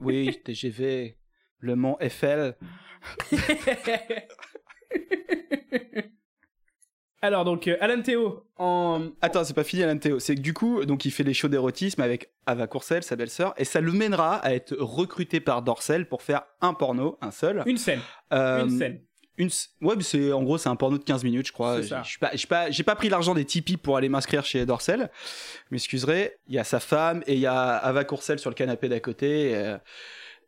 Oui, 0.00 0.26
oui, 0.26 0.40
TGV, 0.44 1.16
le 1.60 1.76
Mont 1.76 1.96
Eiffel. 2.00 2.56
Alors 7.20 7.44
donc 7.44 7.66
euh, 7.66 7.76
Alan 7.80 8.00
Théo 8.00 8.44
en 8.58 9.08
Attends, 9.20 9.42
c'est 9.44 9.54
pas 9.54 9.64
fini 9.64 9.82
Alan 9.82 9.98
Théo. 9.98 10.18
C'est 10.20 10.36
que 10.36 10.40
du 10.40 10.54
coup, 10.54 10.84
donc 10.84 11.04
il 11.04 11.10
fait 11.10 11.24
les 11.24 11.34
shows 11.34 11.48
d'érotisme 11.48 12.00
avec 12.00 12.30
Ava 12.46 12.66
Courcelles, 12.68 13.02
sa 13.02 13.16
belle-sœur, 13.16 13.54
et 13.56 13.64
ça 13.64 13.80
le 13.80 13.92
mènera 13.92 14.36
à 14.36 14.52
être 14.54 14.76
recruté 14.78 15.40
par 15.40 15.62
Dorsel 15.62 16.06
pour 16.06 16.22
faire 16.22 16.42
un 16.60 16.74
porno, 16.74 17.18
un 17.20 17.30
seul. 17.32 17.62
une 17.66 17.76
scène, 17.78 18.00
Euh, 18.32 18.64
une 18.64 18.78
scène. 18.78 19.00
une 19.36 19.50
Ouais, 19.80 19.94
c'est 20.00 20.32
en 20.32 20.42
gros 20.44 20.58
c'est 20.58 20.68
un 20.68 20.76
porno 20.76 20.96
de 20.98 21.02
15 21.04 21.24
minutes, 21.24 21.48
je 21.48 21.52
crois. 21.52 21.80
Je 21.82 21.94
suis 22.04 22.18
pas, 22.18 22.30
j'ai 22.34 22.46
pas, 22.46 22.70
j'ai 22.70 22.82
pas 22.84 22.94
pris 22.94 23.08
l'argent 23.08 23.34
des 23.34 23.44
Tipeee 23.44 23.76
pour 23.78 23.96
aller 23.96 24.08
m'inscrire 24.08 24.44
chez 24.44 24.64
Dorsel. 24.64 25.10
Je 25.70 25.74
m'excuserai. 25.74 26.36
Il 26.46 26.54
y 26.54 26.58
a 26.58 26.64
sa 26.64 26.78
femme 26.78 27.24
et 27.26 27.34
il 27.34 27.40
y 27.40 27.46
a 27.46 27.76
Ava 27.76 28.04
Courcelles 28.04 28.38
sur 28.38 28.50
le 28.50 28.54
canapé 28.54 28.88
d'à 28.88 29.00
côté. 29.00 29.56
euh, 29.56 29.76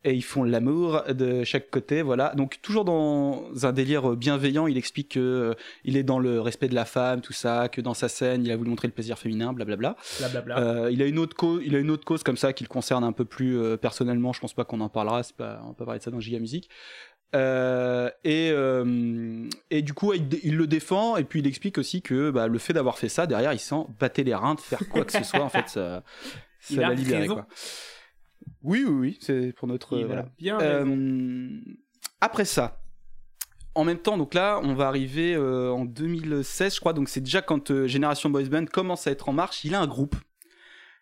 et 0.03 0.13
ils 0.13 0.23
font 0.23 0.43
l'amour 0.43 1.03
de 1.09 1.43
chaque 1.43 1.69
côté, 1.69 2.01
voilà. 2.01 2.33
Donc 2.35 2.59
toujours 2.61 2.85
dans 2.85 3.49
un 3.63 3.71
délire 3.71 4.15
bienveillant, 4.15 4.67
il 4.67 4.77
explique 4.77 5.09
que 5.09 5.19
euh, 5.19 5.53
il 5.83 5.95
est 5.95 6.03
dans 6.03 6.19
le 6.19 6.41
respect 6.41 6.67
de 6.67 6.75
la 6.75 6.85
femme, 6.85 7.21
tout 7.21 7.33
ça, 7.33 7.69
que 7.69 7.81
dans 7.81 7.93
sa 7.93 8.09
scène, 8.09 8.43
il 8.43 8.51
a 8.51 8.57
voulu 8.57 8.69
montrer 8.69 8.87
le 8.87 8.93
plaisir 8.93 9.19
féminin, 9.19 9.53
blablabla. 9.53 9.95
Blablabla. 10.19 10.57
Euh, 10.59 10.91
il 10.91 11.01
a 11.01 11.05
une 11.05 11.19
autre 11.19 11.35
cause, 11.35 11.61
il 11.65 11.75
a 11.75 11.79
une 11.79 11.91
autre 11.91 12.05
cause 12.05 12.23
comme 12.23 12.37
ça 12.37 12.51
qui 12.53 12.63
le 12.63 12.69
concerne 12.69 13.03
un 13.03 13.11
peu 13.11 13.25
plus 13.25 13.59
euh, 13.59 13.77
personnellement. 13.77 14.33
Je 14.33 14.39
pense 14.39 14.53
pas 14.53 14.65
qu'on 14.65 14.81
en 14.81 14.89
parlera. 14.89 15.23
C'est 15.23 15.35
pas, 15.35 15.61
on 15.63 15.69
va 15.69 15.73
pas 15.73 15.85
parler 15.85 15.99
de 15.99 16.03
ça 16.03 16.11
dans 16.11 16.19
Giga 16.19 16.39
Music. 16.39 16.69
Euh, 17.33 18.09
et 18.23 18.51
euh, 18.51 19.47
et 19.69 19.81
du 19.81 19.93
coup, 19.93 20.13
il, 20.13 20.27
il 20.43 20.57
le 20.57 20.67
défend 20.67 21.15
et 21.15 21.23
puis 21.23 21.39
il 21.39 21.47
explique 21.47 21.77
aussi 21.77 22.01
que 22.01 22.29
bah, 22.29 22.47
le 22.47 22.59
fait 22.59 22.73
d'avoir 22.73 22.97
fait 22.97 23.07
ça 23.07 23.25
derrière, 23.25 23.53
il 23.53 23.59
s'en 23.59 23.89
battait 23.99 24.23
les 24.23 24.35
reins 24.35 24.55
de 24.55 24.59
faire 24.59 24.81
quoi 24.89 25.05
que 25.05 25.13
ce 25.13 25.23
soit. 25.23 25.41
En 25.41 25.49
fait, 25.49 25.69
ça, 25.69 26.03
ça 26.59 26.81
l'a 26.81 26.93
libéré. 26.93 27.27
Quoi. 27.27 27.47
Oui, 28.63 28.83
oui, 28.85 28.93
oui, 28.93 29.17
c'est 29.21 29.53
pour 29.53 29.67
notre. 29.67 29.97
Voilà. 29.99 30.27
bien. 30.37 30.59
Euh, 30.61 31.59
après 32.19 32.45
ça, 32.45 32.81
en 33.75 33.83
même 33.83 33.97
temps, 33.99 34.17
donc 34.17 34.33
là, 34.33 34.59
on 34.63 34.73
va 34.73 34.87
arriver 34.87 35.33
euh, 35.33 35.69
en 35.71 35.85
2016, 35.85 36.75
je 36.75 36.79
crois. 36.79 36.93
Donc 36.93 37.09
c'est 37.09 37.21
déjà 37.21 37.41
quand 37.41 37.71
euh, 37.71 37.87
Génération 37.87 38.29
Boys 38.29 38.43
Band 38.43 38.65
commence 38.65 39.07
à 39.07 39.11
être 39.11 39.29
en 39.29 39.33
marche. 39.33 39.63
Il 39.65 39.73
a 39.75 39.79
un 39.79 39.87
groupe 39.87 40.15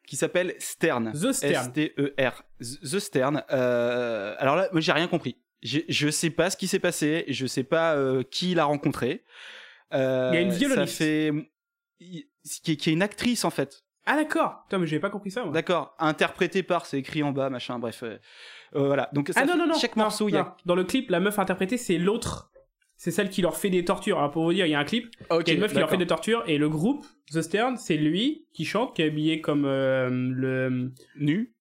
qui 0.08 0.16
s'appelle 0.16 0.56
Stern. 0.60 1.12
The 1.14 1.32
Stern. 1.34 1.68
S-T-E-R. 1.68 2.44
The 2.62 3.00
Stern. 3.00 3.44
Alors 3.50 4.56
là, 4.56 4.70
moi, 4.72 4.82
j'ai 4.82 4.92
rien 4.92 5.08
compris. 5.08 5.38
J'ai- 5.62 5.86
Je 5.90 6.10
sais 6.10 6.30
pas 6.30 6.50
ce 6.50 6.58
qui 6.58 6.68
s'est 6.68 6.80
passé. 6.80 7.26
Je 7.28 7.46
sais 7.46 7.64
pas 7.64 7.98
qui 8.32 8.52
il 8.52 8.60
a 8.60 8.66
rencontré. 8.66 9.24
Il 9.92 9.98
y 9.98 10.02
a 10.02 10.42
une 10.42 10.52
Ça 10.52 10.58
violoniste. 10.58 10.98
fait 10.98 11.32
est, 12.00 12.28
qui 12.64 12.72
est 12.72 12.88
une 12.88 13.02
actrice 13.02 13.44
en 13.44 13.50
fait. 13.50 13.84
Ah 14.06 14.16
d'accord. 14.16 14.64
Putain 14.66 14.80
mais 14.80 14.88
j'avais 14.88 15.00
pas 15.00 15.10
compris 15.10 15.32
ça. 15.32 15.44
Moi. 15.44 15.52
D'accord. 15.54 15.96
Interprétée 16.00 16.64
par, 16.64 16.86
c'est 16.86 17.00
écrit 17.00 17.22
en 17.24 17.32
bas, 17.32 17.50
machin. 17.50 17.78
Bref. 17.80 18.04
euh, 18.04 18.18
euh, 18.76 18.86
voilà. 18.88 19.10
Donc 19.14 19.30
ça 19.30 19.42
Ah 19.42 19.46
non 19.46 19.56
non 19.58 19.68
non. 19.68 19.76
Chaque 19.80 19.96
non, 19.96 20.04
morceau, 20.06 20.30
il 20.30 20.34
y 20.34 20.38
a 20.38 20.44
non. 20.44 20.52
Dans 20.66 20.76
le 20.76 20.84
clip, 20.84 21.10
la 21.10 21.20
meuf 21.20 21.38
interprétée 21.40 21.78
c'est 21.78 21.98
l'autre. 21.98 22.52
C'est 22.96 23.12
celle 23.12 23.30
qui 23.30 23.42
leur 23.42 23.56
fait 23.56 23.70
des 23.70 23.86
tortures. 23.86 24.18
Alors 24.18 24.32
pour 24.32 24.44
vous 24.44 24.54
dire, 24.54 24.66
il 24.66 24.72
y 24.72 24.76
a 24.76 24.80
un 24.80 24.84
clip. 24.84 25.08
Ok, 25.30 25.44
Il 25.46 25.48
y 25.48 25.52
a 25.52 25.54
une 25.56 25.62
meuf 25.62 25.72
qui 25.72 25.80
leur 25.80 25.90
fait 25.90 25.96
des 25.98 26.08
tortures 26.08 26.44
et 26.48 26.58
le 26.58 26.68
groupe 26.68 27.06
The 27.32 27.42
Stern, 27.42 27.78
c'est 27.78 27.96
lui 27.96 28.46
qui 28.54 28.66
chante, 28.66 28.94
qui 28.96 29.02
est 29.04 29.06
habillé 29.08 29.40
comme 29.42 29.64
euh, 29.66 30.10
le. 30.10 30.92
nu. 31.18 31.54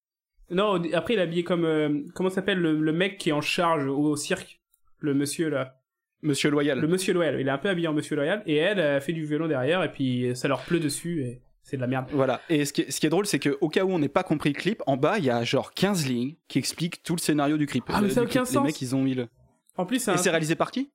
Non, 0.50 0.82
après 0.94 1.14
il 1.14 1.20
est 1.20 1.22
habillé 1.22 1.44
comme 1.44 1.64
euh, 1.64 2.00
comment 2.14 2.30
s'appelle 2.30 2.58
le, 2.58 2.72
le 2.80 2.92
mec 2.92 3.18
qui 3.18 3.28
est 3.28 3.32
en 3.32 3.40
charge 3.42 3.86
au, 3.86 3.98
au 3.98 4.16
cirque, 4.16 4.60
le 4.98 5.12
monsieur 5.14 5.48
là, 5.50 5.74
Monsieur 6.22 6.50
Loyal. 6.50 6.80
le 6.80 6.88
monsieur 6.88 7.12
loyal. 7.14 7.38
Il 7.38 7.46
est 7.46 7.50
un 7.50 7.58
peu 7.58 7.68
habillé 7.68 7.86
en 7.86 7.92
monsieur 7.92 8.16
loyal 8.16 8.42
et 8.46 8.56
elle 8.56 9.00
fait 9.00 9.12
du 9.12 9.24
violon 9.26 9.46
derrière 9.46 9.84
et 9.84 9.92
puis 9.92 10.34
ça 10.34 10.48
leur 10.48 10.62
pleut 10.64 10.80
dessus 10.80 11.22
et 11.22 11.42
c'est 11.68 11.76
de 11.76 11.82
la 11.82 11.86
merde. 11.86 12.06
Voilà. 12.12 12.40
Et 12.48 12.64
ce 12.64 12.72
qui 12.72 12.80
est, 12.82 12.90
ce 12.90 12.98
qui 13.00 13.06
est 13.06 13.10
drôle, 13.10 13.26
c'est 13.26 13.38
que 13.38 13.58
au 13.60 13.68
cas 13.68 13.84
où 13.84 13.90
on 13.90 13.98
n'ait 13.98 14.08
pas 14.08 14.22
compris 14.22 14.50
le 14.52 14.58
clip, 14.58 14.82
en 14.86 14.96
bas, 14.96 15.18
il 15.18 15.24
y 15.24 15.30
a 15.30 15.44
genre 15.44 15.72
15 15.74 16.06
lignes 16.06 16.34
qui 16.48 16.58
expliquent 16.58 17.02
tout 17.02 17.14
le 17.14 17.20
scénario 17.20 17.56
du 17.58 17.66
clip. 17.66 17.84
Ah, 17.88 18.00
mais 18.00 18.08
Le- 18.08 18.14
ça 18.14 18.20
a 18.20 18.24
du 18.24 18.28
clip. 18.30 18.40
aucun 18.42 18.48
Les 18.50 18.54
sens. 18.54 18.64
mecs, 18.64 18.80
ils 18.82 18.96
ont 18.96 19.02
mis 19.02 19.14
le. 19.14 19.28
En 19.76 19.84
plus, 19.86 19.98
c'est 20.00 20.10
Et 20.10 20.14
un- 20.14 20.16
c'est 20.16 20.30
réalisé 20.30 20.54
par 20.54 20.70
qui? 20.70 20.90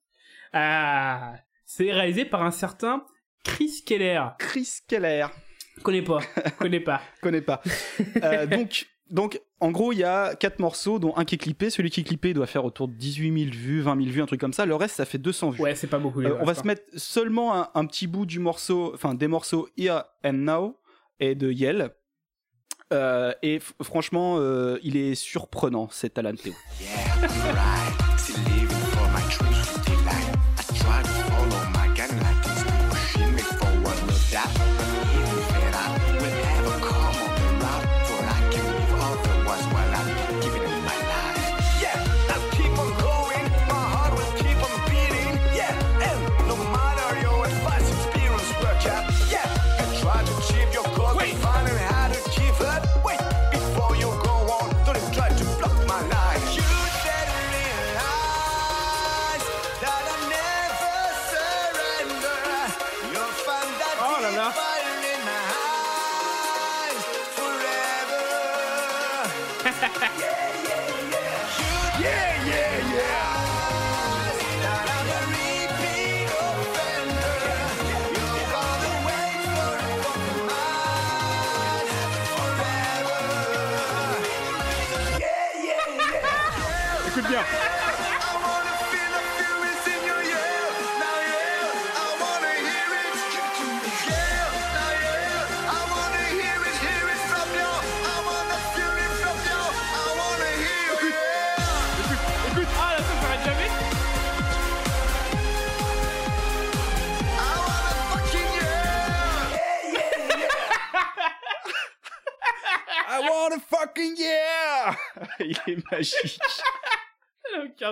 Ah, 0.51 1.33
c'est 1.65 1.91
réalisé 1.91 2.25
par 2.25 2.43
un 2.43 2.51
certain 2.51 3.03
Chris 3.43 3.83
Keller. 3.85 4.23
Chris 4.39 4.69
Keller. 4.87 5.27
Connais 5.83 6.01
pas, 6.03 6.19
connais 6.59 6.79
pas. 6.79 7.01
Connais 7.21 7.41
pas. 7.41 7.61
Euh, 8.23 8.45
donc, 8.47 8.85
donc, 9.09 9.39
en 9.63 9.71
gros, 9.71 9.93
il 9.93 9.99
y 9.99 10.03
a 10.03 10.35
quatre 10.35 10.59
morceaux, 10.59 10.99
dont 10.99 11.15
un 11.15 11.23
qui 11.23 11.35
est 11.35 11.37
clippé. 11.37 11.69
Celui 11.69 11.89
qui 11.89 12.01
est 12.01 12.03
clippé 12.03 12.33
doit 12.33 12.47
faire 12.47 12.65
autour 12.65 12.89
de 12.89 12.95
18 12.95 13.45
000 13.45 13.55
vues, 13.55 13.79
20 13.79 13.95
000 13.95 14.09
vues, 14.09 14.21
un 14.21 14.25
truc 14.25 14.41
comme 14.41 14.51
ça. 14.51 14.65
Le 14.65 14.75
reste, 14.75 14.97
ça 14.97 15.05
fait 15.05 15.17
200 15.17 15.51
vues. 15.51 15.61
Ouais, 15.61 15.73
c'est 15.73 15.87
pas 15.87 15.99
beaucoup. 15.99 16.21
Euh, 16.21 16.37
on 16.41 16.43
va 16.43 16.53
se 16.53 16.67
mettre 16.67 16.83
seulement 16.97 17.55
un, 17.55 17.69
un 17.73 17.85
petit 17.85 18.07
bout 18.07 18.25
du 18.25 18.39
morceau, 18.39 18.91
enfin 18.93 19.13
des 19.13 19.29
morceaux 19.29 19.69
Here 19.77 20.03
and 20.25 20.33
Now 20.33 20.75
et 21.21 21.35
de 21.35 21.49
Yell. 21.49 21.91
Euh, 22.91 23.31
et 23.41 23.59
franchement, 23.81 24.35
euh, 24.37 24.79
il 24.83 24.97
est 24.97 25.15
surprenant 25.15 25.87
cet 25.89 26.17
Alan 26.17 26.35
Théo. 26.35 26.53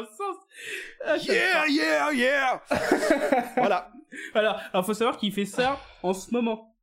Sens. 0.05 0.37
Ah, 1.05 1.17
Yeah, 1.17 1.67
yeah, 1.67 2.11
yeah 2.13 2.63
Voilà. 3.57 3.91
Alors, 4.33 4.59
alors 4.73 4.85
faut 4.85 4.93
savoir 4.93 5.17
qu'il 5.17 5.31
fait 5.33 5.45
ça 5.45 5.79
en 6.03 6.13
ce 6.13 6.31
moment. 6.31 6.75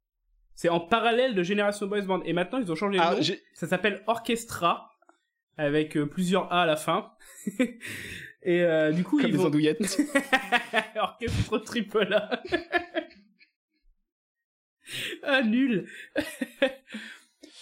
C'est 0.54 0.68
en 0.70 0.80
parallèle 0.80 1.34
de 1.34 1.42
Génération 1.42 1.86
Boys 1.86 2.02
Band. 2.02 2.22
Et 2.24 2.32
maintenant, 2.32 2.58
ils 2.58 2.70
ont 2.72 2.74
changé 2.74 2.98
de 2.98 3.02
Ah, 3.02 3.14
nom. 3.14 3.20
Ça 3.54 3.66
s'appelle 3.68 4.02
Orchestra, 4.06 4.96
avec 5.56 5.96
euh, 5.96 6.06
plusieurs 6.06 6.52
A 6.52 6.62
à 6.62 6.66
la 6.66 6.76
fin. 6.76 7.12
Et 8.42 8.62
euh, 8.62 8.92
du 8.92 9.04
coup, 9.04 9.18
Comme 9.18 9.26
ils 9.26 9.32
des 9.32 9.38
vont... 9.38 9.46
andouillettes. 9.46 9.80
Orchestre 10.96 11.58
triple 11.58 12.12
A. 12.14 12.42
ah, 15.22 15.42
nul. 15.42 15.86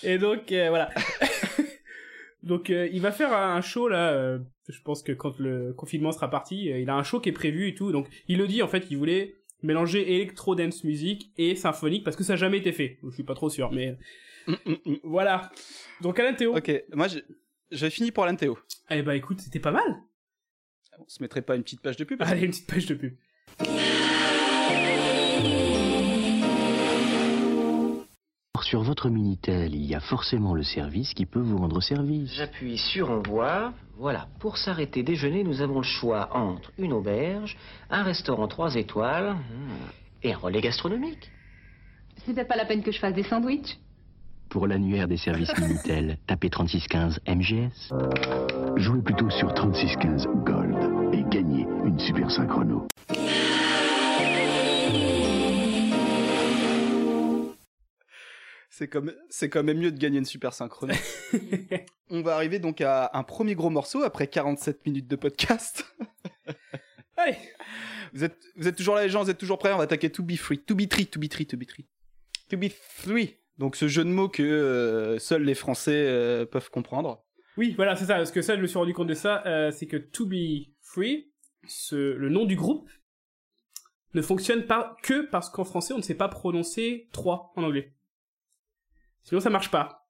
Et 0.02 0.18
donc, 0.18 0.52
euh, 0.52 0.68
voilà. 0.68 0.90
donc, 2.42 2.70
euh, 2.70 2.88
il 2.92 3.00
va 3.00 3.10
faire 3.12 3.32
un 3.32 3.60
show, 3.62 3.88
là, 3.88 4.10
euh, 4.12 4.38
je 4.68 4.80
pense 4.82 5.02
que 5.02 5.12
quand 5.12 5.38
le 5.38 5.72
confinement 5.74 6.12
sera 6.12 6.28
parti, 6.30 6.70
euh, 6.72 6.78
il 6.78 6.90
a 6.90 6.94
un 6.94 7.02
show 7.02 7.20
qui 7.20 7.28
est 7.28 7.32
prévu 7.32 7.68
et 7.68 7.74
tout. 7.74 7.92
Donc, 7.92 8.08
il 8.28 8.38
le 8.38 8.46
dit, 8.46 8.62
en 8.62 8.68
fait, 8.68 8.86
il 8.90 8.96
voulait 8.96 9.36
mélanger 9.62 10.14
électro-dance 10.14 10.84
music 10.84 11.30
et 11.38 11.54
symphonique, 11.56 12.04
parce 12.04 12.16
que 12.16 12.22
ça 12.24 12.34
n'a 12.34 12.36
jamais 12.36 12.58
été 12.58 12.72
fait. 12.72 12.98
Je 13.02 13.10
suis 13.14 13.22
pas 13.24 13.34
trop 13.34 13.48
sûr, 13.50 13.70
mais 13.72 13.96
Mm, 14.46 14.52
mm, 14.64 14.76
mm. 14.84 14.96
voilà. 15.02 15.50
Donc, 16.02 16.20
Alain 16.20 16.34
Théo. 16.34 16.56
ok, 16.56 16.84
moi 16.92 17.08
j'ai- 17.08 17.90
fini 17.90 18.12
pour 18.12 18.22
Alan 18.24 18.36
Théo. 18.36 18.56
Eh 18.90 19.02
bah, 19.02 19.16
écoute, 19.16 19.40
c'était 19.40 19.58
pas 19.58 19.72
mal. 19.72 19.96
On 20.98 21.08
se 21.08 21.20
mettrait 21.22 21.42
pas 21.42 21.56
une 21.56 21.62
petite 21.64 21.80
page 21.82 21.96
de 21.96 22.04
pub 22.04 22.18
parce 22.18 22.30
Allez, 22.30 22.42
une 22.42 22.50
petite 22.52 22.66
page 22.68 22.86
de 22.86 22.94
pub. 22.94 23.14
Sur 28.68 28.82
votre 28.82 29.10
Minitel, 29.10 29.76
il 29.76 29.84
y 29.84 29.94
a 29.94 30.00
forcément 30.00 30.52
le 30.52 30.64
service 30.64 31.14
qui 31.14 31.24
peut 31.24 31.38
vous 31.38 31.56
rendre 31.56 31.80
service. 31.80 32.34
J'appuie 32.34 32.78
sur 32.78 33.12
Envoi. 33.12 33.72
Voilà, 33.96 34.26
pour 34.40 34.58
s'arrêter 34.58 35.04
déjeuner, 35.04 35.44
nous 35.44 35.62
avons 35.62 35.76
le 35.76 35.84
choix 35.84 36.36
entre 36.36 36.72
une 36.76 36.92
auberge, 36.92 37.56
un 37.90 38.02
restaurant 38.02 38.48
3 38.48 38.74
étoiles 38.74 39.34
hmm, 39.34 40.24
Et 40.24 40.32
un 40.32 40.36
relais 40.36 40.60
gastronomique. 40.60 41.30
Peut-être 42.26 42.48
pas 42.48 42.56
la 42.56 42.64
peine 42.64 42.82
que 42.82 42.90
je 42.90 42.98
fasse 42.98 43.14
des 43.14 43.22
sandwichs. 43.22 43.78
Pour 44.48 44.66
l'annuaire 44.66 45.06
des 45.06 45.16
services 45.16 45.56
Minitel, 45.60 46.18
tapez 46.26 46.50
3615 46.50 47.20
MGS. 47.28 47.94
Jouez 48.74 49.00
plutôt 49.00 49.30
sur 49.30 49.54
3615 49.54 50.26
Gold 50.44 51.14
et 51.14 51.22
gagnez 51.30 51.68
une 51.84 52.00
super 52.00 52.28
synchrono. 52.32 52.88
C'est 58.78 58.88
comme, 58.88 59.14
c'est 59.30 59.48
quand 59.48 59.62
même 59.62 59.78
mieux 59.78 59.90
de 59.90 59.96
gagner 59.96 60.18
une 60.18 60.26
super 60.26 60.52
synchrone. 60.52 60.92
On 62.10 62.20
va 62.20 62.34
arriver 62.34 62.58
donc 62.58 62.82
à 62.82 63.08
un 63.14 63.22
premier 63.22 63.54
gros 63.54 63.70
morceau 63.70 64.02
après 64.02 64.26
47 64.26 64.84
minutes 64.84 65.08
de 65.08 65.16
podcast. 65.16 65.86
Allez. 67.16 67.38
Vous 68.12 68.22
êtes, 68.22 68.36
vous 68.54 68.68
êtes 68.68 68.76
toujours 68.76 68.94
là 68.94 69.04
les 69.04 69.08
gens, 69.08 69.24
vous 69.24 69.30
êtes 69.30 69.38
toujours 69.38 69.56
prêts? 69.56 69.72
On 69.72 69.78
va 69.78 69.84
attaquer 69.84 70.10
To 70.10 70.22
Be 70.22 70.36
Free, 70.36 70.58
To 70.58 70.74
Be 70.74 70.86
Tree, 70.90 71.06
To 71.06 71.18
Be 71.18 71.26
Tree, 71.26 71.46
To 71.46 71.56
Be 71.56 71.64
Tree. 71.64 71.86
To 72.50 72.58
Be 72.58 72.66
Free. 72.68 73.36
Donc 73.56 73.76
ce 73.76 73.88
jeu 73.88 74.04
de 74.04 74.10
mots 74.10 74.28
que 74.28 74.42
euh, 74.42 75.18
seuls 75.18 75.44
les 75.44 75.54
Français 75.54 76.04
euh, 76.06 76.44
peuvent 76.44 76.68
comprendre. 76.68 77.24
Oui, 77.56 77.72
voilà, 77.76 77.96
c'est 77.96 78.04
ça. 78.04 78.16
Parce 78.16 78.30
que 78.30 78.42
ça, 78.42 78.56
je 78.56 78.60
me 78.60 78.66
suis 78.66 78.76
rendu 78.76 78.92
compte 78.92 79.08
de 79.08 79.14
ça, 79.14 79.42
euh, 79.46 79.70
c'est 79.70 79.86
que 79.86 79.96
To 79.96 80.26
Be 80.26 80.66
Free, 80.82 81.32
ce, 81.66 81.96
le 81.96 82.28
nom 82.28 82.44
du 82.44 82.56
groupe, 82.56 82.90
ne 84.12 84.20
fonctionne 84.20 84.66
pas 84.66 84.98
que 85.02 85.22
parce 85.30 85.48
qu'en 85.48 85.64
français, 85.64 85.94
on 85.94 85.98
ne 85.98 86.02
sait 86.02 86.14
pas 86.14 86.28
prononcer 86.28 87.08
3 87.12 87.54
en 87.56 87.62
anglais. 87.62 87.95
Sinon, 89.26 89.40
ça 89.40 89.50
marche 89.50 89.70
pas. 89.70 90.08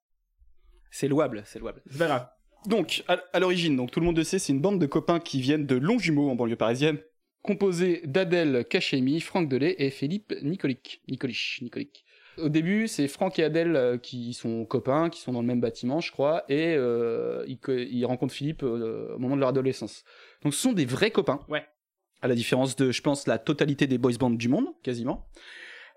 C'est 0.90 1.08
louable, 1.08 1.42
c'est 1.46 1.58
louable. 1.58 1.82
C'est 1.90 1.98
pas 1.98 2.06
grave. 2.06 2.28
Donc, 2.66 3.02
à, 3.08 3.18
à 3.32 3.40
l'origine, 3.40 3.74
donc 3.74 3.90
tout 3.90 4.00
le 4.00 4.06
monde 4.06 4.16
le 4.16 4.24
sait, 4.24 4.38
c'est 4.38 4.52
une 4.52 4.60
bande 4.60 4.78
de 4.78 4.86
copains 4.86 5.20
qui 5.20 5.40
viennent 5.40 5.66
de 5.66 5.76
Longjumeau 5.76 6.28
en 6.28 6.36
banlieue 6.36 6.56
parisienne, 6.56 6.98
composée 7.42 8.02
d'Adèle 8.04 8.66
Cachemi, 8.68 9.20
Franck 9.20 9.48
Delay 9.48 9.74
et 9.78 9.90
Philippe 9.90 10.34
Nicolic. 10.42 11.00
Nicolich, 11.08 11.60
Nicolic. 11.62 12.04
Au 12.36 12.50
début, 12.50 12.88
c'est 12.88 13.08
Franck 13.08 13.38
et 13.38 13.44
Adèle 13.44 13.76
euh, 13.76 13.96
qui 13.96 14.34
sont 14.34 14.66
copains, 14.66 15.08
qui 15.08 15.22
sont 15.22 15.32
dans 15.32 15.40
le 15.40 15.46
même 15.46 15.60
bâtiment, 15.62 16.00
je 16.00 16.12
crois, 16.12 16.44
et 16.50 16.74
euh, 16.76 17.46
ils 17.46 18.04
rencontrent 18.04 18.34
Philippe 18.34 18.62
euh, 18.62 19.14
au 19.14 19.18
moment 19.18 19.36
de 19.36 19.40
leur 19.40 19.48
adolescence. 19.48 20.04
Donc, 20.42 20.52
ce 20.52 20.60
sont 20.60 20.74
des 20.74 20.84
vrais 20.84 21.10
copains. 21.10 21.40
Ouais. 21.48 21.64
À 22.20 22.28
la 22.28 22.34
différence 22.34 22.76
de, 22.76 22.90
je 22.90 23.00
pense, 23.00 23.26
la 23.26 23.38
totalité 23.38 23.86
des 23.86 23.96
boys 23.96 24.18
bands 24.18 24.28
du 24.28 24.48
monde, 24.48 24.66
quasiment. 24.82 25.26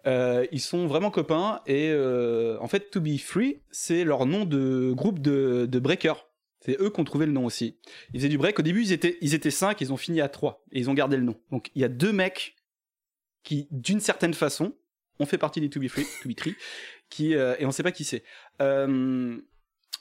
Euh, 0.08 0.46
ils 0.52 0.62
sont 0.62 0.88
vraiment 0.88 1.12
copains 1.12 1.62
et 1.66 1.90
euh, 1.92 2.58
en 2.62 2.68
fait, 2.68 2.90
To 2.92 3.02
Be 3.02 3.18
Free, 3.18 3.62
c'est 3.72 4.04
leur 4.04 4.26
nom 4.26 4.46
de 4.46 4.92
groupe 4.94 5.20
de, 5.20 5.68
breakers. 5.80 6.28
C'est 6.62 6.80
eux 6.82 6.90
qui 6.90 7.00
ont 7.00 7.06
trouvé 7.06 7.26
le 7.26 7.32
nom 7.32 7.46
aussi. 7.46 7.80
Ils 8.14 8.20
faisaient 8.20 8.30
du 8.30 8.38
break. 8.38 8.60
Au 8.60 8.62
début, 8.62 8.82
ils 8.82 8.92
étaient, 8.92 9.18
ils 9.22 9.34
étaient 9.34 9.52
cinq, 9.52 9.80
ils 9.82 9.94
ont 9.94 9.98
fini 9.98 10.20
à 10.20 10.28
trois. 10.28 10.66
Et 10.72 10.80
ils 10.80 10.90
ont 10.90 10.94
gardé 10.94 11.16
le 11.16 11.24
nom. 11.24 11.36
Donc, 11.52 11.72
il 11.74 11.82
y 11.82 11.86
a 11.86 11.90
deux 11.90 12.12
mecs 12.12 12.56
qui, 13.44 13.68
d'une 13.72 14.02
certaine 14.02 14.34
façon, 14.34 14.76
ont 15.20 15.26
fait 15.26 15.38
partie 15.38 15.62
des 15.62 15.70
To 15.70 15.80
Be 15.80 15.88
Free, 15.88 16.06
To 16.22 16.30
Be 16.30 16.36
Tree, 16.36 16.56
qui, 17.10 17.34
euh, 17.36 17.56
et 17.60 17.66
on 17.66 17.72
sait 17.72 17.84
pas 17.84 17.94
qui 17.94 18.04
c'est. 18.04 18.24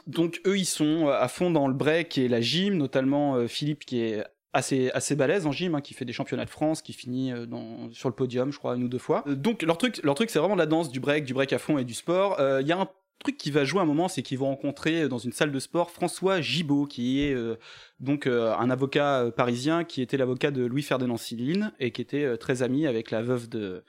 Donc, 0.07 0.41
eux, 0.47 0.59
ils 0.59 0.65
sont 0.65 1.09
à 1.09 1.29
fond 1.29 1.51
dans 1.51 1.69
le 1.69 1.75
break 1.75 2.19
et 2.19 2.29
la 2.29 2.41
gym, 2.41 2.77
notamment 2.77 3.47
Philippe 3.47 3.85
qui 3.85 4.01
est 4.01 4.25
assez, 4.53 4.91
assez 4.93 5.15
balèze 5.15 5.47
en 5.47 5.53
gym, 5.53 5.75
hein, 5.75 5.81
qui 5.81 5.95
fait 5.95 6.05
des 6.05 6.13
championnats 6.13 6.45
de 6.45 6.51
France, 6.51 6.83
qui 6.83 6.93
finit 6.93 7.33
euh, 7.33 7.47
sur 7.93 8.09
le 8.09 8.15
podium, 8.15 8.53
je 8.53 8.59
crois, 8.59 8.77
une 8.77 8.85
ou 8.85 8.89
deux 8.89 8.99
fois. 8.99 9.25
Euh, 9.27 9.35
Donc, 9.35 9.63
leur 9.63 9.79
truc, 9.79 10.01
leur 10.03 10.15
truc 10.15 10.31
c'est 10.31 10.39
vraiment 10.39 10.55
de 10.55 10.61
la 10.61 10.67
danse, 10.67 10.91
du 10.91 11.01
break, 11.01 11.25
du 11.25 11.35
break 11.35 11.53
à 11.53 11.59
fond 11.59 11.79
et 11.79 11.85
du 11.85 11.95
sport. 11.95 12.39
Euh, 12.41 12.61
Il 12.63 12.67
y 12.69 12.73
a 12.73 12.79
un 12.81 12.89
truc 13.21 13.37
qui 13.37 13.51
va 13.51 13.65
jouer 13.65 13.81
un 13.81 13.85
moment, 13.85 14.07
c'est 14.09 14.23
qu'ils 14.23 14.39
vont 14.39 14.47
rencontrer 14.47 15.03
euh, 15.03 15.09
dans 15.09 15.19
une 15.19 15.33
salle 15.33 15.51
de 15.51 15.59
sport 15.59 15.91
François 15.91 16.41
Gibaud, 16.41 16.87
qui 16.87 17.23
est 17.25 17.35
euh, 17.35 17.57
donc 18.01 18.27
euh, 18.27 18.55
un 18.55 18.71
avocat 18.71 19.25
euh, 19.25 19.31
parisien 19.33 19.85
qui 19.85 20.03
était 20.03 20.17
l'avocat 20.17 20.51
de 20.53 20.65
Louis-Ferdinand 20.65 21.17
Céline 21.17 21.73
et 21.81 21.91
qui 21.91 22.01
était 22.01 22.25
euh, 22.25 22.37
très 22.37 22.63
ami 22.63 22.87
avec 22.87 23.11
la 23.11 23.23
veuve 23.23 23.49
de 23.49 23.83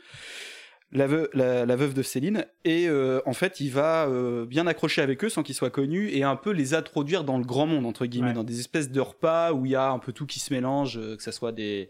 la, 0.91 1.07
veu- 1.07 1.29
la- 1.33 1.65
la 1.65 1.75
veuve 1.75 1.93
de 1.93 2.01
Céline 2.01 2.45
et 2.65 2.87
euh, 2.87 3.21
en 3.25 3.33
fait 3.33 3.59
il 3.59 3.69
va 3.69 4.07
euh, 4.07 4.45
bien 4.45 4.65
accrocher 4.67 5.01
avec 5.01 5.23
eux 5.23 5.29
sans 5.29 5.43
qu'ils 5.43 5.55
soient 5.55 5.69
connus 5.69 6.09
et 6.09 6.23
un 6.23 6.35
peu 6.35 6.51
les 6.51 6.73
introduire 6.73 7.23
dans 7.23 7.37
le 7.37 7.43
grand 7.45 7.67
monde 7.67 7.85
entre 7.85 8.05
guillemets 8.07 8.29
Ouais. 8.29 8.33
dans 8.33 8.43
des 8.43 8.59
espèces 8.59 8.89
de 8.89 8.99
repas 8.99 9.51
où 9.53 9.65
il 9.65 9.71
y 9.73 9.75
a 9.75 9.89
un 9.91 9.99
peu 9.99 10.11
tout 10.13 10.25
qui 10.25 10.39
se 10.39 10.51
mélange 10.53 10.97
euh, 10.97 11.15
que 11.15 11.21
ça 11.23 11.31
soit 11.31 11.51
des 11.51 11.89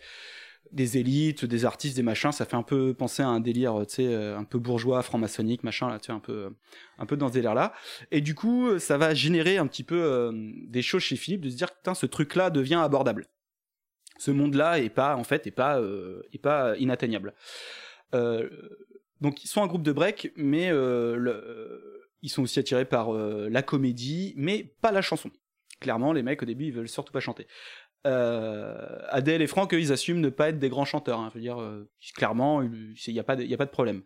des 0.72 1.00
élites, 1.00 1.45
des 1.45 1.66
artistes, 1.66 1.95
des 1.95 2.04
machins, 2.04 2.32
ça 2.32 2.45
fait 2.45 2.56
un 2.58 2.62
peu 2.62 2.93
penser 2.93 3.24
à 3.24 3.28
un 3.28 3.39
délire, 3.39 3.74
tu 3.88 3.95
sais, 3.95 4.06
euh, 4.14 4.38
un 4.38 4.43
peu 4.43 4.60
bourgeois, 4.60 5.02
franc-maçonnique, 5.02 5.64
machin, 5.64 5.89
là, 5.89 5.97
tu 5.97 6.08
sais, 6.08 6.12
un 6.12 6.20
peu, 6.20 6.52
un 7.00 7.08
peu 7.08 7.18
dans 7.18 7.28
ce 7.30 7.34
délire-là. 7.34 7.74
Et 8.12 8.22
du 8.22 8.36
coup, 8.36 8.68
euh, 8.68 8.78
ça 8.78 9.00
va 9.00 9.16
générer 9.16 9.58
un 9.58 9.66
petit 9.66 9.84
peu 9.84 10.00
euh, 10.00 10.32
des 10.68 10.84
choses 10.84 11.02
chez 11.02 11.16
Philippe 11.16 11.41
de 11.41 11.50
se 11.50 11.56
dire, 11.56 11.72
putain, 11.74 11.95
ce 11.95 12.06
truc-là 12.06 12.52
devient 12.52 12.82
abordable. 12.84 13.26
Ce 14.20 14.30
monde-là 14.30 14.78
est 14.80 14.89
pas, 14.91 15.16
en 15.16 15.24
fait, 15.24 15.47
est 15.47 15.52
pas, 15.52 15.80
euh, 15.80 16.22
est 16.34 16.38
pas 16.41 16.78
inatteignable. 16.78 17.34
Euh, 18.14 18.47
donc, 19.22 19.43
ils 19.43 19.47
sont 19.47 19.61
un 19.61 19.67
groupe 19.67 19.84
de 19.84 19.91
break, 19.91 20.32
mais 20.38 20.72
euh, 20.72 21.17
euh, 21.17 22.01
ils 22.22 22.30
sont 22.30 22.43
aussi 22.43 22.59
attirés 22.59 22.86
par 22.86 23.13
euh, 23.13 23.49
la 23.49 23.61
comédie, 23.61 24.34
mais 24.38 24.63
pas 24.82 24.91
la 24.91 25.01
chanson. 25.01 25.30
Clairement, 25.80 26.13
les 26.13 26.24
mecs, 26.24 26.41
au 26.41 26.45
début, 26.45 26.65
ils 26.65 26.74
veulent 26.74 26.89
surtout 26.89 27.11
pas 27.11 27.20
chanter. 27.20 27.47
Euh, 28.07 28.99
Adèle 29.09 29.41
et 29.41 29.47
Franck, 29.47 29.74
eux, 29.74 29.80
ils 29.80 29.91
assument 29.91 30.22
ne 30.22 30.30
pas 30.30 30.49
être 30.49 30.59
des 30.59 30.70
grands 30.70 30.86
chanteurs. 30.86 31.20
hein. 31.20 31.32
Clairement, 32.15 32.61
il 32.61 32.95
n'y 33.07 33.20
a, 33.20 33.24
pas 33.24 33.36
de- 33.36 33.65
problème. 33.65 34.03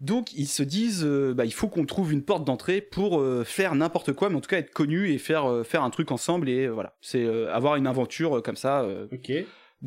Donc, 0.00 0.34
ils 0.34 0.48
se 0.48 0.62
disent, 0.62 1.04
bah, 1.04 1.46
il 1.46 1.52
faut 1.54 1.68
qu'on 1.68 1.86
trouve 1.86 2.12
une 2.12 2.24
porte 2.24 2.44
d'entrée 2.44 2.82
pour 2.82 3.22
faire 3.46 3.74
n'importe 3.74 4.12
quoi, 4.12 4.28
mais 4.28 4.36
en 4.36 4.40
tout 4.40 4.48
cas 4.50 4.58
être 4.58 4.72
connu 4.72 5.10
et 5.10 5.18
faire, 5.18 5.64
faire 5.64 5.82
un 5.82 5.90
truc 5.90 6.10
ensemble. 6.10 6.48
Et 6.50 6.68
voilà, 6.68 6.96
c'est 7.00 7.26
avoir 7.48 7.76
une 7.76 7.86
aventure 7.86 8.42
comme 8.42 8.56
ça. 8.56 8.86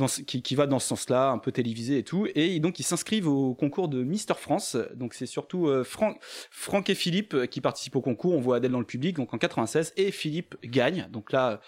Qui, 0.06 0.56
va 0.56 0.68
dans 0.68 0.80
ce 0.80 0.88
sens-là, 0.88 1.30
un 1.30 1.38
peu 1.38 1.52
télévisé 1.52 1.98
et 1.98 2.04
tout. 2.04 2.28
Et 2.36 2.60
donc, 2.60 2.80
ils 2.80 2.84
s'inscrivent 2.84 3.28
au 3.28 3.54
concours 3.56 3.88
de 3.88 4.04
Mister 4.04 4.36
France. 4.36 4.78
Donc, 4.96 5.14
c'est 5.14 5.26
surtout 5.26 5.68
euh, 5.68 5.84
Franck, 5.84 6.90
et 6.90 6.96
Philippe 6.96 7.34
euh, 7.34 7.46
qui 7.46 7.62
participent 7.62 7.96
au 7.96 8.02
concours. 8.02 8.34
On 8.34 8.40
voit 8.40 8.58
Adèle 8.58 8.72
dans 8.72 8.80
le 8.80 8.86
public, 8.86 9.16
donc 9.16 9.34
en 9.34 9.38
96. 9.38 9.94
Et 9.98 10.12
Philippe 10.12 10.56
gagne. 10.64 11.08
Donc 11.12 11.32
là, 11.32 11.62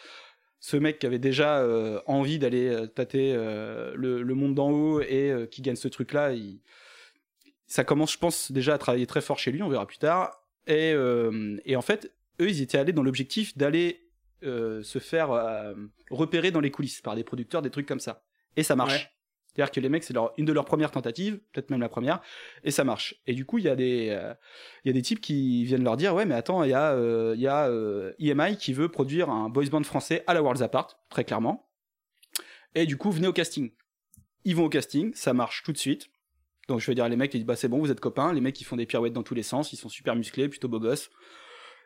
ce 0.60 0.78
mec 0.78 1.00
qui 1.00 1.06
avait 1.06 1.20
déjà 1.20 1.60
euh, 1.60 2.02
envie 2.06 2.38
d'aller 2.40 2.88
tâter 2.94 3.34
le, 3.34 4.24
monde 4.34 4.56
d'en 4.56 4.70
haut 4.70 5.02
et 5.02 5.48
qui 5.52 5.62
gagne 5.62 5.76
ce 5.76 5.88
truc-là, 5.88 6.32
ça 7.68 7.84
commence, 7.84 8.14
je 8.14 8.18
pense, 8.18 8.52
déjà 8.52 8.76
à 8.76 8.78
travailler 8.78 9.08
très 9.08 9.22
fort 9.22 9.40
chez 9.40 9.52
lui. 9.52 9.64
On 9.64 9.70
verra 9.70 9.88
plus 9.88 9.98
tard. 9.98 10.44
Et 10.68 10.96
en 11.76 11.82
fait, 11.82 12.14
eux, 12.42 12.50
ils 12.50 12.62
étaient 12.62 12.78
allés 12.78 12.94
dans 12.94 13.04
l'objectif 13.04 13.58
d'aller 13.58 14.09
euh, 14.44 14.82
se 14.84 15.00
faire 15.00 15.32
euh, 15.32 15.74
repérer 16.10 16.52
dans 16.52 16.60
les 16.60 16.72
coulisses 16.72 17.02
par 17.02 17.16
des 17.16 17.24
producteurs, 17.24 17.62
des 17.62 17.70
trucs 17.70 17.88
comme 17.88 18.00
ça. 18.00 18.24
Et 18.56 18.64
ça 18.64 18.76
marche. 18.76 18.94
Ouais. 18.94 19.10
C'est-à-dire 19.48 19.72
que 19.72 19.80
les 19.80 19.90
mecs, 19.90 20.04
c'est 20.04 20.14
leur, 20.14 20.34
une 20.38 20.46
de 20.46 20.54
leurs 20.54 20.66
premières 20.66 20.92
tentatives, 20.92 21.40
peut-être 21.52 21.72
même 21.72 21.82
la 21.82 21.90
première, 21.90 22.22
et 22.64 22.72
ça 22.72 22.84
marche. 22.84 23.16
Et 23.26 23.34
du 23.34 23.46
coup, 23.46 23.58
il 23.58 23.66
y, 23.66 23.70
a 23.70 23.76
des, 23.76 24.10
euh, 24.10 24.34
y 24.86 24.90
a 24.90 24.94
des 24.94 25.02
types 25.02 25.20
qui 25.20 25.66
viennent 25.66 25.84
leur 25.84 25.98
dire 25.98 26.14
Ouais, 26.14 26.26
mais 26.26 26.36
attends, 26.36 26.64
il 26.64 26.70
y 26.70 26.74
a, 26.74 26.96
y 27.36 27.48
a 27.48 27.70
EMI 28.20 28.58
qui 28.58 28.74
veut 28.74 28.90
produire 28.90 29.30
un 29.30 29.50
boys 29.50 29.66
band 29.66 29.84
français 29.84 30.24
à 30.28 30.34
la 30.34 30.42
Worlds 30.42 30.62
Apart, 30.62 31.00
très 31.10 31.24
clairement. 31.24 31.70
Et 32.76 32.86
du 32.86 32.96
coup, 32.96 33.12
venez 33.12 33.28
au 33.28 33.34
casting. 33.34 33.72
Ils 34.46 34.56
vont 34.56 34.66
au 34.66 34.70
casting, 34.70 35.14
ça 35.16 35.34
marche 35.34 35.64
tout 35.64 35.74
de 35.74 35.78
suite. 35.78 36.10
Donc 36.70 36.80
je 36.80 36.86
vais 36.86 36.96
dire 36.96 37.10
les 37.10 37.18
mecs, 37.18 37.34
ils 37.34 37.40
disent 37.40 37.48
Bah, 37.48 37.56
c'est 37.56 37.68
bon, 37.68 37.80
vous 37.80 37.92
êtes 37.92 38.00
copains. 38.00 38.32
Les 38.32 38.42
mecs, 38.42 38.62
ils 38.62 38.64
font 38.64 38.78
des 38.78 38.86
pirouettes 38.86 39.14
dans 39.14 39.24
tous 39.24 39.36
les 39.36 39.44
sens, 39.44 39.74
ils 39.74 39.78
sont 39.78 39.90
super 39.90 40.16
musclés, 40.16 40.48
plutôt 40.48 40.70
beaux 40.70 40.80
gosses. 40.80 41.10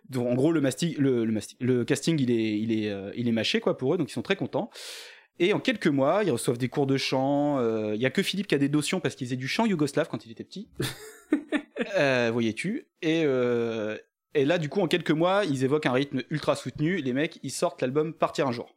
Donc 0.09 0.27
en 0.27 0.35
gros, 0.35 0.51
le, 0.51 0.61
masti- 0.61 0.97
le, 0.97 1.25
le, 1.25 1.31
masti- 1.31 1.55
le 1.59 1.85
casting, 1.85 2.19
il 2.19 2.29
est, 2.31 2.59
il, 2.59 2.71
est, 2.71 2.89
euh, 2.91 3.11
il 3.15 3.27
est 3.27 3.31
mâché 3.31 3.59
quoi, 3.59 3.77
pour 3.77 3.93
eux, 3.93 3.97
donc 3.97 4.09
ils 4.09 4.13
sont 4.13 4.21
très 4.21 4.35
contents. 4.35 4.69
Et 5.39 5.51
en 5.53 5.59
quelques 5.59 5.87
mois, 5.87 6.23
ils 6.23 6.31
reçoivent 6.31 6.57
des 6.59 6.69
cours 6.69 6.85
de 6.85 6.97
chant. 6.97 7.57
euh, 7.59 7.95
Il 7.95 8.01
y 8.01 8.05
a 8.05 8.11
que 8.11 8.21
Philippe 8.21 8.47
qui 8.47 8.53
a 8.55 8.59
des 8.59 8.69
notions 8.69 8.99
parce 8.99 9.15
qu'il 9.15 9.25
faisait 9.25 9.35
du 9.37 9.47
chant 9.47 9.65
yougoslave 9.65 10.07
quand 10.09 10.25
il 10.25 10.31
était 10.31 10.43
petit. 10.43 10.69
euh, 11.97 12.29
voyais-tu 12.31 12.87
et, 13.01 13.23
euh, 13.25 13.97
et 14.35 14.45
là, 14.45 14.57
du 14.57 14.69
coup, 14.69 14.81
en 14.81 14.87
quelques 14.87 15.11
mois, 15.11 15.43
ils 15.45 15.63
évoquent 15.63 15.85
un 15.85 15.91
rythme 15.93 16.21
ultra 16.29 16.55
soutenu. 16.55 16.97
Les 17.01 17.13
mecs, 17.13 17.39
ils 17.43 17.51
sortent 17.51 17.81
l'album 17.81 18.13
Partir 18.13 18.47
un 18.47 18.51
jour. 18.51 18.75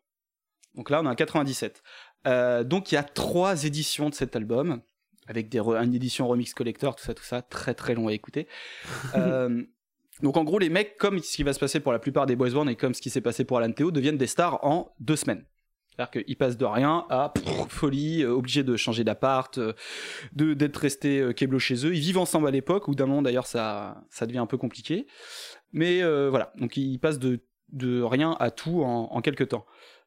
Donc 0.75 0.91
là, 0.91 1.01
on 1.03 1.07
est 1.07 1.09
en 1.09 1.15
97. 1.15 1.83
Euh, 2.27 2.65
donc 2.65 2.91
il 2.91 2.97
y 2.97 2.99
a 2.99 3.03
trois 3.05 3.65
éditions 3.65 4.09
de 4.11 4.15
cet 4.15 4.35
album 4.37 4.83
avec 5.29 5.49
des 5.49 5.59
une 5.59 5.95
édition 5.95 6.27
remix 6.29 6.55
collector, 6.55 6.95
tout 6.97 7.05
ça, 7.05 7.15
tout 7.15 7.23
ça, 7.25 7.43
très 7.43 7.75
très 7.75 7.95
long 7.95 8.09
à 8.09 8.13
écouter. 8.13 8.49
Euh, 9.15 9.63
donc 10.23 10.37
en 10.37 10.45
gros, 10.45 10.59
les 10.59 10.71
mecs, 10.71 10.97
comme 10.97 11.19
ce 11.19 11.37
qui 11.37 11.43
va 11.43 11.53
se 11.53 11.59
passer 11.59 11.81
pour 11.81 11.93
la 11.93 11.99
plupart 11.99 12.27
des 12.27 12.37
boys 12.37 12.51
bands 12.51 12.69
et 12.69 12.77
comme 12.77 12.95
ce 12.95 13.03
qui 13.03 13.11
s'est 13.11 13.21
passé 13.21 13.45
pour 13.45 13.59
Alan 13.59 13.73
Théo, 13.73 13.91
deviennent 13.91 14.17
des 14.17 14.27
stars 14.27 14.65
en 14.65 14.95
deux 15.01 15.17
semaines. 15.17 15.45
C'est-à-dire 15.97 16.25
qu'ils 16.25 16.37
passent 16.37 16.59
de 16.59 16.65
rien 16.65 17.07
à 17.09 17.31
pff, 17.35 17.69
folie, 17.69 18.23
euh, 18.23 18.33
obligés 18.33 18.63
de 18.63 18.77
changer 18.77 19.03
d'appart, 19.03 19.57
euh, 19.59 19.73
d'être 20.33 20.77
restés 20.77 21.21
euh, 21.21 21.33
keblo 21.33 21.59
chez 21.59 21.87
eux. 21.87 21.95
Ils 21.95 22.01
vivent 22.01 22.19
ensemble 22.19 22.49
à 22.49 22.51
l'époque, 22.51 22.89
ou 22.89 22.95
d'un 22.95 23.07
moment 23.07 23.23
d'ailleurs 23.23 23.47
ça, 23.47 24.05
ça 24.11 24.27
devient 24.27 24.39
un 24.39 24.47
peu 24.47 24.59
compliqué. 24.59 25.07
Mais 25.73 26.03
euh, 26.03 26.29
voilà, 26.29 26.53
donc 26.59 26.77
ils 26.77 26.99
passent 26.99 27.19
de, 27.19 27.41
de 27.73 28.03
rien 28.03 28.37
à 28.41 28.51
tout 28.51 28.83
en, 28.83 29.09
en 29.11 29.21
quelques 29.23 29.49
temps. 29.49 29.65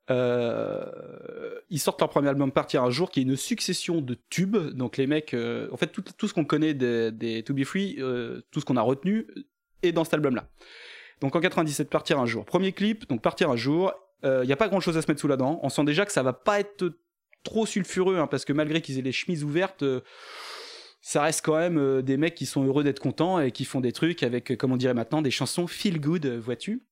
Ils 0.09 1.79
sortent 1.79 2.01
leur 2.01 2.09
premier 2.09 2.29
album 2.29 2.51
Partir 2.51 2.83
un 2.83 2.89
jour, 2.89 3.11
qui 3.11 3.19
est 3.19 3.23
une 3.23 3.35
succession 3.35 4.01
de 4.01 4.17
tubes. 4.29 4.57
Donc 4.57 4.97
les 4.97 5.05
mecs, 5.05 5.35
en 5.35 5.77
fait, 5.77 5.87
tout, 5.87 6.03
tout 6.17 6.27
ce 6.27 6.33
qu'on 6.33 6.45
connaît 6.45 6.73
des, 6.73 7.43
To 7.43 7.53
Be 7.53 7.63
Free, 7.63 7.99
tout 8.49 8.59
ce 8.59 8.65
qu'on 8.65 8.77
a 8.77 8.81
retenu, 8.81 9.27
est 9.83 9.91
dans 9.91 10.03
cet 10.03 10.15
album-là. 10.15 10.47
Donc 11.21 11.35
en 11.35 11.39
97, 11.39 11.89
Partir 11.89 12.19
un 12.19 12.25
jour. 12.25 12.45
Premier 12.45 12.71
clip, 12.71 13.07
donc 13.09 13.21
Partir 13.21 13.49
un 13.49 13.55
jour. 13.55 13.93
Il 14.23 14.41
n'y 14.45 14.53
a 14.53 14.57
pas 14.57 14.67
grand-chose 14.67 14.97
à 14.97 15.01
se 15.01 15.07
mettre 15.09 15.21
sous 15.21 15.27
la 15.27 15.37
dent. 15.37 15.59
On 15.63 15.69
sent 15.69 15.85
déjà 15.85 16.05
que 16.05 16.11
ça 16.11 16.23
va 16.23 16.33
pas 16.33 16.59
être 16.59 16.91
trop 17.43 17.65
sulfureux, 17.65 18.17
hein, 18.17 18.27
parce 18.27 18.45
que 18.45 18.53
malgré 18.53 18.81
qu'ils 18.81 18.97
aient 18.99 19.03
les 19.03 19.11
chemises 19.11 19.43
ouvertes, 19.43 19.83
euh, 19.83 20.01
ça 21.01 21.23
reste 21.23 21.45
quand 21.45 21.57
même 21.57 21.77
euh, 21.77 22.01
des 22.01 22.17
mecs 22.17 22.35
qui 22.35 22.45
sont 22.45 22.63
heureux 22.63 22.83
d'être 22.83 22.99
contents 22.99 23.39
et 23.39 23.51
qui 23.51 23.65
font 23.65 23.79
des 23.79 23.91
trucs 23.91 24.23
avec, 24.23 24.51
euh, 24.51 24.55
comme 24.55 24.71
on 24.71 24.77
dirait 24.77 24.93
maintenant, 24.93 25.21
des 25.21 25.31
chansons 25.31 25.67
feel 25.67 25.99
good, 25.99 26.25
euh, 26.25 26.39
vois-tu. 26.39 26.83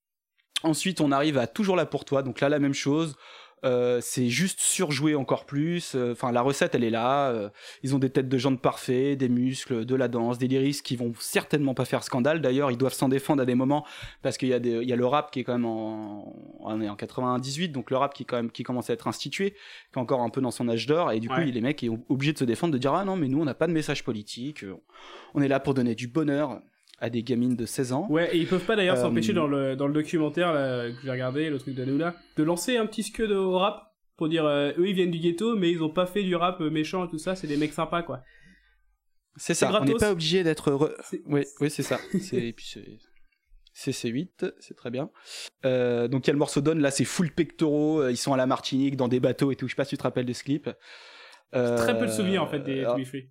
Ensuite, 0.63 1.01
on 1.01 1.11
arrive 1.11 1.37
à 1.37 1.47
Toujours 1.47 1.75
là 1.75 1.85
pour 1.85 2.05
toi. 2.05 2.23
Donc 2.23 2.39
là, 2.39 2.49
la 2.49 2.59
même 2.59 2.73
chose. 2.73 3.15
Euh, 3.65 3.99
c'est 4.01 4.29
juste 4.29 4.59
surjoué 4.59 5.15
encore 5.15 5.45
plus. 5.45 5.95
Euh, 5.95 6.11
Enfin, 6.11 6.31
la 6.31 6.41
recette, 6.41 6.75
elle 6.75 6.83
est 6.83 6.91
là. 6.91 7.29
Euh, 7.31 7.49
ils 7.81 7.95
ont 7.95 7.99
des 7.99 8.09
têtes 8.09 8.29
de 8.29 8.37
jambes 8.37 8.59
parfaits, 8.59 9.17
des 9.17 9.29
muscles, 9.29 9.83
de 9.83 9.95
la 9.95 10.07
danse, 10.07 10.37
des 10.37 10.47
lyrics 10.47 10.83
qui 10.83 10.95
vont 10.95 11.13
certainement 11.19 11.73
pas 11.73 11.85
faire 11.85 12.03
scandale. 12.03 12.39
D'ailleurs, 12.41 12.69
ils 12.71 12.77
doivent 12.77 12.93
s'en 12.93 13.09
défendre 13.09 13.41
à 13.41 13.45
des 13.45 13.55
moments 13.55 13.85
parce 14.21 14.37
qu'il 14.37 14.49
y 14.49 14.53
a 14.53 14.59
des, 14.59 14.71
il 14.83 14.87
y 14.87 14.93
a 14.93 14.95
le 14.95 15.05
rap 15.05 15.31
qui 15.31 15.39
est 15.39 15.43
quand 15.43 15.53
même 15.53 15.65
en, 15.65 16.35
on 16.59 16.81
est 16.81 16.89
en 16.89 16.95
98, 16.95 17.69
donc 17.69 17.89
le 17.89 17.97
rap 17.97 18.13
qui 18.13 18.23
est 18.23 18.25
quand 18.27 18.37
même 18.37 18.51
qui 18.51 18.61
commence 18.63 18.89
à 18.89 18.93
être 18.93 19.07
institué, 19.07 19.51
qui 19.51 19.57
est 19.95 19.97
encore 19.99 20.21
un 20.21 20.29
peu 20.29 20.39
dans 20.41 20.51
son 20.51 20.69
âge 20.69 20.85
d'or. 20.85 21.11
Et 21.11 21.19
du 21.19 21.27
coup, 21.27 21.35
les 21.51 21.61
mecs 21.61 21.79
sont 21.81 21.99
obligés 22.09 22.33
de 22.33 22.37
se 22.37 22.45
défendre, 22.45 22.73
de 22.73 22.77
dire 22.77 22.93
ah 22.93 23.05
non, 23.05 23.15
mais 23.15 23.27
nous, 23.27 23.41
on 23.41 23.45
n'a 23.45 23.55
pas 23.55 23.67
de 23.67 23.73
message 23.73 24.03
politique. 24.03 24.63
euh, 24.63 24.75
On 25.33 25.41
est 25.41 25.47
là 25.47 25.59
pour 25.59 25.73
donner 25.73 25.95
du 25.95 26.07
bonheur 26.07 26.61
à 26.99 27.09
des 27.09 27.21
gamines 27.23 27.55
de 27.55 27.65
16 27.65 27.93
ans. 27.93 28.07
Ouais, 28.09 28.35
et 28.35 28.39
ils 28.39 28.47
peuvent 28.47 28.65
pas 28.65 28.75
d'ailleurs 28.75 28.97
Euh, 28.97 29.01
s'empêcher 29.01 29.33
dans 29.33 29.47
le, 29.47 29.75
dans 29.75 29.87
le 29.87 29.93
documentaire 29.93 30.51
là, 30.53 30.89
que 30.89 30.95
j'ai 31.03 31.11
regardé, 31.11 31.49
le 31.49 31.59
truc 31.59 31.75
de 31.75 31.85
Noula, 31.85 32.15
de 32.37 32.43
lancer 32.43 32.77
un 32.77 32.85
petit 32.87 33.03
scud 33.03 33.31
au 33.31 33.57
rap 33.57 33.83
pour 34.15 34.29
dire 34.29 34.45
euh, 34.45 34.71
eux 34.79 34.87
ils 34.87 34.95
viennent 34.95 35.11
du 35.11 35.19
ghetto 35.19 35.55
mais 35.55 35.69
ils 35.69 35.83
ont 35.83 35.91
pas 35.91 36.07
fait 36.07 36.23
du 36.23 36.35
rap 36.35 36.59
euh, 36.59 36.69
méchant 36.71 37.05
et 37.05 37.09
tout 37.09 37.19
ça, 37.19 37.35
c'est 37.35 37.45
des 37.47 37.57
mecs 37.57 37.73
sympas 37.73 38.01
quoi. 38.01 38.23
C'est 39.35 39.53
ça, 39.53 39.67
on 39.67 39.69
gratos. 39.69 39.87
n'est 39.89 39.93
pas 39.99 40.11
obligé 40.11 40.43
d'être 40.43 40.71
heureux. 40.71 40.95
Oui, 41.27 41.43
oui, 41.61 41.69
c'est 41.69 41.83
ça. 41.83 41.99
C'est 42.19 42.37
et 42.47 42.53
puis 42.53 42.65
c'est 42.67 42.85
c'est 43.73 43.91
C8, 43.91 44.53
c'est 44.59 44.73
très 44.75 44.89
bien. 44.89 45.11
Euh, 45.63 46.07
donc 46.07 46.25
il 46.25 46.29
y 46.29 46.31
a 46.31 46.33
le 46.33 46.39
morceau 46.39 46.61
Donne, 46.61 46.79
là 46.79 46.89
c'est 46.89 47.05
full 47.05 47.29
pectoraux, 47.31 48.01
euh, 48.01 48.11
ils 48.11 48.17
sont 48.17 48.33
à 48.33 48.37
la 48.37 48.47
Martinique 48.47 48.95
dans 48.97 49.07
des 49.07 49.19
bateaux 49.19 49.51
et 49.51 49.55
tout. 49.55 49.67
Je 49.67 49.73
sais 49.73 49.75
pas 49.75 49.85
si 49.85 49.91
tu 49.91 49.97
te 49.99 50.03
rappelles 50.03 50.25
de 50.25 50.33
ce 50.33 50.43
clip. 50.43 50.67
Euh, 51.53 51.77
Très 51.77 51.97
peu 51.99 52.07
de 52.07 52.11
souvenirs 52.11 52.41
en 52.41 52.47
fait 52.47 52.61
des 52.61 52.83
Free. 53.05 53.29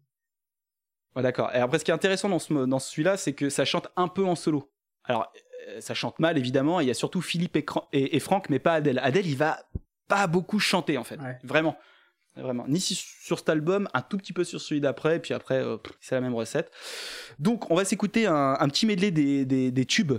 Ouais, 1.16 1.22
d'accord. 1.22 1.50
Et 1.54 1.58
après, 1.58 1.78
ce 1.78 1.84
qui 1.84 1.90
est 1.90 1.94
intéressant 1.94 2.28
dans, 2.28 2.38
ce, 2.38 2.52
dans 2.52 2.78
celui-là, 2.78 3.16
c'est 3.16 3.32
que 3.32 3.48
ça 3.50 3.64
chante 3.64 3.88
un 3.96 4.06
peu 4.08 4.24
en 4.24 4.34
solo. 4.36 4.70
Alors, 5.04 5.32
euh, 5.68 5.80
ça 5.80 5.94
chante 5.94 6.18
mal, 6.18 6.36
évidemment. 6.38 6.80
et 6.80 6.84
Il 6.84 6.86
y 6.86 6.90
a 6.90 6.94
surtout 6.94 7.22
Philippe 7.22 7.56
et, 7.56 7.64
Cran- 7.64 7.88
et, 7.92 8.14
et 8.16 8.20
Franck, 8.20 8.50
mais 8.50 8.58
pas 8.58 8.74
Adèle. 8.74 8.98
Adèle, 9.02 9.26
il 9.26 9.36
va 9.36 9.58
pas 10.08 10.26
beaucoup 10.26 10.58
chanter, 10.58 10.98
en 10.98 11.04
fait. 11.04 11.18
Ouais. 11.18 11.38
Vraiment. 11.42 11.76
Vraiment. 12.36 12.66
Ni 12.68 12.80
si- 12.80 12.94
sur 12.94 13.38
cet 13.38 13.48
album, 13.48 13.88
un 13.94 14.02
tout 14.02 14.18
petit 14.18 14.34
peu 14.34 14.44
sur 14.44 14.60
celui 14.60 14.82
d'après, 14.82 15.16
et 15.16 15.18
puis 15.20 15.32
après, 15.32 15.54
euh, 15.56 15.78
pff, 15.78 15.96
c'est 16.02 16.14
la 16.14 16.20
même 16.20 16.34
recette. 16.34 16.70
Donc, 17.38 17.70
on 17.70 17.74
va 17.76 17.86
s'écouter 17.86 18.26
un, 18.26 18.56
un 18.60 18.68
petit 18.68 18.84
medley 18.84 19.10
des, 19.10 19.46
des, 19.46 19.70
des 19.70 19.84
tubes 19.86 20.12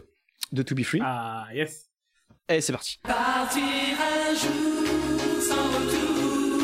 de 0.52 0.64
To 0.64 0.74
Be 0.74 0.82
Free. 0.82 1.00
Ah 1.04 1.46
yes. 1.54 1.92
Et 2.50 2.60
c'est 2.60 2.72
parti. 2.74 3.00
Partir 3.04 3.62
un 3.62 4.34
jour 4.34 5.42
sans 5.42 5.68
retour, 5.78 6.64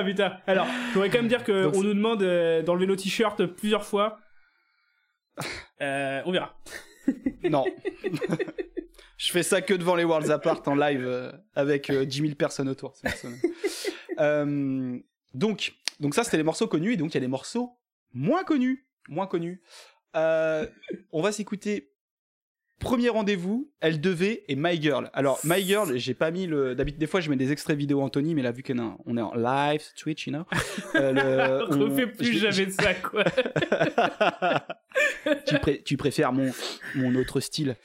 Ah 0.00 0.04
putain. 0.04 0.36
Alors, 0.46 0.66
je 0.88 0.94
voudrais 0.94 1.10
quand 1.10 1.18
même 1.18 1.28
dire 1.28 1.44
que 1.44 1.64
Donc, 1.64 1.74
on 1.74 1.80
c'est- 1.80 1.86
nous 1.86 1.94
demande 1.94 2.22
euh, 2.22 2.62
d'enlever 2.62 2.86
nos 2.86 2.96
t-shirts 2.96 3.44
plusieurs 3.46 3.84
fois. 3.84 4.18
Euh, 5.80 6.22
on 6.24 6.32
verra. 6.32 6.54
Non. 7.42 7.64
Je 9.16 9.32
fais 9.32 9.42
ça 9.42 9.60
que 9.62 9.74
devant 9.74 9.96
les 9.96 10.04
Worlds 10.04 10.30
Apart 10.30 10.62
en 10.66 10.74
live 10.74 11.04
euh, 11.06 11.32
avec 11.54 11.90
euh, 11.90 12.04
10 12.04 12.20
000 12.22 12.34
personnes 12.34 12.68
autour. 12.68 12.94
c'est 12.94 13.02
personnel. 13.02 13.38
Euh, 14.18 14.98
donc, 15.34 15.72
donc 15.98 16.14
ça 16.14 16.24
c'était 16.24 16.36
les 16.36 16.42
morceaux 16.42 16.68
connus 16.68 16.92
et 16.92 16.96
donc 16.96 17.10
il 17.12 17.14
y 17.14 17.18
a 17.18 17.20
des 17.20 17.26
morceaux 17.28 17.72
moins 18.12 18.44
connus, 18.44 18.86
moins 19.08 19.26
connus. 19.26 19.62
Euh, 20.16 20.66
on 21.12 21.22
va 21.22 21.32
s'écouter 21.32 21.89
Premier 22.80 23.10
rendez-vous, 23.10 23.70
elle 23.80 24.00
devait 24.00 24.42
et 24.48 24.56
My 24.56 24.80
Girl. 24.80 25.10
Alors 25.12 25.38
My 25.44 25.62
Girl, 25.62 25.96
j'ai 25.98 26.14
pas 26.14 26.30
mis 26.30 26.46
le. 26.46 26.74
D'habitude, 26.74 26.98
des 26.98 27.06
fois, 27.06 27.20
je 27.20 27.28
mets 27.30 27.36
des 27.36 27.52
extraits 27.52 27.76
vidéo 27.76 28.00
Anthony, 28.00 28.34
mais 28.34 28.42
là, 28.42 28.52
vu 28.52 28.62
qu'on 28.62 28.78
est 28.78 28.80
en- 28.80 28.98
on 29.06 29.16
est 29.16 29.20
en 29.20 29.34
live, 29.34 29.82
Twitch, 29.96 30.26
you 30.26 30.32
know. 30.32 30.44
euh, 30.96 31.12
le- 31.12 31.66
On 31.70 31.80
on- 31.80 31.90
refait 31.90 32.06
plus 32.06 32.38
jamais 32.38 32.70
ça, 32.70 32.94
quoi. 32.94 33.24
tu, 35.46 35.58
pré- 35.58 35.82
tu 35.84 35.96
préfères 35.96 36.32
mon, 36.32 36.50
mon 36.94 37.14
autre 37.14 37.40
style. 37.40 37.76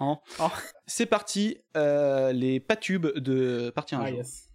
hein 0.00 0.18
Oh. 0.38 0.48
C'est 0.86 1.06
parti, 1.06 1.58
euh, 1.76 2.32
les 2.32 2.60
pas 2.60 2.76
tubes 2.76 3.06
de 3.18 3.70
partie 3.70 3.94
1. 3.94 4.00
Ah, 4.00 4.10
yes. 4.10 4.45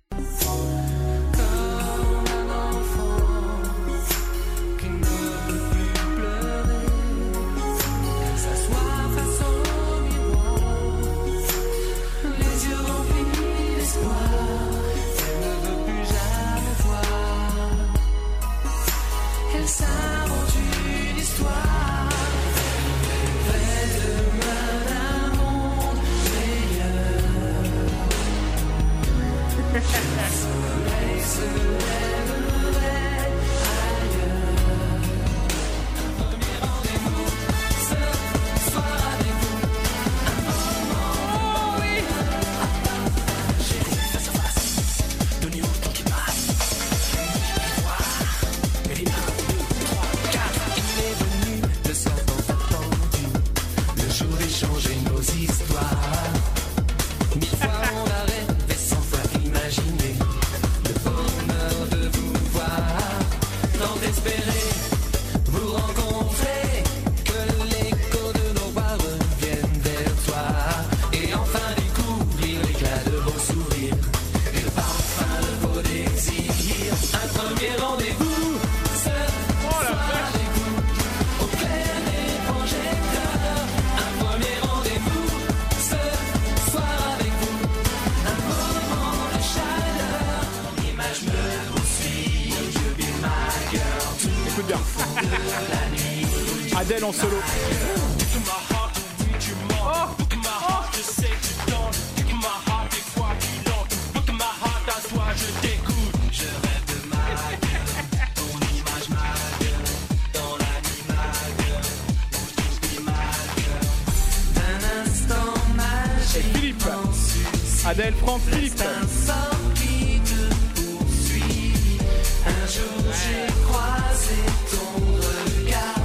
Adèle, 117.92 118.14
Franck, 118.14 118.40
Philippe. 118.44 118.80
Un 118.80 119.06
sort 119.06 119.74
qui 119.76 120.22
te 120.22 120.40
poursuit. 120.80 122.00
Un 122.48 122.66
jour 122.66 123.04
j'ai 123.20 123.52
croisé 123.66 124.42
ton 124.72 125.02
regard. 125.28 126.00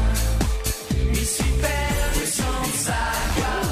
M'y 1.09 1.14
suis 1.14 1.45
perdu 1.62 2.26
sans 2.26 2.64
savoir. 2.74 3.62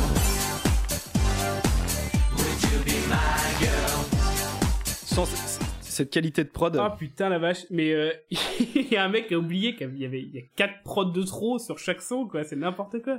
Would 2.36 2.62
you 2.62 2.78
be 2.84 2.94
my 3.08 3.58
girl? 3.58 4.04
Sans 5.06 5.24
cette 5.80 6.10
qualité 6.10 6.44
de 6.44 6.50
prod. 6.50 6.76
Ah 6.76 6.94
putain 6.96 7.28
la 7.28 7.40
vache, 7.40 7.66
mais 7.70 7.92
euh, 7.92 8.12
il 8.30 8.92
y 8.92 8.96
a 8.96 9.02
un 9.02 9.08
mec 9.08 9.26
qui 9.26 9.34
a 9.34 9.38
oublié 9.40 9.74
qu'il 9.74 9.98
y 9.98 10.04
avait 10.04 10.20
il 10.20 10.32
y 10.32 10.38
a 10.38 10.42
4 10.54 10.84
prods 10.84 11.06
de 11.06 11.24
trop 11.24 11.58
sur 11.58 11.80
chaque 11.80 12.00
son 12.00 12.28
quoi, 12.28 12.44
c'est 12.44 12.54
n'importe 12.54 13.02
quoi. 13.02 13.18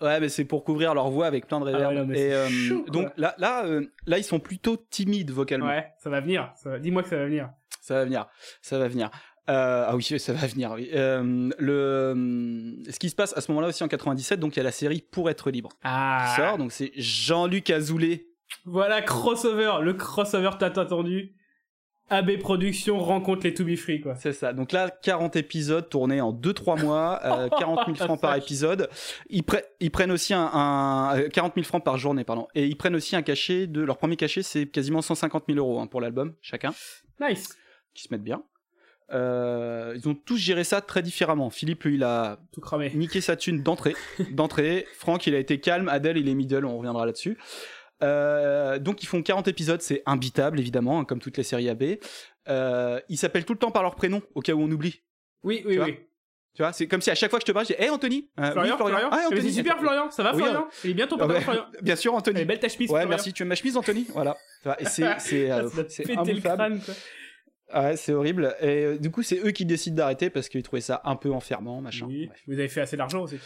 Ouais, 0.00 0.20
mais 0.20 0.28
c'est 0.28 0.44
pour 0.44 0.64
couvrir 0.64 0.92
leur 0.94 1.08
voix 1.10 1.26
avec 1.26 1.46
plein 1.46 1.60
de 1.60 1.72
Ah 1.72 1.88
ouais, 1.88 1.94
non, 1.94 2.04
mais 2.06 2.18
Et 2.20 2.34
euh, 2.34 2.48
quoi. 2.82 2.90
donc 2.92 3.12
là, 3.16 3.34
là, 3.38 3.64
euh, 3.64 3.86
là, 4.06 4.18
ils 4.18 4.24
sont 4.24 4.40
plutôt 4.40 4.76
timides 4.90 5.30
vocalement. 5.30 5.66
Ouais, 5.68 5.86
ça 5.98 6.10
va 6.10 6.20
venir. 6.20 6.52
Va... 6.64 6.78
Dis-moi 6.78 7.02
que 7.02 7.08
ça 7.08 7.16
va 7.16 7.24
venir. 7.26 7.50
Ça 7.80 7.94
va 7.94 8.04
venir, 8.04 8.26
ça 8.60 8.78
va 8.78 8.88
venir. 8.88 9.10
Euh, 9.50 9.84
ah 9.88 9.94
oui, 9.94 10.02
ça 10.02 10.32
va 10.32 10.46
venir. 10.46 10.72
Oui. 10.72 10.88
Le, 10.92 12.76
ce 12.90 12.98
qui 12.98 13.10
se 13.10 13.14
passe 13.14 13.36
à 13.36 13.40
ce 13.40 13.50
moment-là 13.52 13.68
aussi 13.68 13.84
en 13.84 13.88
97, 13.88 14.40
donc 14.40 14.56
il 14.56 14.58
y 14.58 14.60
a 14.60 14.64
la 14.64 14.72
série 14.72 15.02
Pour 15.10 15.28
être 15.30 15.50
libre 15.50 15.70
Ah. 15.82 16.26
qui 16.34 16.40
sort. 16.42 16.58
Donc 16.58 16.72
c'est 16.72 16.92
Jean-Luc 16.96 17.70
Azoulay. 17.70 18.26
Voilà 18.64 19.02
crossover, 19.02 19.72
le 19.82 19.94
crossover 19.94 20.50
t'as 20.58 20.66
attendu. 20.80 21.34
AB 22.10 22.38
Productions 22.38 22.98
rencontre 22.98 23.44
les 23.44 23.54
To 23.54 23.64
Be 23.64 23.76
Free 23.76 24.00
quoi. 24.00 24.14
C'est 24.16 24.32
ça. 24.34 24.52
Donc 24.52 24.72
là, 24.72 24.90
40 24.90 25.36
épisodes 25.36 25.88
tournés 25.88 26.20
en 26.20 26.32
2-3 26.32 26.80
mois, 26.82 27.18
euh, 27.24 27.48
40 27.58 27.80
000 27.86 27.96
francs 27.96 28.20
par 28.20 28.36
épisode. 28.36 28.88
Ils, 29.30 29.42
pre- 29.42 29.64
ils 29.80 29.90
prennent 29.90 30.12
aussi 30.12 30.34
un, 30.34 30.44
un- 30.52 31.18
euh, 31.18 31.28
40 31.30 31.54
000 31.54 31.64
francs 31.64 31.82
par 31.82 31.96
journée, 31.96 32.22
pardon. 32.24 32.46
Et 32.54 32.66
ils 32.66 32.76
prennent 32.76 32.94
aussi 32.94 33.16
un 33.16 33.22
cachet 33.22 33.66
de 33.66 33.80
leur 33.80 33.96
premier 33.96 34.16
cachet, 34.16 34.42
c'est 34.42 34.66
quasiment 34.66 35.00
150 35.02 35.44
000 35.48 35.58
euros 35.58 35.80
hein, 35.80 35.86
pour 35.86 36.00
l'album 36.02 36.34
chacun, 36.42 36.74
Nice. 37.20 37.56
qui 37.94 38.02
se 38.04 38.08
mettent 38.12 38.22
bien. 38.24 38.42
Euh, 39.12 39.92
ils 39.96 40.08
ont 40.08 40.14
tous 40.14 40.36
géré 40.38 40.64
ça 40.64 40.80
très 40.80 41.02
différemment. 41.02 41.50
Philippe, 41.50 41.84
lui, 41.84 41.96
il 41.96 42.04
a 42.04 42.38
Tout 42.52 42.60
cramé. 42.60 42.90
niqué 42.94 43.20
sa 43.20 43.36
thune 43.36 43.62
d'entrée. 43.62 43.94
d'entrée. 44.32 44.86
Franck, 44.98 45.26
il 45.26 45.34
a 45.34 45.38
été 45.38 45.60
calme. 45.60 45.88
Adèle, 45.88 46.16
il 46.16 46.28
est 46.28 46.34
middle. 46.34 46.64
On 46.64 46.78
reviendra 46.78 47.04
là-dessus. 47.06 47.36
Euh, 48.04 48.78
donc 48.78 49.02
ils 49.02 49.06
font 49.06 49.22
40 49.22 49.48
épisodes, 49.48 49.80
c'est 49.82 50.02
imbitable 50.06 50.60
évidemment, 50.60 51.00
hein, 51.00 51.04
comme 51.04 51.18
toutes 51.20 51.36
les 51.36 51.42
séries 51.42 51.68
AB. 51.68 51.82
Euh, 52.48 53.00
ils 53.08 53.16
s'appellent 53.16 53.44
tout 53.44 53.54
le 53.54 53.58
temps 53.58 53.70
par 53.70 53.82
leur 53.82 53.94
prénom, 53.94 54.22
au 54.34 54.40
cas 54.40 54.52
où 54.52 54.60
on 54.62 54.70
oublie. 54.70 55.02
Oui, 55.42 55.62
oui, 55.66 55.74
Tu 55.74 55.80
oui. 55.82 55.96
Tu 56.56 56.62
vois, 56.62 56.72
c'est 56.72 56.86
comme 56.86 57.00
si 57.00 57.10
à 57.10 57.16
chaque 57.16 57.30
fois 57.30 57.40
que 57.40 57.42
je 57.42 57.46
te 57.46 57.52
parle, 57.52 57.66
je 57.66 57.72
dis 57.74 57.82
Hey 57.82 57.90
Anthony 57.90 58.30
Euh, 58.38 58.52
Florian, 58.52 58.76
oui, 58.78 58.86
Florian. 58.86 59.08
Ah, 59.10 59.16
Eh, 59.26 59.34
mais 59.34 59.36
Anthony. 59.38 59.52
super 59.52 59.76
Florian, 59.78 60.10
ça 60.12 60.22
va 60.22 60.32
Oui, 60.36 60.42
Florian 60.42 60.68
Il 60.84 60.90
est 60.90 60.94
bien 60.94 61.06
ton 61.08 61.16
Ah 61.18 61.40
Florian 61.40 61.66
Bien 61.82 61.96
sûr, 61.96 62.14
Anthony. 62.14 62.36
Elle 62.36 62.42
est 62.42 62.46
belle 62.46 62.60
ta 62.60 62.68
chemise 62.68 62.90
Ouais, 62.90 63.00
Florian. 63.00 63.08
merci. 63.08 63.32
Tu 63.32 63.42
aimes 63.42 63.48
ma 63.48 63.54
chemise, 63.56 63.76
Anthony 63.76 64.06
Voilà. 64.12 64.36
Et 64.78 64.84
c'est 64.84 65.04
c'est 65.18 65.50
Ah, 65.50 65.62
euh. 65.64 66.78
Ah 67.70 67.82
Ouais, 67.82 67.96
c'est 67.96 68.12
horrible. 68.12 68.54
Et 68.60 68.84
euh, 68.84 68.98
du 68.98 69.10
coup, 69.10 69.22
c'est 69.24 69.38
eux 69.44 69.50
qui 69.50 69.64
décident 69.64 69.96
d'arrêter 69.96 70.30
parce 70.30 70.48
qu'ils 70.48 70.62
trouvaient 70.62 70.80
ça 70.82 71.00
un 71.04 71.16
peu 71.16 71.32
enfermant, 71.32 71.80
machin. 71.80 72.06
Oui, 72.08 72.26
Bref. 72.26 72.40
vous 72.46 72.52
avez 72.54 72.68
fait 72.68 72.82
assez 72.82 72.96
d'argent 72.96 73.22
aussi. 73.22 73.38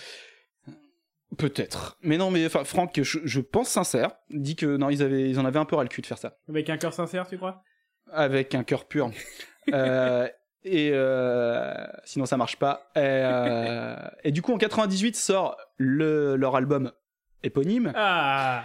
Peut-être. 1.37 1.99
Mais 2.03 2.17
non, 2.17 2.31
mais 2.31 2.47
enfin, 2.47 2.65
Franck, 2.65 2.99
je, 3.03 3.19
je 3.25 3.41
pense 3.41 3.69
sincère, 3.69 4.13
dit 4.31 4.57
que 4.57 4.77
non, 4.77 4.89
ils 4.91 5.03
avaient, 5.03 5.29
ils 5.29 5.39
en 5.39 5.45
avaient 5.45 5.59
un 5.59 5.65
peu 5.67 5.77
ras 5.77 5.83
le 5.83 5.89
cul 5.89 6.01
de 6.01 6.07
faire 6.07 6.19
ça. 6.19 6.37
Avec 6.49 6.71
un 6.71 6.79
cœur 6.79 6.95
sincère, 6.95 7.27
tu 7.29 7.37
crois? 7.37 7.63
Avec 8.13 8.55
un 8.55 8.65
cœur 8.65 8.85
pur. 8.87 9.11
Euh, 9.75 10.27
et 10.65 10.93
euh, 10.95 11.75
sinon 12.05 12.25
ça 12.25 12.39
marche 12.39 12.57
pas. 12.57 12.91
Et, 12.97 13.01
euh, 13.03 13.97
et 14.25 14.33
du 14.33 14.41
coup 14.41 14.55
en 14.55 14.57
98 14.57 15.15
sort 15.15 15.59
le, 15.77 16.37
leur 16.37 16.57
album 16.57 16.91
éponyme, 17.43 17.93
Ah 17.95 18.65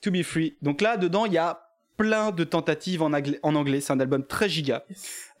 To 0.00 0.10
Be 0.10 0.22
Free. 0.24 0.56
Donc 0.60 0.80
là 0.80 0.96
dedans 0.96 1.26
il 1.26 1.32
y 1.32 1.38
a 1.38 1.68
plein 1.96 2.32
de 2.32 2.42
tentatives 2.42 3.02
en, 3.02 3.12
anglais- 3.12 3.38
en 3.44 3.54
anglais. 3.54 3.80
C'est 3.80 3.92
un 3.92 4.00
album 4.00 4.26
très 4.26 4.48
giga, 4.48 4.84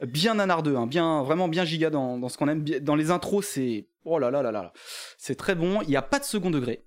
bien 0.06 0.34
nanardeux, 0.36 0.76
hein, 0.76 0.86
bien 0.86 1.24
vraiment 1.24 1.48
bien 1.48 1.64
giga 1.64 1.90
dans, 1.90 2.16
dans 2.16 2.28
ce 2.28 2.38
qu'on 2.38 2.46
aime. 2.46 2.62
Dans 2.62 2.94
les 2.94 3.10
intros 3.10 3.44
c'est 3.44 3.88
oh 4.04 4.18
là 4.18 4.30
là 4.30 4.42
là 4.42 4.52
là, 4.52 4.62
là. 4.62 4.72
c'est 5.18 5.34
très 5.36 5.54
bon. 5.54 5.82
Il 5.82 5.88
n'y 5.88 5.96
a 5.96 6.02
pas 6.02 6.18
de 6.18 6.24
second 6.24 6.50
degré. 6.50 6.84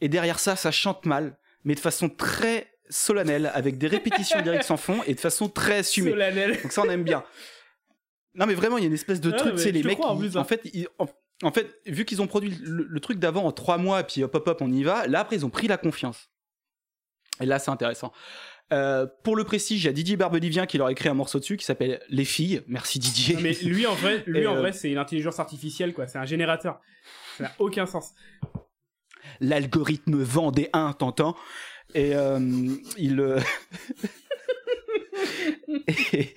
Et 0.00 0.08
derrière 0.08 0.38
ça 0.38 0.56
ça 0.56 0.70
chante 0.70 1.06
mal, 1.06 1.36
mais 1.64 1.74
de 1.74 1.80
façon 1.80 2.08
très 2.08 2.70
solennelle 2.90 3.50
avec 3.54 3.78
des 3.78 3.86
répétitions 3.86 4.40
directes 4.42 4.64
sans 4.64 4.76
fond 4.76 5.02
et 5.06 5.14
de 5.14 5.20
façon 5.20 5.48
très 5.48 5.78
assumée. 5.78 6.10
Solennel. 6.10 6.60
Donc 6.62 6.72
ça, 6.72 6.82
on 6.82 6.90
aime 6.90 7.04
bien. 7.04 7.24
Non, 8.34 8.46
mais 8.46 8.54
vraiment, 8.54 8.78
il 8.78 8.82
y 8.82 8.84
a 8.84 8.88
une 8.88 8.94
espèce 8.94 9.20
de 9.20 9.30
Ah, 9.32 9.36
truc, 9.36 9.56
je 9.56 9.68
les 9.68 9.82
mecs, 9.84 9.96
crois, 9.98 10.10
en 10.10 10.16
ils- 10.16 10.20
plus, 10.28 10.36
en, 10.36 10.40
hein. 10.40 10.44
fait, 10.44 10.60
ils- 10.74 10.88
en, 10.98 11.06
en 11.42 11.52
fait, 11.52 11.70
vu 11.86 12.04
qu'ils 12.04 12.20
ont 12.20 12.26
produit 12.26 12.50
le, 12.62 12.82
le 12.88 13.00
truc 13.00 13.18
d'avant 13.20 13.44
en 13.44 13.52
trois 13.52 13.78
mois, 13.78 14.02
puis 14.02 14.24
hop, 14.24 14.34
hop, 14.34 14.48
hop, 14.48 14.58
on 14.60 14.72
y 14.72 14.82
va, 14.82 15.06
là, 15.06 15.20
après, 15.20 15.36
ils 15.36 15.46
ont 15.46 15.50
pris 15.50 15.68
la 15.68 15.76
confiance. 15.76 16.30
Et 17.40 17.46
là, 17.46 17.58
c'est 17.60 17.70
intéressant. 17.70 18.12
Euh, 18.74 19.06
pour 19.22 19.36
le 19.36 19.44
prestige, 19.44 19.82
il 19.82 19.86
y 19.86 19.88
a 19.88 19.92
Didier 19.92 20.16
Barbelivien 20.16 20.66
qui 20.66 20.78
leur 20.78 20.88
a 20.88 20.92
écrit 20.92 21.08
un 21.08 21.14
morceau 21.14 21.38
dessus 21.38 21.56
qui 21.56 21.64
s'appelle 21.64 22.00
Les 22.08 22.24
filles. 22.24 22.62
Merci 22.66 22.98
Didier. 22.98 23.36
Non, 23.36 23.40
mais 23.42 23.52
lui 23.52 23.86
en 23.86 23.94
vrai, 23.94 24.22
lui 24.26 24.46
en 24.46 24.56
euh, 24.56 24.60
vrai, 24.60 24.72
c'est 24.72 24.90
une 24.90 24.98
intelligence 24.98 25.38
artificielle 25.38 25.94
quoi, 25.94 26.06
c'est 26.06 26.18
un 26.18 26.24
générateur. 26.24 26.80
Ça 27.38 27.44
n'a 27.44 27.52
aucun 27.58 27.86
sens. 27.86 28.14
l'algorithme 29.40 30.20
vend 30.22 30.50
des 30.50 30.68
1, 30.72 30.92
t'entends 30.94 31.36
Et 31.94 32.14
euh, 32.14 32.40
il. 32.98 33.20
et, 35.88 36.34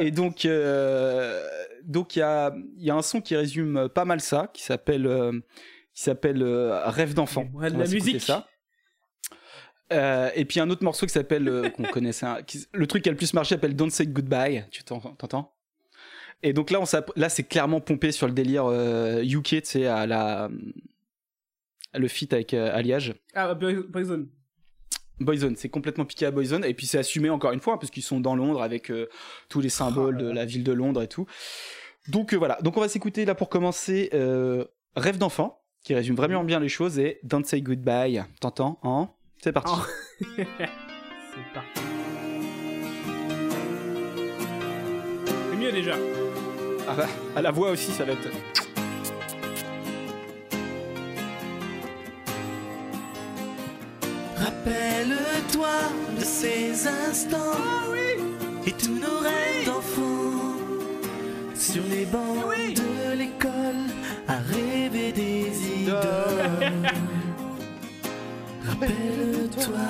et 0.00 0.10
donc, 0.10 0.44
euh, 0.44 1.46
donc 1.84 2.16
il 2.16 2.20
y 2.20 2.22
a, 2.22 2.54
y 2.78 2.90
a 2.90 2.94
un 2.94 3.02
son 3.02 3.20
qui 3.20 3.36
résume 3.36 3.88
pas 3.88 4.04
mal 4.04 4.20
ça, 4.20 4.50
qui 4.52 4.62
s'appelle, 4.62 5.06
euh, 5.06 5.32
qui 5.94 6.02
s'appelle 6.02 6.42
euh, 6.42 6.88
Rêve 6.88 7.14
d'enfant. 7.14 7.46
Ouais, 7.54 7.70
de 7.70 7.78
la 7.78 7.86
musique. 7.86 8.20
Ça. 8.20 8.46
Euh, 9.92 10.30
et 10.34 10.44
puis 10.44 10.58
un 10.60 10.68
autre 10.70 10.82
morceau 10.82 11.06
qui 11.06 11.12
s'appelle, 11.12 11.48
euh, 11.48 11.70
qu'on 11.70 11.84
connaissait, 11.84 12.26
un- 12.26 12.42
qui- 12.42 12.66
le 12.72 12.86
truc 12.86 13.02
qui 13.04 13.08
a 13.08 13.12
le 13.12 13.16
plus 13.18 13.32
marché 13.34 13.54
s'appelle 13.54 13.76
Don't 13.76 13.90
Say 13.90 14.06
Goodbye. 14.06 14.64
Tu 14.70 14.82
t'en- 14.82 14.98
t'entends? 15.00 15.52
Et 16.42 16.52
donc 16.52 16.70
là, 16.70 16.80
on 16.80 16.84
là, 17.16 17.28
c'est 17.28 17.44
clairement 17.44 17.80
pompé 17.80 18.12
sur 18.12 18.26
le 18.26 18.32
délire 18.32 18.66
euh, 18.66 19.22
UK, 19.22 19.44
tu 19.44 19.60
sais, 19.64 19.86
à 19.86 20.06
la 20.06 20.50
le 21.94 22.08
feat 22.08 22.32
avec 22.34 22.52
euh, 22.52 22.70
Alliage. 22.74 23.14
Ah, 23.34 23.54
Boy- 23.54 23.84
Boyzone. 23.88 24.28
Boyzone, 25.18 25.56
c'est 25.56 25.70
complètement 25.70 26.04
piqué 26.04 26.26
à 26.26 26.30
Boyzone 26.30 26.62
et 26.64 26.74
puis 26.74 26.86
c'est 26.86 26.98
assumé 26.98 27.30
encore 27.30 27.52
une 27.52 27.60
fois 27.60 27.78
parce 27.80 27.90
qu'ils 27.90 28.02
sont 28.02 28.20
dans 28.20 28.36
Londres 28.36 28.62
avec 28.62 28.90
euh, 28.90 29.08
tous 29.48 29.62
les 29.62 29.70
symboles 29.70 30.18
de 30.18 30.30
la 30.30 30.44
ville 30.44 30.62
de 30.62 30.72
Londres 30.72 31.02
et 31.02 31.08
tout. 31.08 31.24
Donc 32.08 32.34
euh, 32.34 32.36
voilà, 32.36 32.58
donc 32.60 32.76
on 32.76 32.80
va 32.80 32.88
s'écouter 32.88 33.24
là 33.24 33.34
pour 33.34 33.48
commencer 33.48 34.10
euh, 34.12 34.64
Rêve 34.94 35.16
d'enfant 35.16 35.62
qui 35.84 35.94
résume 35.94 36.16
vraiment 36.16 36.44
bien 36.44 36.60
les 36.60 36.68
choses 36.68 36.98
et 36.98 37.18
Don't 37.22 37.44
Say 37.44 37.62
Goodbye. 37.62 38.24
T'entends 38.40 38.78
hein? 38.82 39.08
C'est 39.46 39.52
parti. 39.52 39.70
Oh. 39.72 39.82
C'est 40.36 41.54
parti. 41.54 41.80
C'est 45.50 45.56
mieux 45.56 45.70
déjà. 45.70 45.94
Ah 46.88 46.94
bah, 46.96 47.06
à 47.36 47.42
la 47.42 47.52
voix 47.52 47.70
aussi 47.70 47.92
ça 47.92 48.04
va 48.04 48.14
être. 48.14 48.28
Rappelle-toi 54.36 55.68
de 56.18 56.24
ces 56.24 56.88
instants 56.88 57.94
et 58.66 58.72
tous 58.72 58.98
nos 58.98 59.20
rêves 59.20 59.66
d'enfants 59.66 60.56
sur 61.54 61.84
les 61.88 62.04
bancs 62.04 62.52
de 62.74 63.16
l'école 63.16 63.94
à 64.26 64.38
rêver 64.38 65.12
des 65.12 65.82
idoles. 65.82 67.25
Rappelle-toi, 68.78 69.88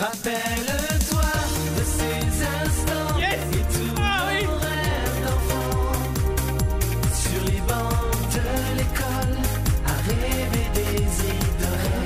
rappelle-toi 0.00 1.28
de 1.76 1.84
ces 1.84 2.24
instants. 2.40 3.18
Et 3.20 3.64
tous 3.70 3.92
nos 4.00 4.20
rêves 4.26 5.18
d'enfants. 5.26 5.92
Sur 7.12 7.42
les 7.44 7.60
bancs 7.68 8.32
de 8.32 8.44
l'école 8.78 9.36
à 9.86 9.94
rêver 10.08 10.66
des 10.72 11.04
idoles. 11.28 11.98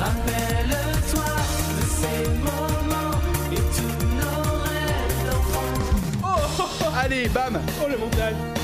Rappelle-toi 0.00 1.30
de 1.78 1.84
ces 2.00 2.22
moments 2.40 3.16
et 3.52 3.62
tous 3.76 3.96
nos 4.16 4.42
rêves 4.64 5.20
d'enfants. 5.30 6.90
Allez, 7.00 7.28
bam. 7.28 7.54
Oh 7.80 7.88
le 7.88 7.96
montage. 7.96 8.61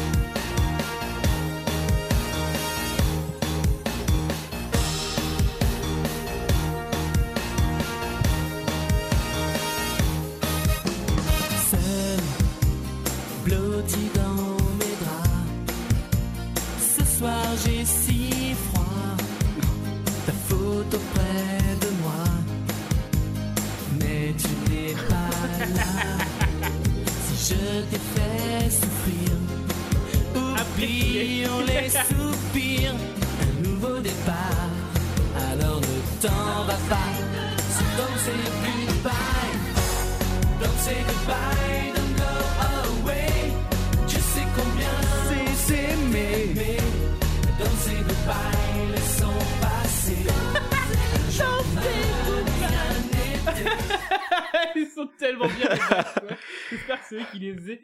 Tellement 55.38 55.54
bien. 55.58 55.68
les 55.70 55.78
gars, 55.78 56.04
quoi. 56.04 56.36
J'espère 56.70 57.00
que 57.00 57.06
c'est 57.08 57.16
eux 57.16 57.24
qui 57.32 57.38
les 57.38 57.70
aient. 57.72 57.80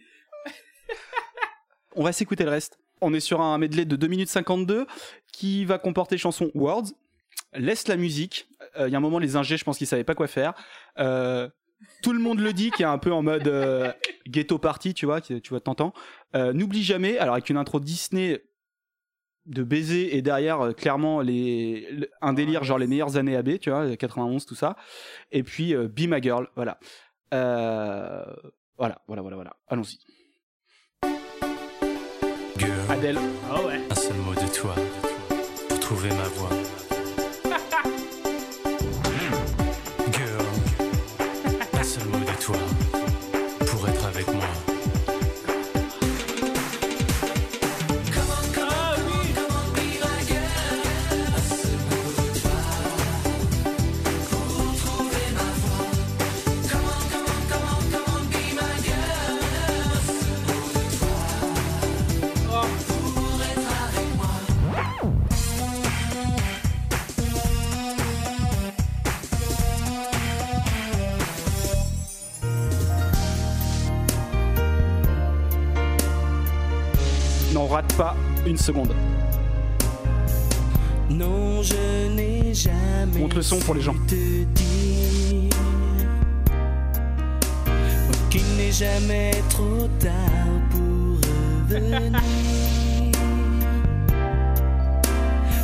On 1.97 2.03
va 2.03 2.13
s'écouter 2.13 2.45
le 2.45 2.51
reste. 2.51 2.79
On 3.01 3.15
est 3.15 3.21
sur 3.21 3.41
un 3.41 3.57
medley 3.59 3.85
de 3.85 3.97
2 3.97 4.07
minutes 4.07 4.29
52 4.29 4.87
qui 5.33 5.65
va 5.65 5.79
comporter 5.79 6.19
chansons 6.19 6.51
Words. 6.55 6.93
Laisse 7.55 7.87
la 7.89 7.97
musique. 7.97 8.49
Euh, 8.79 8.89
Il 8.89 8.93
y 8.93 8.95
a 8.95 8.99
un 8.99 9.01
moment, 9.03 9.19
les 9.19 9.37
ingés, 9.37 9.57
je 9.57 9.65
pense 9.65 9.79
qu'ils 9.79 9.87
savaient 9.87 10.05
pas 10.05 10.15
quoi 10.15 10.27
faire. 10.27 10.55
Euh, 10.99 11.49
tout 12.03 12.13
le 12.13 12.19
monde 12.19 12.41
le 12.41 12.53
dit, 12.53 12.71
qui 12.71 12.83
est 12.83 12.87
un 12.87 12.99
peu 12.99 13.13
en 13.13 13.23
mode 13.23 13.47
euh, 13.47 13.93
ghetto 14.27 14.59
party, 14.59 14.95
tu 14.95 15.07
vois, 15.07 15.21
qui- 15.21 15.41
tu 15.41 15.51
vois, 15.51 15.61
t'entends. 15.61 15.93
Euh, 16.35 16.53
N'oublie 16.53 16.83
jamais, 16.83 17.19
alors 17.19 17.35
avec 17.35 17.49
une 17.51 17.57
intro 17.59 17.79
Disney 17.79 18.43
de 19.47 19.63
baiser 19.63 20.17
et 20.17 20.23
derrière 20.23 20.61
euh, 20.63 20.73
clairement 20.73 21.21
les 21.21 21.87
le- 21.91 22.09
un 22.23 22.33
délire 22.33 22.65
genre 22.65 22.79
les 22.79 22.87
meilleures 22.87 23.19
années 23.19 23.37
AB, 23.37 23.59
tu 23.59 23.69
vois, 23.71 23.95
91 23.97 24.47
tout 24.47 24.55
ça. 24.55 24.77
Et 25.33 25.43
puis 25.43 25.75
euh, 25.75 25.87
Be 25.87 26.07
My 26.09 26.23
Girl, 26.23 26.49
voilà. 26.57 26.79
Euh, 27.33 28.25
voilà, 28.77 28.99
voilà, 29.07 29.23
voilà, 29.23 29.37
voilà. 29.37 29.57
Allons-y. 29.69 29.99
Girl, 32.59 32.91
Adèle. 32.91 33.19
Ah 33.51 33.63
ouais. 33.65 33.81
un 33.91 33.95
seul 33.95 34.17
mot 34.17 34.35
de 34.35 34.53
toi 34.53 34.75
pour 35.69 35.81
trouver 35.81 36.11
ma 36.11 36.29
voix. 36.29 36.51
Rate 77.85 77.97
pas 77.97 78.17
une 78.47 78.57
seconde. 78.57 78.95
Non, 81.11 81.63
je 81.63 82.09
n'ai 82.15 82.55
jamais 82.55 83.21
Monte 83.21 83.35
le 83.35 83.43
son 83.43 83.59
pour 83.61 83.75
les 83.75 83.83
gens. 83.83 83.95
te 84.09 84.15
dire 84.15 85.51
qu'il 88.31 88.57
n'est 88.57 88.73
jamais 88.73 89.31
trop 89.51 89.89
tard 90.01 90.11
pour 90.71 90.81
revenir. 91.71 92.21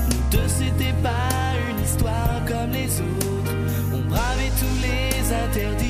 Nous 0.08 0.22
deux, 0.30 0.48
c'était 0.48 0.94
pas 1.02 1.54
une 1.70 1.84
histoire 1.84 2.40
comme 2.46 2.70
les 2.70 3.00
autres. 3.00 3.54
On 3.92 4.08
bravait 4.08 4.52
tous 4.58 4.82
les 4.82 5.32
interdits. 5.32 5.89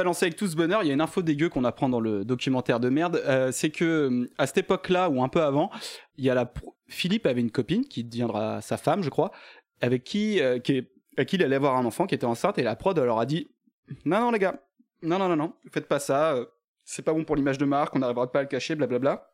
Contrebalancer 0.00 0.26
avec 0.26 0.36
tout 0.36 0.46
ce 0.46 0.56
bonheur, 0.56 0.82
il 0.82 0.88
y 0.88 0.90
a 0.90 0.94
une 0.94 1.00
info 1.00 1.22
dégueu 1.22 1.48
qu'on 1.48 1.64
apprend 1.64 1.88
dans 1.88 2.00
le 2.00 2.24
documentaire 2.24 2.80
de 2.80 2.88
merde. 2.88 3.22
euh, 3.26 3.52
c'est 3.52 3.70
que 3.70 3.84
euh, 3.84 4.30
à 4.38 4.46
cette 4.46 4.58
époque-là 4.58 5.10
ou 5.10 5.22
un 5.22 5.28
peu 5.28 5.42
avant, 5.42 5.70
il 6.16 6.24
y 6.24 6.30
a 6.30 6.34
la 6.34 6.52
Philippe 6.88 7.26
avait 7.26 7.40
une 7.40 7.50
copine 7.50 7.84
qui 7.84 8.02
deviendra 8.04 8.60
sa 8.62 8.76
femme, 8.76 9.02
je 9.02 9.10
crois, 9.10 9.30
avec 9.80 10.04
qui, 10.04 10.40
euh, 10.40 10.58
à 11.16 11.24
qui 11.24 11.36
il 11.36 11.42
allait 11.42 11.56
avoir 11.56 11.76
un 11.76 11.84
enfant 11.84 12.06
qui 12.06 12.14
était 12.14 12.26
enceinte 12.26 12.58
et 12.58 12.62
la 12.62 12.76
prod 12.76 12.98
leur 12.98 13.18
a 13.18 13.26
dit 13.26 13.48
non 14.04 14.20
non 14.20 14.30
les 14.30 14.38
gars, 14.38 14.60
non 15.02 15.18
non 15.18 15.28
non 15.28 15.36
non, 15.36 15.52
faites 15.72 15.86
pas 15.86 15.98
ça, 15.98 16.36
c'est 16.84 17.02
pas 17.02 17.12
bon 17.12 17.24
pour 17.24 17.36
l'image 17.36 17.58
de 17.58 17.64
marque, 17.64 17.94
on 17.94 17.98
n'arrivera 17.98 18.30
pas 18.30 18.40
à 18.40 18.42
le 18.42 18.48
cacher, 18.48 18.74
blablabla. 18.74 19.30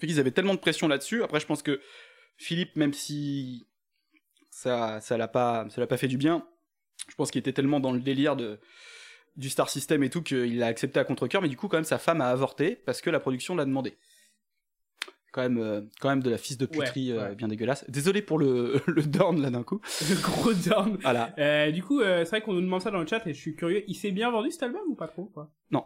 Fait 0.00 0.06
qu'ils 0.06 0.20
avaient 0.20 0.32
tellement 0.32 0.54
de 0.54 0.58
pression 0.58 0.88
là-dessus. 0.88 1.22
Après, 1.22 1.38
je 1.38 1.46
pense 1.46 1.62
que 1.62 1.80
Philippe, 2.36 2.74
même 2.74 2.92
si 2.92 3.66
ça 4.50 5.00
ça 5.00 5.16
l'a 5.16 5.28
pas 5.28 5.66
ça 5.70 5.80
l'a 5.80 5.86
pas 5.86 5.96
fait 5.96 6.08
du 6.08 6.16
bien, 6.16 6.46
je 7.08 7.14
pense 7.14 7.30
qu'il 7.30 7.38
était 7.38 7.52
tellement 7.52 7.80
dans 7.80 7.92
le 7.92 8.00
délire 8.00 8.34
de 8.36 8.60
du 9.36 9.50
Star 9.50 9.68
System 9.68 10.02
et 10.02 10.10
tout 10.10 10.22
qu'il 10.22 10.58
l'a 10.58 10.66
accepté 10.66 11.00
à 11.00 11.04
contre-cœur, 11.04 11.42
mais 11.42 11.48
du 11.48 11.56
coup 11.56 11.68
quand 11.68 11.76
même 11.76 11.84
sa 11.84 11.98
femme 11.98 12.20
a 12.20 12.28
avorté 12.28 12.76
parce 12.86 13.00
que 13.00 13.10
la 13.10 13.20
production 13.20 13.54
l'a 13.56 13.64
demandé. 13.64 13.96
Quand 15.32 15.42
même, 15.42 15.58
euh, 15.58 15.80
quand 16.00 16.10
même 16.10 16.22
de 16.22 16.30
la 16.30 16.38
fisse 16.38 16.58
de 16.58 16.66
puterie 16.66 17.12
Ouais, 17.12 17.18
euh, 17.18 17.34
bien 17.34 17.48
dégueulasse. 17.48 17.84
Désolé 17.90 18.22
pour 18.22 18.38
le, 18.38 18.80
le 18.86 19.02
down 19.02 19.42
là 19.42 19.50
d'un 19.50 19.64
coup. 19.64 19.80
Le 20.08 20.14
gros 20.22 20.52
down 20.52 20.96
Voilà. 21.02 21.34
Euh, 21.38 21.72
du 21.72 21.82
coup, 21.82 22.00
euh, 22.00 22.24
c'est 22.24 22.30
vrai 22.30 22.40
qu'on 22.40 22.52
nous 22.52 22.60
demande 22.60 22.80
ça 22.80 22.92
dans 22.92 23.00
le 23.00 23.06
chat 23.06 23.26
et 23.26 23.34
je 23.34 23.40
suis 23.40 23.56
curieux. 23.56 23.82
Il 23.88 23.96
s'est 23.96 24.12
bien 24.12 24.30
vendu 24.30 24.52
cet 24.52 24.62
album 24.62 24.82
ou 24.86 24.94
pas 24.94 25.08
trop 25.08 25.24
quoi? 25.24 25.50
Non. 25.72 25.84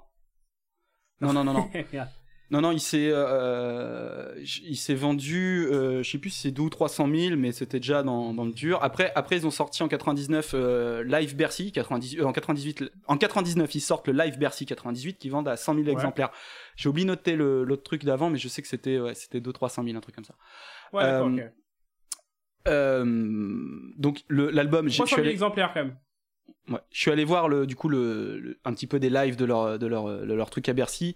Non, 1.22 1.32
non, 1.32 1.44
non, 1.44 1.54
non. 1.54 1.70
Non, 2.50 2.62
non, 2.62 2.72
il 2.72 2.80
s'est, 2.80 3.10
euh, 3.12 4.34
il 4.64 4.76
s'est 4.78 4.94
vendu, 4.94 5.66
euh, 5.70 6.02
je 6.02 6.10
sais 6.10 6.16
plus 6.16 6.30
si 6.30 6.40
c'est 6.40 6.50
2 6.50 6.62
ou 6.62 6.70
300 6.70 7.06
000, 7.14 7.36
mais 7.36 7.52
c'était 7.52 7.78
déjà 7.78 8.02
dans, 8.02 8.32
dans 8.32 8.46
le 8.46 8.52
dur. 8.52 8.78
Après, 8.82 9.12
après, 9.14 9.36
ils 9.36 9.46
ont 9.46 9.50
sorti 9.50 9.82
en 9.82 9.88
99 9.88 10.52
euh, 10.54 11.04
Live 11.04 11.36
Bercy, 11.36 11.72
98, 11.72 12.20
euh, 12.20 12.24
en 12.24 12.32
98, 12.32 12.90
en 13.06 13.18
99, 13.18 13.74
ils 13.74 13.80
sortent 13.80 14.06
le 14.08 14.14
Live 14.14 14.38
Bercy 14.38 14.64
98 14.64 15.18
qui 15.18 15.28
vendent 15.28 15.46
à 15.48 15.56
100 15.58 15.74
000 15.74 15.86
Ouais. 15.88 15.92
exemplaires. 15.92 16.30
J'ai 16.76 16.88
oublié 16.88 17.04
de 17.04 17.10
noter 17.10 17.36
le, 17.36 17.64
l'autre 17.64 17.82
truc 17.82 18.02
d'avant, 18.06 18.30
mais 18.30 18.38
je 18.38 18.48
sais 18.48 18.62
que 18.62 18.68
c'était, 18.68 18.98
ouais, 18.98 19.14
c'était 19.14 19.40
2 19.42 19.52
300 19.52 19.84
000, 19.84 19.96
un 19.96 20.00
truc 20.00 20.14
comme 20.14 20.24
ça. 20.24 20.34
Ouais, 20.94 21.02
d'accord, 21.02 21.28
Euh, 21.28 21.32
ok. 21.32 21.42
Euh, 22.66 23.04
donc 23.96 24.20
le- 24.28 24.50
l'album, 24.50 24.86
j'ai- 24.88 24.92
je 24.92 24.96
300 24.98 25.06
suis 25.08 25.14
000 25.16 25.24
allé, 25.26 25.32
exemplaires 25.32 25.70
quand 25.74 25.84
même. 25.84 25.96
ouais, 26.70 26.80
je 26.90 26.98
suis 27.00 27.10
allé 27.10 27.24
voir 27.24 27.48
le, 27.48 27.66
du 27.66 27.76
coup 27.76 27.88
le, 27.88 28.38
le- 28.40 28.58
un 28.64 28.72
petit 28.72 28.86
peu 28.86 28.98
des 28.98 29.10
lives 29.10 29.36
de 29.36 29.44
leur, 29.44 29.78
de 29.78 29.86
leur, 29.86 30.06
de 30.26 30.32
leur 30.34 30.50
truc 30.50 30.68
à 30.68 30.72
Bercy. 30.72 31.14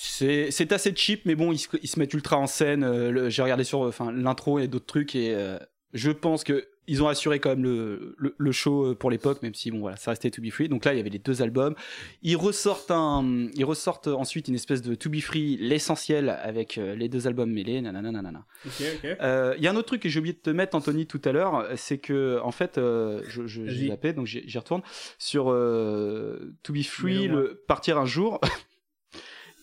C'est 0.00 0.52
c'est 0.52 0.70
assez 0.70 0.94
cheap, 0.94 1.22
mais 1.24 1.34
bon, 1.34 1.50
ils 1.50 1.58
se, 1.58 1.66
ils 1.82 1.88
se 1.88 1.98
mettent 1.98 2.14
ultra 2.14 2.36
en 2.36 2.46
scène. 2.46 2.84
euh, 2.84 3.28
J'ai 3.30 3.42
regardé 3.42 3.64
sur 3.64 3.80
enfin, 3.80 4.12
l'intro 4.12 4.60
et 4.60 4.68
d'autres 4.68 4.86
trucs, 4.86 5.16
et 5.16 5.34
euh, 5.34 5.58
je 5.92 6.12
pense 6.12 6.44
que 6.44 6.68
ils 6.90 7.02
ont 7.02 7.08
assuré 7.08 7.38
quand 7.40 7.50
même 7.50 7.64
le, 7.64 8.14
le, 8.16 8.34
le 8.38 8.52
show 8.52 8.86
euh, 8.86 8.94
pour 8.94 9.10
l'époque, 9.10 9.42
même 9.42 9.54
si 9.54 9.72
bon 9.72 9.80
voilà, 9.80 9.96
ça 9.96 10.12
restait 10.12 10.30
To 10.30 10.40
Be 10.40 10.50
Free. 10.50 10.68
Donc 10.68 10.84
là, 10.84 10.94
il 10.94 10.98
y 10.98 11.00
avait 11.00 11.10
les 11.10 11.18
deux 11.18 11.42
albums. 11.42 11.74
Ils 12.22 12.36
ressortent 12.36 12.92
un, 12.92 13.48
ils 13.54 13.64
ressortent 13.64 14.06
ensuite 14.06 14.46
une 14.48 14.54
espèce 14.54 14.82
de 14.82 14.94
To 14.94 15.10
Be 15.10 15.18
Free, 15.20 15.56
l'essentiel 15.58 16.30
avec 16.30 16.78
euh, 16.78 16.94
les 16.94 17.08
deux 17.08 17.26
albums 17.26 17.52
mêlés. 17.52 17.82
Nanana, 17.82 18.12
nanana. 18.12 18.46
Ok, 18.64 18.72
ok. 19.04 19.16
Euh, 19.20 19.54
Il 19.58 19.64
y 19.64 19.66
a 19.66 19.72
un 19.72 19.76
autre 19.76 19.88
truc 19.88 20.00
que 20.02 20.08
j'ai 20.08 20.20
oublié 20.20 20.32
de 20.32 20.38
te 20.38 20.48
mettre, 20.50 20.76
Anthony, 20.76 21.06
tout 21.06 21.20
à 21.24 21.32
l'heure, 21.32 21.66
c'est 21.76 21.98
que 21.98 22.38
en 22.42 22.52
fait, 22.52 22.78
euh, 22.78 23.20
je, 23.28 23.46
je, 23.48 23.66
j'ai 23.66 23.88
donc 24.14 24.26
j'y 24.26 24.48
j'y 24.48 24.58
retourne 24.58 24.82
sur 25.18 25.50
euh, 25.50 26.54
To 26.62 26.72
Be 26.72 26.82
Free, 26.84 27.26
le 27.26 27.64
partir 27.66 27.98
un 27.98 28.06
jour. 28.06 28.40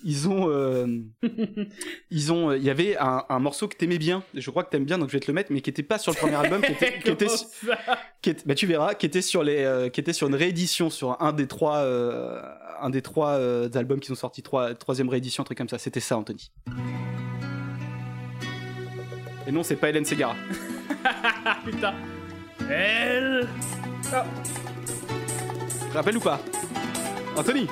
Ils 0.08 0.30
ont, 0.30 0.51
euh, 0.51 0.86
ils 2.12 2.32
ont, 2.32 2.53
il 2.53 2.62
y 2.62 2.70
avait 2.70 2.95
un, 2.95 3.26
un 3.28 3.39
morceau 3.39 3.68
que 3.68 3.76
t'aimais 3.76 3.97
bien, 3.97 4.22
je 4.36 4.51
crois 4.51 4.64
que 4.64 4.70
t'aimes 4.70 4.86
bien, 4.86 4.99
donc 4.99 5.10
je 5.10 5.14
vais 5.14 5.20
te 5.20 5.26
le 5.26 5.34
mettre, 5.34 5.51
mais 5.51 5.62
qui 5.62 5.72
était 5.72 5.82
pas 5.82 5.97
sur 5.97 6.12
le 6.12 6.18
premier 6.18 6.36
album, 6.36 6.62
qui 6.62 6.74
était, 6.74 6.99
qui 7.03 7.10
était, 7.10 7.26
qui 8.22 8.36
bah 8.45 8.53
tu 8.53 8.68
verras, 8.68 8.93
qui 8.93 9.08
était 9.08 9.24
sur 9.24 9.43
les, 9.43 9.64
euh, 9.64 9.89
qui 9.89 9.99
était 9.99 10.14
sur 10.14 10.28
une 10.28 10.36
réédition 10.36 10.91
sur 10.91 11.20
un 11.20 11.34
des 11.34 11.47
trois, 11.47 11.78
euh, 11.78 12.39
un 12.82 12.91
des 12.91 13.01
trois 13.01 13.34
albums 13.74 13.99
qui 13.99 14.08
sont 14.08 14.16
sortis, 14.16 14.43
trois, 14.43 14.76
troisième 14.76 15.10
réédition, 15.10 15.41
un 15.41 15.45
truc 15.45 15.58
comme 15.58 15.70
ça. 15.70 15.80
C'était 15.80 15.99
ça, 15.99 16.18
Anthony. 16.18 16.51
Et 19.47 19.51
non, 19.51 19.64
c'est 19.64 19.76
pas 19.76 19.89
Hélène 19.89 20.06
Segara. 20.06 20.36
Putain. 21.66 21.95
Elle. 22.70 23.47
Te 25.89 25.93
rappelle 25.95 26.18
ou 26.18 26.22
pas? 26.22 26.39
Anthony 27.36 27.68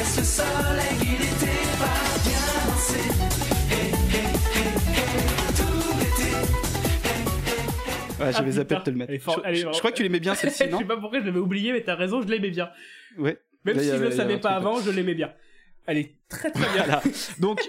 Laisse 0.00 0.16
le 0.16 0.24
soleil 0.24 0.96
guider 0.98 1.28
tes 1.40 1.60
pas, 1.78 2.00
viens 2.24 2.48
danser. 2.66 3.08
Hey, 3.70 3.76
hey, 3.76 4.24
hey, 4.54 4.68
hey, 4.96 5.52
tout 5.58 5.98
l'été. 5.98 6.30
Ouais, 8.24 8.32
j'avais 8.32 8.48
Ah, 8.48 8.52
zappé 8.52 8.74
de 8.76 8.80
te 8.80 8.88
le 8.90 8.96
mettre. 8.96 9.12
Je, 9.12 9.18
je- 9.18 9.60
je 9.74 9.78
crois 9.78 9.90
que 9.92 9.96
tu 9.98 10.02
l'aimais 10.02 10.20
bien 10.20 10.34
celle-ci, 10.40 10.64
je 10.64 10.70
non 10.70 10.78
sais 10.78 10.84
pas 10.86 10.96
pourquoi 10.96 11.20
je 11.20 11.26
l'avais 11.26 11.38
oublié, 11.38 11.72
mais 11.72 11.82
t'as 11.82 11.96
raison, 11.96 12.22
je 12.22 12.28
l'aimais 12.28 12.48
bien. 12.48 12.70
Ouais. 13.18 13.38
Même 13.66 13.76
Là, 13.76 13.82
si 13.82 13.88
je 13.90 13.94
avait- 13.94 14.06
le 14.06 14.10
savais 14.12 14.38
pas 14.40 14.52
avant, 14.52 14.80
je 14.80 14.90
l'aimais 14.90 15.12
bien. 15.14 15.34
Elle 15.86 15.98
est 15.98 16.14
très 16.30 16.50
très 16.50 16.60
bien. 16.72 16.84
Voilà. 16.84 17.02
Donc, 17.38 17.60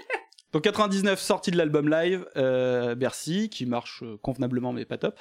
donc 0.54 0.62
99, 0.62 1.20
sortie 1.20 1.50
de 1.50 1.58
l'album 1.58 1.90
live 1.90 2.24
euh, 2.38 2.94
Bercy, 2.94 3.50
qui 3.50 3.66
marche 3.66 4.02
euh, 4.04 4.16
convenablement 4.22 4.72
mais 4.72 4.86
pas 4.86 4.96
top. 4.96 5.18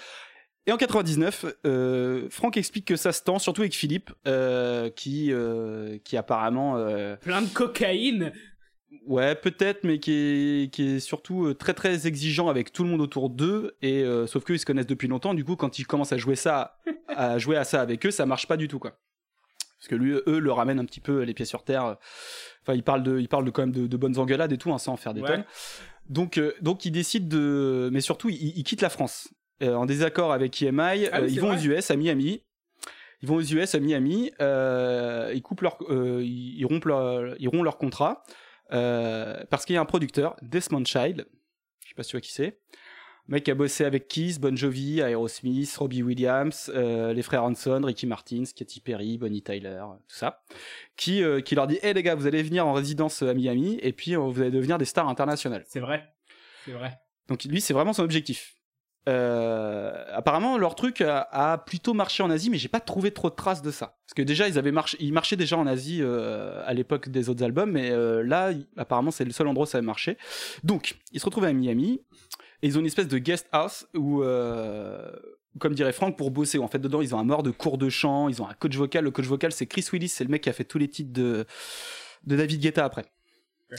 Et 0.68 0.72
en 0.72 0.78
99, 0.78 1.46
euh, 1.66 2.28
Franck 2.30 2.56
explique 2.58 2.86
que 2.86 2.96
ça 2.96 3.12
se 3.12 3.24
tend, 3.24 3.40
surtout 3.40 3.62
avec 3.62 3.74
Philippe, 3.76 4.12
euh, 4.28 4.90
qui, 4.92 5.32
euh, 5.32 5.98
qui 6.04 6.18
apparemment, 6.18 6.74
Plein 7.22 7.42
de 7.42 7.48
cocaïne. 7.50 8.32
ouais, 9.08 9.34
peut-être, 9.36 9.84
mais 9.84 9.98
qui 10.00 10.12
est, 10.14 10.74
qui 10.74 10.84
est 10.84 11.00
surtout 11.00 11.54
très 11.56 11.74
très 11.74 12.06
exigeant 12.06 12.48
avec 12.48 12.72
tout 12.72 12.84
le 12.84 12.90
monde 12.90 13.02
autour 13.02 13.30
d'eux. 13.32 13.76
Et 13.82 14.06
sauf 14.28 14.44
qu'eux 14.44 14.54
ils 14.56 14.60
se 14.60 14.66
connaissent 14.66 14.86
depuis 14.88 15.08
longtemps. 15.08 15.34
Du 15.34 15.44
coup, 15.44 15.56
quand 15.56 15.80
ils 15.80 15.88
commencent 15.88 16.14
à 16.14 16.18
jouer 16.18 16.36
ça, 16.36 16.78
à 17.08 17.40
jouer 17.40 17.58
à 17.58 17.64
ça 17.64 17.82
avec 17.82 18.06
eux, 18.06 18.12
ça 18.12 18.28
marche 18.28 18.48
pas 18.48 18.58
du 18.58 18.68
tout, 18.68 18.78
quoi. 18.80 19.00
Parce 19.80 19.88
que 19.88 19.96
lui, 19.96 20.12
eux, 20.28 20.38
le 20.38 20.52
ramènent 20.52 20.80
un 20.80 20.86
petit 20.86 21.00
peu 21.00 21.24
les 21.24 21.34
pieds 21.34 21.46
sur 21.46 21.64
terre. 21.64 21.98
Enfin, 22.62 22.76
ils 22.76 22.84
parlent 22.84 23.02
de, 23.02 23.18
ils 23.20 23.28
parlent 23.28 23.46
de 23.46 23.50
quand 23.50 23.64
même 23.64 23.72
de, 23.72 23.88
de 23.88 23.98
bonnes 23.98 24.20
engueulades 24.20 24.52
et 24.52 24.60
tout, 24.60 24.72
hein, 24.72 24.78
sans 24.78 24.94
en 24.94 24.98
faire 24.98 25.16
des 25.16 25.22
Ouais. 25.22 25.28
tonnes. 25.28 25.46
Donc, 26.08 26.38
euh, 26.38 26.54
donc 26.62 26.86
ils 26.86 26.92
décident 26.92 27.28
de, 27.28 27.90
mais 27.92 28.02
surtout, 28.02 28.30
ils, 28.30 28.54
ils 28.56 28.64
quittent 28.64 28.82
la 28.84 28.90
France 28.92 29.30
en 29.70 29.86
désaccord 29.86 30.32
avec 30.34 30.62
EMI. 30.62 31.08
Ah 31.12 31.20
euh, 31.20 31.28
ils 31.30 31.40
vont 31.40 31.48
vrai. 31.48 31.58
aux 31.58 31.72
US 31.78 31.92
à 31.92 31.96
Miami. 31.96 32.44
Ils 33.22 33.28
vont 33.28 33.36
aux 33.36 33.42
US 33.42 33.76
à 33.76 33.80
Miami. 33.80 34.32
euh, 34.42 35.32
ils 35.34 35.42
coupent 35.42 35.62
leur, 35.62 35.78
euh, 35.90 36.22
ils, 36.24 36.60
ils 36.60 36.66
rompent 36.66 36.86
leur, 36.86 37.36
ils 37.40 37.48
rompent 37.48 37.64
leur 37.64 37.78
contrat 37.78 38.24
euh, 38.74 39.44
parce 39.50 39.66
qu'il 39.66 39.76
y 39.76 39.78
a 39.78 39.82
un 39.82 39.86
producteur, 39.86 40.36
Desmond 40.42 40.86
Child. 40.86 41.28
Je 41.84 41.90
sais 41.90 41.96
pas 41.96 42.04
si 42.04 42.10
tu 42.12 42.16
vois 42.16 42.22
qui 42.22 42.32
c'est. 42.32 42.60
Mec 43.28 43.44
qui 43.44 43.52
a 43.52 43.56
bossé 43.56 43.86
avec 43.86 44.08
Kiss, 44.08 44.40
Bon 44.40 44.58
Jovi, 44.58 45.00
Aerosmith, 45.00 45.74
Robbie 45.78 46.02
Williams, 46.04 46.72
euh, 46.74 47.14
les 47.14 47.22
frères 47.22 47.44
Hanson, 47.44 47.80
Ricky 47.84 48.08
Martin, 48.08 48.44
Katy 48.56 48.82
Perry, 48.82 49.18
Bonnie 49.18 49.44
Tyler, 49.44 49.84
tout 50.08 50.16
ça, 50.16 50.44
qui, 50.98 51.24
euh, 51.24 51.40
qui 51.40 51.56
leur 51.56 51.68
dit 51.68 51.78
Hey 51.84 51.94
les 51.94 52.04
gars, 52.04 52.16
vous 52.16 52.28
allez 52.28 52.42
venir 52.44 52.66
en 52.66 52.74
résidence 52.74 53.22
à 53.22 53.34
Miami 53.34 53.78
et 53.82 53.94
puis 53.94 54.16
euh, 54.16 54.20
vous 54.20 54.42
allez 54.42 54.52
devenir 54.52 54.78
des 54.78 54.86
stars 54.86 55.08
internationales. 55.08 55.64
C'est 55.68 55.80
vrai. 55.80 56.14
C'est 56.66 56.72
vrai. 56.72 57.00
Donc 57.28 57.44
lui, 57.44 57.62
c'est 57.62 57.74
vraiment 57.74 57.94
son 57.94 58.04
objectif. 58.04 58.56
Euh, 59.10 60.06
apparemment, 60.14 60.58
leur 60.58 60.76
truc 60.76 61.02
a, 61.02 61.28
a 61.32 61.58
plutôt 61.58 61.94
marché 61.94 62.22
en 62.22 62.30
Asie, 62.30 62.50
mais 62.50 62.58
j'ai 62.58 62.68
pas 62.68 62.80
trouvé 62.80 63.12
trop 63.12 63.30
de 63.30 63.36
traces 63.36 63.62
de 63.62 63.72
ça. 63.72 63.98
Parce 64.06 64.14
que 64.16 64.22
déjà, 64.22 64.48
ils 64.48 64.60
avaient 64.60 64.72
marché, 64.72 64.98
ils 65.00 65.14
marchaient 65.14 65.36
déjà 65.36 65.58
en 65.58 65.66
Asie 65.66 66.00
euh, 66.02 66.62
à 66.66 66.74
l'époque 66.74 67.10
des 67.10 67.30
autres 67.30 67.44
albums, 67.44 67.72
mais 67.72 67.92
euh, 67.92 68.24
là, 68.24 68.52
apparemment, 68.78 69.12
c'est 69.12 69.26
le 69.26 69.32
seul 69.32 69.48
endroit 69.48 69.64
où 69.64 69.68
ça 69.68 69.80
avait 69.80 69.86
marché. 69.86 70.18
Donc, 70.64 70.98
ils 71.12 71.20
se 71.20 71.26
retrouvent 71.26 71.46
à 71.46 71.54
Miami. 71.54 72.02
Et 72.64 72.68
ils 72.68 72.78
ont 72.78 72.82
une 72.82 72.86
espèce 72.86 73.08
de 73.08 73.18
guest 73.18 73.48
house 73.52 73.88
où, 73.96 74.24
comme 75.58 75.74
dirait 75.74 75.94
Franck, 75.94 76.16
pour 76.16 76.30
bosser. 76.30 76.60
En 76.60 76.68
fait, 76.68 76.78
dedans, 76.78 77.02
ils 77.02 77.16
ont 77.16 77.20
un 77.20 77.24
mort 77.24 77.42
de 77.42 77.50
cours 77.50 77.80
de 77.80 77.90
chant, 77.90 78.30
ils 78.30 78.40
ont 78.40 78.48
un 78.48 78.54
coach 78.54 78.76
vocal. 78.76 79.04
Le 79.04 79.10
coach 79.10 79.26
vocal, 79.26 79.52
c'est 79.52 79.66
Chris 79.66 79.88
Willis, 79.92 80.10
c'est 80.10 80.24
le 80.24 80.30
mec 80.30 80.44
qui 80.44 80.50
a 80.50 80.54
fait 80.54 80.64
tous 80.64 80.78
les 80.78 80.88
titres 80.88 81.12
de, 81.12 81.46
de 82.24 82.36
David 82.36 82.62
Guetta 82.62 82.86
après. 82.86 83.06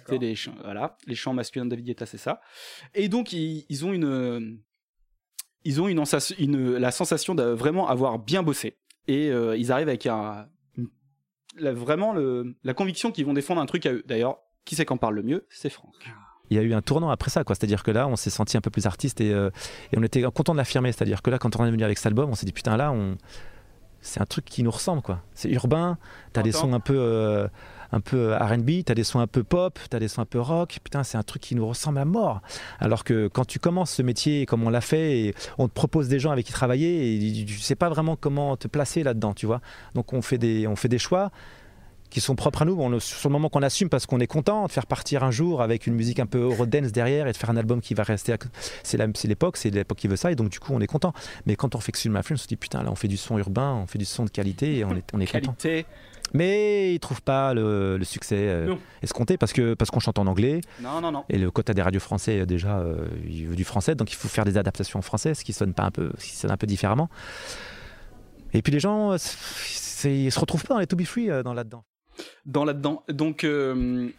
C'est 0.09 0.19
les 0.19 0.35
chants, 0.35 0.55
voilà, 0.65 0.97
les 1.07 1.15
chants 1.15 1.35
masculins 1.35 1.67
de 1.67 1.71
David 1.71 1.85
Guetta, 1.85 2.07
c'est 2.07 2.19
ça. 2.19 2.41
Et 2.95 3.09
donc, 3.09 3.33
ils, 3.33 3.67
ils 3.69 3.85
ont 3.85 3.93
une, 3.93 4.59
ils 5.65 5.81
ont 5.81 5.89
une, 5.89 6.77
la 6.77 6.91
sensation 6.91 7.35
de 7.35 7.43
vraiment 7.43 7.89
avoir 7.89 8.19
bien 8.19 8.43
bossé. 8.43 8.77
Et 9.09 9.31
euh, 9.31 9.57
ils 9.57 9.73
arrivent 9.73 9.89
avec 9.89 10.07
un, 10.07 10.47
la- 11.59 11.73
vraiment 11.73 12.13
le, 12.13 12.55
la 12.65 12.75
conviction 12.75 13.11
qu'ils 13.13 13.27
vont 13.27 13.35
défendre 13.35 13.61
un 13.61 13.67
truc 13.67 13.87
à 13.87 13.93
eux. 13.93 14.03
D'ailleurs, 14.07 14.39
qui 14.65 14.75
c'est 14.77 14.85
qu'en 14.85 14.97
parle 14.97 15.17
le 15.17 15.23
mieux? 15.23 15.47
C'est 15.51 15.71
Franck. 15.71 15.95
il 16.51 16.57
y 16.57 16.59
a 16.61 16.63
eu 16.63 16.75
un 16.75 16.83
tournant 16.83 17.11
après 17.11 17.31
ça, 17.31 17.45
quoi. 17.45 17.55
C'est-à-dire 17.55 17.83
que 17.83 17.91
là, 17.91 18.07
on 18.07 18.17
s'est 18.17 18.31
senti 18.31 18.57
un 18.57 18.61
peu 18.61 18.71
plus 18.71 18.87
artiste 18.87 19.21
et, 19.21 19.33
euh, 19.33 19.51
et 19.93 19.99
on 19.99 20.03
était 20.03 20.23
content 20.23 20.53
de 20.53 20.59
l'affirmer. 20.59 20.93
C'est-à-dire 20.93 21.23
que 21.23 21.31
là, 21.31 21.39
quand 21.39 21.59
on 21.59 21.65
est 21.65 21.71
venu 21.71 21.83
avec 21.83 21.99
cet 21.99 22.07
album, 22.07 22.31
on 22.31 22.35
s'est 22.35 22.47
dit 22.47 22.53
putain, 22.53 22.77
là, 22.77 22.93
on... 22.93 23.17
c'est 24.01 24.21
un 24.21 24.27
truc 24.27 24.45
qui 24.45 24.63
nous 24.63 24.71
ressemble, 24.71 25.03
quoi. 25.03 25.23
C'est 25.35 25.51
urbain, 25.51 25.99
t'as 26.33 26.43
des 26.43 26.53
sons 26.53 26.73
un 26.73 26.81
peu, 26.81 26.97
euh, 26.97 27.49
un 27.93 28.01
peu 28.01 28.35
R&B, 28.35 28.85
t'as 28.85 28.95
des 28.95 29.05
sons 29.05 29.21
un 29.21 29.27
peu 29.27 29.45
pop, 29.45 29.79
t'as 29.91 29.99
des 29.99 30.09
sons 30.09 30.23
un 30.23 30.27
peu 30.27 30.41
rock. 30.41 30.79
Putain, 30.83 31.05
c'est 31.05 31.19
un 31.19 31.23
truc 31.23 31.43
qui 31.43 31.55
nous 31.55 31.67
ressemble 31.67 31.99
à 31.99 32.05
mort. 32.05 32.41
Alors 32.81 33.05
que 33.05 33.29
quand 33.29 33.45
tu 33.45 33.59
commences 33.59 33.93
ce 33.93 34.03
métier, 34.03 34.47
comme 34.47 34.65
on 34.65 34.71
l'a 34.71 34.81
fait, 34.81 35.21
et 35.21 35.35
on 35.59 35.69
te 35.69 35.75
propose 35.75 36.09
des 36.09 36.19
gens 36.19 36.31
avec 36.31 36.47
qui 36.47 36.53
travailler, 36.53 37.15
et 37.15 37.45
tu 37.45 37.59
sais 37.59 37.77
pas 37.77 37.91
vraiment 37.91 38.17
comment 38.17 38.57
te 38.57 38.67
placer 38.67 39.03
là-dedans, 39.03 39.35
tu 39.35 39.47
vois. 39.47 39.61
Donc 39.95 40.13
on 40.13 40.23
fait 40.23 40.39
des, 40.39 40.67
on 40.67 40.77
fait 40.77 40.89
des 40.89 40.99
choix 40.99 41.31
qui 42.13 42.21
sont 42.21 42.35
propres 42.35 42.63
à 42.63 42.65
nous. 42.65 42.77
On, 42.79 43.01
sur 43.01 43.29
le 43.29 43.33
moment 43.33 43.49
qu'on 43.49 43.63
assume 43.63 43.89
parce 43.89 44.07
qu'on 44.07 44.21
est 44.21 44.27
content 44.27 44.67
de 44.67 44.73
faire 44.73 44.87
partir 44.87 45.25
un 45.25 45.31
jour 45.31 45.63
avec 45.63 45.87
une 45.87 45.95
musique 45.95 46.21
un 46.21 46.27
peu 46.27 46.39
eurodance 46.39 46.93
derrière 46.93 47.27
et 47.27 47.33
de 47.33 47.37
faire 47.37 47.51
un 47.51 47.57
album 47.57 47.81
qui 47.81 47.95
va 47.95 48.03
rester. 48.03 48.35
C'est 48.83 48.99
l'époque, 49.27 49.57
c'est 49.57 49.71
l'époque 49.71 49.99
qui 49.99 50.09
veut 50.09 50.17
ça 50.17 50.31
et 50.31 50.35
donc 50.35 50.51
du 50.51 50.61
coup 50.61 50.73
on 50.75 50.81
est 50.81 50.87
content. 50.87 51.15
Mais 51.47 51.57
quand 51.57 51.75
on 51.75 51.81
fait 51.81 51.93
que 51.93 51.99
film, 51.99 52.17
on 52.17 52.37
se 52.37 52.47
dit 52.47 52.57
putain 52.57 52.83
là 52.83 52.91
on 52.91 52.95
fait 52.95 53.09
du 53.09 53.17
son 53.17 53.39
urbain, 53.39 53.73
on 53.83 53.87
fait 53.87 53.99
du 53.99 54.05
son 54.05 54.25
de 54.25 54.31
qualité 54.31 54.79
et 54.79 54.85
on 54.85 54.95
est 54.95 55.27
content. 55.27 55.55
Mais 56.35 56.95
ils 56.95 56.99
trouvent 57.01 57.23
pas 57.23 57.53
le, 57.53 57.99
le 57.99 58.05
succès 58.05 58.49
euh, 58.49 58.75
escompté 59.03 59.37
parce 59.37 59.53
que 59.53 59.75
parce 59.75 59.91
qu'on 59.91 60.01
chante 60.01 60.19
en 60.19 60.27
anglais. 60.27 60.63
Non, 60.81 61.01
non, 61.01 61.13
non. 61.13 61.25
Et 61.29 61.39
le 61.39 61.51
quota 61.51 61.75
des 61.75 61.83
radios 61.83 62.01
français 62.01 62.41
euh, 62.41 62.47
déjà 62.47 62.79
euh, 62.79 63.07
il 63.29 63.49
veut 63.49 63.57
du 63.57 63.65
français 63.65 63.95
donc 63.95 64.11
il 64.13 64.17
faut 64.17 64.29
faire 64.29 64.47
des 64.47 64.57
adaptations 64.57 64.99
en 64.99 65.03
français, 65.03 65.35
ce 65.35 65.45
qui 65.45 65.53
sonne 65.53 65.75
pas 65.75 65.85
un 65.85 65.91
peu, 65.91 66.11
ce 66.19 66.25
qui 66.25 66.37
sonne 66.37 66.51
un 66.51 66.57
peu 66.57 66.67
différemment. 66.67 67.11
Et 68.55 68.63
puis 68.63 68.73
les 68.73 68.81
gens, 68.81 69.13
euh, 69.13 69.17
ils 70.05 70.33
se 70.33 70.41
retrouvent 70.41 70.65
pas 70.65 70.75
dans 70.75 70.81
les 70.81 70.87
To 70.87 70.97
Be 70.97 71.05
Free 71.05 71.31
euh, 71.31 71.43
dans 71.43 71.55
là-dedans. 71.55 71.85
dans 72.45 72.65
là-dedans. 72.65 73.03
Donc, 73.09 73.45
euh, 73.45 74.11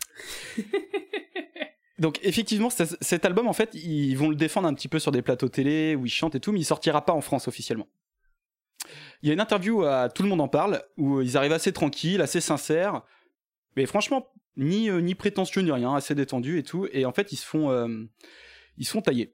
donc 1.99 2.19
effectivement, 2.23 2.69
cet 2.69 3.25
album, 3.25 3.47
en 3.47 3.53
fait, 3.53 3.73
ils 3.75 4.15
vont 4.15 4.29
le 4.29 4.35
défendre 4.35 4.67
un 4.67 4.73
petit 4.73 4.87
peu 4.87 4.99
sur 4.99 5.11
des 5.11 5.21
plateaux 5.21 5.49
télé 5.49 5.95
où 5.95 6.05
ils 6.05 6.11
chantent 6.11 6.35
et 6.35 6.39
tout, 6.39 6.51
mais 6.51 6.59
il 6.59 6.65
sortira 6.65 7.05
pas 7.05 7.13
en 7.13 7.21
France 7.21 7.47
officiellement. 7.47 7.87
Il 9.23 9.27
y 9.27 9.29
a 9.31 9.33
une 9.33 9.39
interview 9.39 9.83
à 9.83 10.09
Tout 10.09 10.21
le 10.23 10.29
monde 10.29 10.41
en 10.41 10.47
parle 10.47 10.83
où 10.97 11.21
ils 11.21 11.37
arrivent 11.37 11.53
assez 11.53 11.71
tranquilles, 11.71 12.21
assez 12.21 12.41
sincères, 12.41 13.01
mais 13.75 13.85
franchement, 13.85 14.27
ni, 14.57 14.89
euh, 14.89 14.99
ni 15.01 15.15
prétentieux 15.15 15.61
ni 15.61 15.71
rien, 15.71 15.95
assez 15.95 16.13
détendus 16.13 16.59
et 16.59 16.63
tout. 16.63 16.87
Et 16.91 17.05
en 17.05 17.11
fait, 17.13 17.31
ils 17.31 17.37
se 17.37 17.45
font, 17.45 17.71
euh, 17.71 17.87
ils 18.77 18.85
se 18.85 18.91
font 18.91 19.01
tailler. 19.01 19.33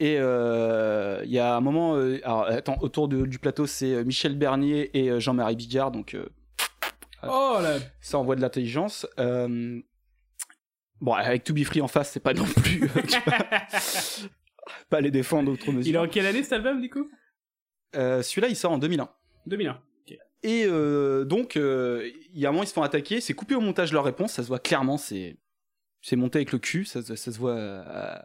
Et 0.00 0.16
euh, 0.18 1.22
il 1.24 1.30
y 1.30 1.38
a 1.38 1.54
un 1.54 1.60
moment, 1.60 1.94
euh, 1.96 2.18
alors 2.24 2.44
attends, 2.46 2.76
autour 2.80 3.06
de- 3.08 3.24
du 3.24 3.38
plateau, 3.38 3.66
c'est 3.66 3.94
euh, 3.94 4.04
Michel 4.04 4.36
Bernier 4.36 4.90
et 4.98 5.10
euh, 5.10 5.20
Jean-Marie 5.20 5.54
Bigard, 5.54 5.92
donc 5.92 6.14
euh, 6.14 6.28
Oh 7.22 7.58
là 7.62 7.78
ça 8.00 8.18
envoie 8.18 8.34
de 8.36 8.40
l'intelligence. 8.40 9.06
Euh, 9.20 9.80
Bon, 11.00 11.14
avec 11.14 11.42
To 11.44 11.52
Be 11.54 11.64
Free 11.64 11.80
en 11.80 11.88
face, 11.88 12.10
c'est 12.12 12.20
pas 12.20 12.32
non 12.34 12.44
plus. 12.44 12.84
euh, 12.84 13.02
pas 14.90 15.00
les 15.00 15.10
défendre 15.10 15.50
outre 15.52 15.72
mesure. 15.72 15.90
Il 15.90 15.94
est 15.96 15.98
en 15.98 16.06
quelle 16.08 16.26
année 16.26 16.42
cet 16.44 16.52
album 16.52 16.80
du 16.80 16.90
coup? 16.90 17.08
Euh, 17.96 18.22
Celui-là, 18.22 18.48
il 18.48 18.56
sort 18.56 18.72
en 18.72 18.78
2001. 18.78 19.08
2001. 19.46 19.80
Et 20.44 20.64
euh, 20.66 21.24
donc, 21.24 21.56
euh, 21.56 22.10
il 22.34 22.40
y 22.40 22.46
a 22.46 22.48
un 22.48 22.52
moment, 22.52 22.64
ils 22.64 22.68
se 22.68 22.72
font 22.72 22.82
attaquer. 22.82 23.20
C'est 23.20 23.32
coupé 23.34 23.54
au 23.54 23.60
montage 23.60 23.92
leur 23.92 24.02
réponse. 24.04 24.32
Ça 24.32 24.42
se 24.42 24.48
voit 24.48 24.58
clairement. 24.58 24.98
C'est 24.98 25.36
c'est 26.00 26.16
monté 26.16 26.38
avec 26.38 26.50
le 26.50 26.58
cul. 26.58 26.84
Ça, 26.84 27.00
se- 27.00 27.14
ça 27.14 27.30
se 27.30 27.38
voit 27.38 27.54
à, 27.56 28.24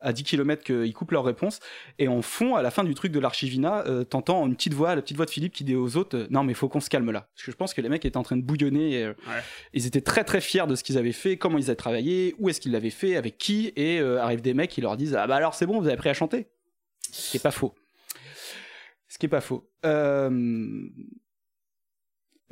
à 0.00 0.12
10 0.14 0.22
km 0.24 0.64
qu'ils 0.64 0.94
coupent 0.94 1.10
leur 1.10 1.22
réponse. 1.24 1.60
Et 1.98 2.08
en 2.08 2.22
fond, 2.22 2.54
à 2.54 2.62
la 2.62 2.70
fin 2.70 2.82
du 2.82 2.94
truc 2.94 3.12
de 3.12 3.20
l'archivina, 3.20 3.84
t'entends 4.08 4.46
une 4.46 4.56
petite 4.56 4.72
voix, 4.72 4.94
la 4.94 5.02
petite 5.02 5.18
voix 5.18 5.26
de 5.26 5.30
Philippe 5.30 5.52
qui 5.52 5.62
dit 5.64 5.76
aux 5.76 5.98
autres 5.98 6.26
Non, 6.30 6.44
mais 6.44 6.54
faut 6.54 6.70
qu'on 6.70 6.80
se 6.80 6.88
calme 6.88 7.10
là. 7.10 7.28
Parce 7.34 7.44
que 7.44 7.52
je 7.52 7.56
pense 7.58 7.74
que 7.74 7.82
les 7.82 7.90
mecs 7.90 8.06
étaient 8.06 8.16
en 8.16 8.22
train 8.22 8.38
de 8.38 8.42
bouillonner. 8.42 9.02
et, 9.02 9.12
Ils 9.74 9.86
étaient 9.86 10.00
très 10.00 10.24
très 10.24 10.40
fiers 10.40 10.66
de 10.66 10.74
ce 10.74 10.82
qu'ils 10.82 10.96
avaient 10.96 11.12
fait, 11.12 11.36
comment 11.36 11.58
ils 11.58 11.64
avaient 11.64 11.76
travaillé, 11.76 12.34
où 12.38 12.48
est-ce 12.48 12.58
qu'ils 12.62 12.72
l'avaient 12.72 12.88
fait, 12.88 13.16
avec 13.16 13.36
qui. 13.36 13.74
Et 13.76 14.00
arrivent 14.00 14.40
des 14.40 14.54
mecs 14.54 14.70
qui 14.70 14.80
leur 14.80 14.96
disent 14.96 15.14
Ah 15.14 15.26
bah 15.26 15.36
alors 15.36 15.54
c'est 15.54 15.66
bon, 15.66 15.78
vous 15.78 15.84
avez 15.84 15.92
appris 15.94 16.08
à 16.08 16.14
chanter. 16.14 16.46
Ce 17.12 17.32
qui 17.32 17.36
est 17.36 17.40
pas 17.42 17.50
faux. 17.50 17.74
Ce 19.10 19.18
qui 19.18 19.26
est 19.26 19.28
pas 19.28 19.42
faux. 19.42 19.68
Euh, 19.84 20.30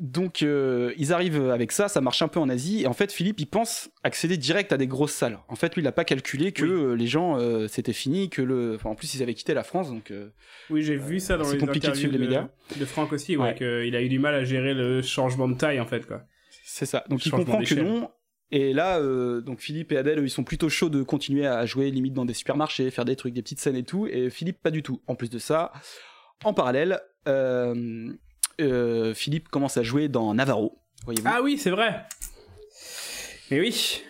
Donc 0.00 0.42
euh, 0.44 0.92
ils 0.96 1.12
arrivent 1.12 1.50
avec 1.50 1.72
ça, 1.72 1.88
ça 1.88 2.00
marche 2.00 2.22
un 2.22 2.28
peu 2.28 2.38
en 2.38 2.48
Asie, 2.48 2.82
et 2.82 2.86
en 2.86 2.92
fait 2.92 3.10
Philippe 3.12 3.40
il 3.40 3.46
pense 3.46 3.90
accéder 4.04 4.36
direct 4.36 4.72
à 4.72 4.76
des 4.76 4.86
grosses 4.86 5.12
salles. 5.12 5.38
En 5.48 5.56
fait 5.56 5.74
lui 5.74 5.82
il 5.82 5.88
a 5.88 5.92
pas 5.92 6.04
calculé 6.04 6.52
que 6.52 6.64
euh, 6.64 6.94
les 6.94 7.08
gens 7.08 7.36
euh, 7.36 7.66
c'était 7.66 7.92
fini, 7.92 8.30
que 8.30 8.40
le, 8.40 8.74
enfin, 8.76 8.90
en 8.90 8.94
plus 8.94 9.12
ils 9.14 9.22
avaient 9.24 9.34
quitté 9.34 9.54
la 9.54 9.64
France 9.64 9.88
donc. 9.90 10.12
Oui, 10.70 10.82
j'ai 10.82 10.96
vu 10.96 11.18
ça 11.18 11.36
dans 11.36 11.50
les 11.50 11.58
compliqué 11.58 11.88
de 11.88 11.92
interviews 11.92 11.98
suivre 12.00 12.12
les 12.12 12.18
médias. 12.18 12.48
de 12.76 12.84
Franck 12.84 13.12
aussi, 13.12 13.36
ouais, 13.36 13.42
Ouais. 13.48 13.54
qu'il 13.56 13.96
a 13.96 14.02
eu 14.02 14.08
du 14.08 14.20
mal 14.20 14.34
à 14.36 14.44
gérer 14.44 14.72
le 14.72 15.02
changement 15.02 15.48
de 15.48 15.54
taille 15.56 15.80
en 15.80 15.86
fait 15.86 16.06
quoi. 16.06 16.22
C'est 16.64 16.86
ça. 16.86 17.02
Donc 17.08 17.26
il 17.26 17.32
comprend 17.32 17.60
que 17.62 17.74
non. 17.74 18.10
Et 18.50 18.72
là, 18.72 18.98
donc 19.40 19.60
Philippe 19.60 19.92
et 19.92 19.98
Adèle, 19.98 20.20
ils 20.22 20.30
sont 20.30 20.44
plutôt 20.44 20.68
chauds 20.70 20.88
de 20.88 21.02
continuer 21.02 21.46
à 21.46 21.66
jouer 21.66 21.90
limite 21.90 22.14
dans 22.14 22.24
des 22.24 22.32
supermarchés, 22.32 22.90
faire 22.90 23.04
des 23.04 23.14
trucs, 23.16 23.34
des 23.34 23.42
petites 23.42 23.60
scènes 23.60 23.76
et 23.76 23.82
tout. 23.82 24.06
Et 24.06 24.30
Philippe, 24.30 24.62
pas 24.62 24.70
du 24.70 24.82
tout. 24.82 25.02
En 25.06 25.16
plus 25.16 25.28
de 25.28 25.38
ça, 25.38 25.70
en 26.44 26.54
parallèle, 26.54 27.00
euh, 27.26 28.12
euh, 28.60 29.14
Philippe 29.14 29.48
commence 29.48 29.76
à 29.76 29.82
jouer 29.82 30.08
dans 30.08 30.34
Navarro. 30.34 30.78
Ah 31.24 31.40
oui, 31.42 31.58
c'est 31.58 31.70
vrai. 31.70 32.04
Mais 33.50 33.60
oui. 33.60 34.02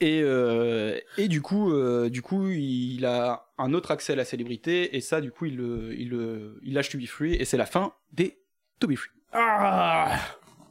Et, 0.00 0.22
euh, 0.22 0.98
et 1.18 1.28
du 1.28 1.42
coup, 1.42 1.72
euh, 1.74 2.08
du 2.08 2.22
coup, 2.22 2.48
il 2.48 3.04
a 3.04 3.44
un 3.58 3.74
autre 3.74 3.90
accès 3.90 4.14
à 4.14 4.16
la 4.16 4.24
célébrité. 4.24 4.96
Et 4.96 5.00
ça, 5.02 5.20
du 5.20 5.30
coup, 5.30 5.44
il, 5.46 5.56
le- 5.56 5.94
il, 5.98 6.14
il 6.62 6.72
lâche 6.74 6.88
To 6.90 6.98
Be 6.98 7.06
Free. 7.06 7.34
Et 7.34 7.44
c'est 7.44 7.58
la 7.58 7.66
fin 7.66 7.92
des 8.12 8.38
To 8.78 8.86
Be 8.88 8.94
Free. 8.96 9.10
Ah 9.32 10.18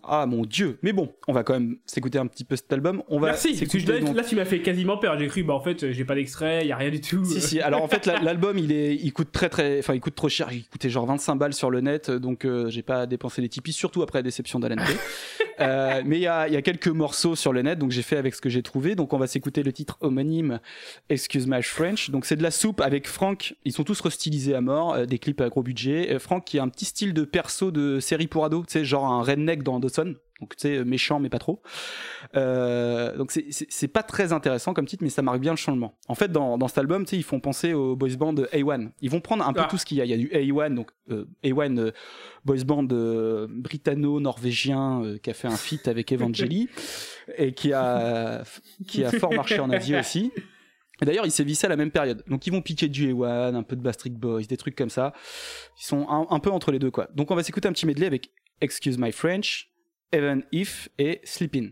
Ah 0.03 0.25
mon 0.25 0.43
dieu. 0.45 0.77
Mais 0.81 0.93
bon, 0.93 1.13
on 1.27 1.33
va 1.33 1.43
quand 1.43 1.53
même 1.53 1.77
s'écouter 1.85 2.17
un 2.17 2.27
petit 2.27 2.43
peu 2.43 2.55
cet 2.55 2.71
album. 2.73 3.03
On 3.07 3.19
va 3.19 3.27
Merci. 3.27 3.59
Que 3.59 3.91
là, 3.91 3.99
donc- 3.99 4.15
là, 4.15 4.23
tu 4.23 4.35
m'as 4.35 4.45
fait 4.45 4.61
quasiment 4.61 4.97
peur. 4.97 5.17
J'ai 5.19 5.27
cru, 5.27 5.43
bah 5.43 5.53
en 5.53 5.61
fait, 5.61 5.91
j'ai 5.91 6.05
pas 6.05 6.15
d'extrait, 6.15 6.65
y 6.65 6.71
a 6.71 6.77
rien 6.77 6.89
du 6.89 7.01
tout. 7.01 7.23
Si, 7.25 7.41
si. 7.41 7.59
Alors 7.61 7.83
en 7.83 7.87
fait, 7.87 8.05
la- 8.05 8.19
l'album, 8.19 8.57
il 8.57 8.71
est, 8.71 8.95
il 8.95 9.11
coûte 9.13 9.31
très 9.31 9.49
très, 9.49 9.79
enfin, 9.79 9.93
il 9.93 9.99
coûte 9.99 10.15
trop 10.15 10.29
cher. 10.29 10.49
Il 10.51 10.65
coûtait 10.65 10.89
genre 10.89 11.05
25 11.05 11.35
balles 11.35 11.53
sur 11.53 11.69
le 11.69 11.81
net, 11.81 12.09
donc 12.11 12.45
euh, 12.45 12.69
j'ai 12.69 12.81
pas 12.83 13.05
dépensé 13.05 13.41
les 13.41 13.49
Tipeee, 13.49 13.73
surtout 13.73 14.01
après 14.01 14.19
la 14.19 14.23
déception 14.23 14.59
d'Alan. 14.59 14.77
Euh, 15.61 16.03
mais 16.05 16.17
il 16.17 16.21
y 16.21 16.27
a, 16.27 16.47
y 16.47 16.55
a 16.55 16.61
quelques 16.61 16.87
morceaux 16.87 17.35
sur 17.35 17.51
le 17.51 17.61
net, 17.61 17.77
donc 17.77 17.91
j'ai 17.91 18.01
fait 18.01 18.15
avec 18.15 18.33
ce 18.33 18.39
que 18.39 18.47
j'ai 18.47 18.63
trouvé. 18.63 18.95
Donc 18.95 19.11
on 19.11 19.17
va 19.17 19.27
s'écouter 19.27 19.61
le 19.61 19.73
titre 19.73 19.97
homonyme, 19.99 20.61
Excuse 21.09 21.47
My 21.47 21.61
French. 21.61 22.11
Donc 22.11 22.25
c'est 22.25 22.37
de 22.37 22.43
la 22.43 22.51
soupe 22.51 22.79
avec 22.79 23.07
Franck. 23.09 23.55
Ils 23.65 23.73
sont 23.73 23.83
tous 23.83 23.99
restylisés 23.99 24.55
à 24.55 24.61
mort, 24.61 24.93
euh, 24.93 25.05
des 25.05 25.19
clips 25.19 25.41
à 25.41 25.49
gros 25.49 25.61
budget. 25.61 26.13
Euh, 26.13 26.19
Franck 26.19 26.45
qui 26.45 26.59
a 26.59 26.63
un 26.63 26.69
petit 26.69 26.85
style 26.85 27.13
de 27.13 27.25
perso 27.25 27.71
de 27.71 27.99
série 27.99 28.27
pour 28.27 28.45
ados, 28.45 28.67
tu 28.67 28.71
sais, 28.71 28.85
genre 28.85 29.05
un 29.05 29.21
redneck 29.21 29.61
dans 29.63 29.81
Dawson. 29.89 30.15
Donc 30.39 30.55
tu 30.55 30.67
sais, 30.69 30.85
méchant 30.85 31.19
mais 31.19 31.27
pas 31.29 31.37
trop. 31.39 31.61
Euh, 32.35 33.17
donc 33.17 33.31
c'est- 33.31 33.87
pas 33.89 34.03
très 34.03 34.31
intéressant 34.31 34.73
comme 34.73 34.85
titre, 34.85 35.03
mais 35.03 35.09
ça 35.09 35.21
marque 35.21 35.39
bien 35.41 35.51
le 35.51 35.57
changement. 35.57 35.97
En 36.07 36.15
fait, 36.15 36.31
dans, 36.31 36.57
dans 36.57 36.67
cet 36.69 36.77
album, 36.77 37.03
tu 37.03 37.09
sais, 37.11 37.17
ils 37.17 37.23
font 37.23 37.39
penser 37.41 37.73
au 37.73 37.95
boys 37.97 38.15
band 38.17 38.33
A1. 38.53 38.91
Ils 39.01 39.09
vont 39.09 39.19
prendre 39.19 39.45
un 39.45 39.51
peu 39.51 39.61
Ah. 39.63 39.67
tout 39.69 39.77
ce 39.77 39.85
qu'il 39.85 39.97
y 39.97 40.01
a. 40.01 40.05
Il 40.05 40.11
y 40.11 40.13
a 40.13 40.17
du 40.17 40.29
A1, 40.29 40.73
donc 40.75 40.91
euh, 41.11 41.25
A1 41.43 41.77
euh, 41.79 41.91
boys 42.45 42.63
band 42.63 42.87
britanno-norvégien 43.49 45.17
qui 45.21 45.29
a 45.29 45.33
fait 45.33 45.47
un 45.47 45.57
feat 45.57 45.87
avec 45.87 46.11
Evangeli 46.11 46.69
et 47.37 47.53
qui 47.53 47.73
a 47.73 48.43
qui 48.87 49.03
a 49.03 49.11
fort 49.11 49.33
marché 49.33 49.59
en 49.59 49.69
Asie 49.69 49.95
aussi. 49.95 50.31
Et 51.01 51.05
d'ailleurs, 51.05 51.25
il 51.25 51.31
s'est 51.31 51.45
vissé 51.45 51.65
à 51.65 51.69
la 51.69 51.77
même 51.77 51.91
période. 51.91 52.23
Donc, 52.27 52.45
ils 52.45 52.51
vont 52.51 52.61
piquer 52.61 52.89
du 52.89 53.13
A1, 53.13 53.55
un 53.55 53.63
peu 53.63 53.77
de 53.77 53.81
Bastric 53.81 54.15
Boys, 54.15 54.41
des 54.43 54.57
trucs 54.57 54.75
comme 54.75 54.89
ça. 54.89 55.13
Ils 55.79 55.85
sont 55.85 56.05
un, 56.09 56.27
un 56.29 56.39
peu 56.39 56.51
entre 56.51 56.73
les 56.73 56.79
deux, 56.79 56.91
quoi. 56.91 57.07
Donc, 57.15 57.31
on 57.31 57.35
va 57.35 57.43
s'écouter 57.43 57.69
un 57.69 57.71
petit 57.71 57.85
medley 57.85 58.05
avec 58.05 58.31
Excuse 58.59 58.97
My 58.97 59.13
French, 59.13 59.68
Even 60.13 60.43
If 60.51 60.89
et 60.97 61.21
Sleepin'. 61.23 61.71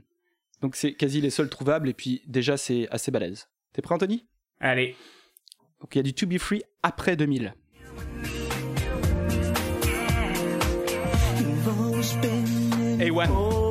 Donc, 0.61 0.75
c'est 0.75 0.93
quasi 0.93 1.21
les 1.21 1.29
seuls 1.29 1.49
trouvables, 1.49 1.89
et 1.89 1.93
puis 1.93 2.21
déjà, 2.25 2.57
c'est 2.57 2.87
assez 2.89 3.11
balèze. 3.11 3.47
T'es 3.73 3.81
prêt, 3.81 3.95
Anthony? 3.95 4.25
Allez. 4.59 4.95
Donc, 5.79 5.93
il 5.95 5.97
y 5.97 6.01
a 6.01 6.03
du 6.03 6.13
To 6.13 6.25
Be 6.27 6.37
Free 6.37 6.63
après 6.83 7.15
2000. 7.15 7.53
A1. 12.99 13.66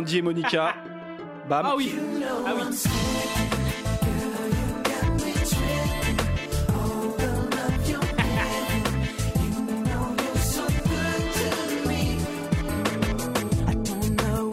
Brandy 0.00 0.16
et 0.16 0.22
Monica. 0.22 0.74
Bam. 1.46 1.66
Ah 1.66 1.74
oui. 1.76 1.94
Ah 2.46 2.54
oui. 2.56 2.62
I 13.68 13.74
don't 13.74 14.16
know 14.16 14.52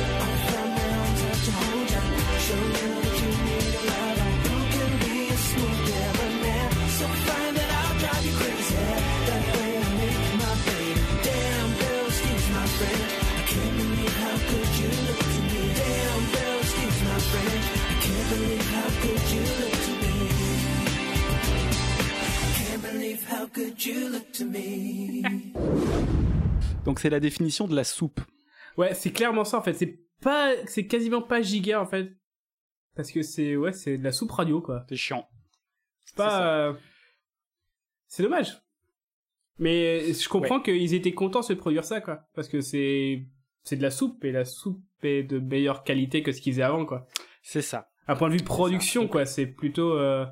how 23.31 23.47
good 23.53 23.83
you 23.85 24.09
look 24.09 24.31
to 24.33 24.45
me? 24.45 25.23
Donc 26.85 26.99
c'est 26.99 27.09
la 27.09 27.19
définition 27.19 27.67
de 27.67 27.75
la 27.75 27.83
soupe. 27.83 28.21
Ouais, 28.77 28.93
c'est 28.93 29.11
clairement 29.11 29.43
ça 29.45 29.57
en 29.57 29.61
fait. 29.61 29.73
C'est 29.73 29.99
pas, 30.21 30.53
c'est 30.65 30.87
quasiment 30.87 31.21
pas 31.21 31.41
giga 31.41 31.81
en 31.81 31.85
fait, 31.85 32.11
parce 32.95 33.11
que 33.11 33.21
c'est 33.21 33.55
ouais, 33.55 33.73
c'est 33.73 33.97
de 33.97 34.03
la 34.03 34.11
soupe 34.11 34.31
radio 34.31 34.61
quoi. 34.61 34.85
C'est 34.89 34.95
chiant. 34.95 35.27
C'est 36.05 36.15
pas. 36.15 36.47
euh, 36.47 36.73
C'est 38.07 38.23
dommage. 38.23 38.61
Mais 39.59 40.11
je 40.13 40.27
comprends 40.27 40.59
qu'ils 40.59 40.93
étaient 40.95 41.13
contents 41.13 41.41
de 41.47 41.53
produire 41.53 41.83
ça 41.85 42.01
quoi, 42.01 42.23
parce 42.33 42.47
que 42.47 42.61
c'est 42.61 43.25
c'est 43.63 43.75
de 43.75 43.81
la 43.83 43.91
soupe 43.91 44.23
et 44.25 44.31
la 44.31 44.43
soupe 44.45 44.81
est 45.03 45.23
de 45.23 45.37
meilleure 45.39 45.83
qualité 45.83 46.23
que 46.23 46.31
ce 46.31 46.41
qu'ils 46.41 46.53
faisaient 46.53 46.63
avant 46.63 46.85
quoi. 46.85 47.07
C'est 47.43 47.61
ça. 47.61 47.89
Un 48.07 48.15
point 48.15 48.29
de 48.29 48.33
vue 48.33 48.43
production 48.43 49.07
quoi, 49.07 49.25
c'est 49.25 49.45
plutôt. 49.45 49.91
euh, 49.97 50.25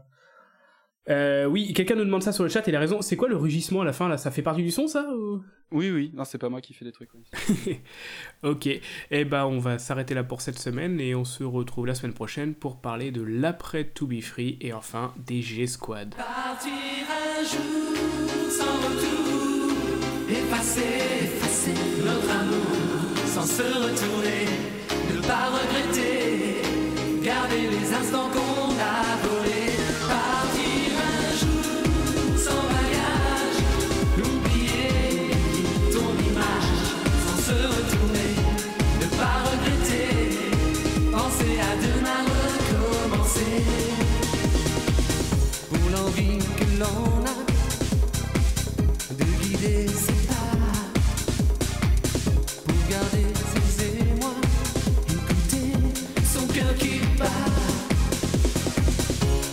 euh, 1.10 1.46
oui, 1.46 1.74
quelqu'un 1.74 1.96
nous 1.96 2.06
demande 2.06 2.24
ça 2.24 2.32
sur 2.32 2.44
le 2.44 2.50
chat 2.50 2.68
et 2.68 2.72
il 2.72 2.76
a 2.76 2.80
raison. 2.80 3.02
C'est 3.02 3.16
quoi 3.16 3.28
le 3.28 3.36
rugissement 3.36 3.82
à 3.82 3.86
la 3.86 3.94
fin 3.94 4.08
là? 4.08 4.18
Ça 4.18 4.32
fait 4.32 4.42
partie 4.42 4.64
du 4.64 4.72
son 4.72 4.88
ça 4.88 5.06
ou... 5.14 5.42
Oui, 5.72 5.92
oui. 5.92 6.12
Non, 6.16 6.26
c'est 6.26 6.38
pas 6.40 6.50
moi 6.50 6.62
qui 6.62 6.74
fais 6.74 6.86
des 6.86 6.92
trucs. 6.92 7.10
oui. 7.14 7.80
Ok, 8.44 8.68
eh 9.12 9.26
ben 9.26 9.46
on 9.46 9.60
va 9.60 9.78
s'arrêter 9.80 10.14
là 10.14 10.24
pour 10.24 10.42
cette 10.42 10.58
semaine 10.58 11.00
et 11.00 11.14
on 11.16 11.26
se 11.26 11.44
retrouve 11.44 11.86
la 11.86 11.96
semaine 11.96 12.14
prochaine 12.14 12.54
pour 12.56 12.82
parler 12.82 13.12
de 13.12 13.22
l'après 13.22 13.86
To 13.86 14.08
Be 14.08 14.22
Free 14.22 14.58
et 14.62 14.74
enfin 14.74 15.14
des 15.26 15.42
G-Squad. 15.42 16.16
Partir 16.16 16.72
un 16.72 17.44
jour 17.44 18.50
sans 18.50 18.78
retour, 18.88 19.72
effacer, 20.30 21.24
effacer 21.24 21.74
notre 22.04 22.32
amour 22.32 22.80
sans 23.26 23.44
se 23.46 23.62
retourner, 23.62 24.46
ne 25.14 25.22
pas 25.22 25.50
regretter, 25.50 26.62
garder 27.24 27.70
les 27.70 27.94
instants 27.94 28.30
qu'on 28.30 28.49
pour 45.70 45.90
l'envie 45.92 46.38
que 46.58 46.66
l'on 46.80 47.26
a 47.26 47.38
de 49.18 49.24
guider 49.42 49.88
ses 49.88 50.28
pas, 50.28 50.58
pour 52.66 52.82
garder 52.90 53.28
ses 53.52 53.98
émois, 54.00 54.40
écouter 55.10 55.72
son 56.34 56.46
cœur 56.48 56.76
qui 56.78 57.00
bat, 57.18 57.26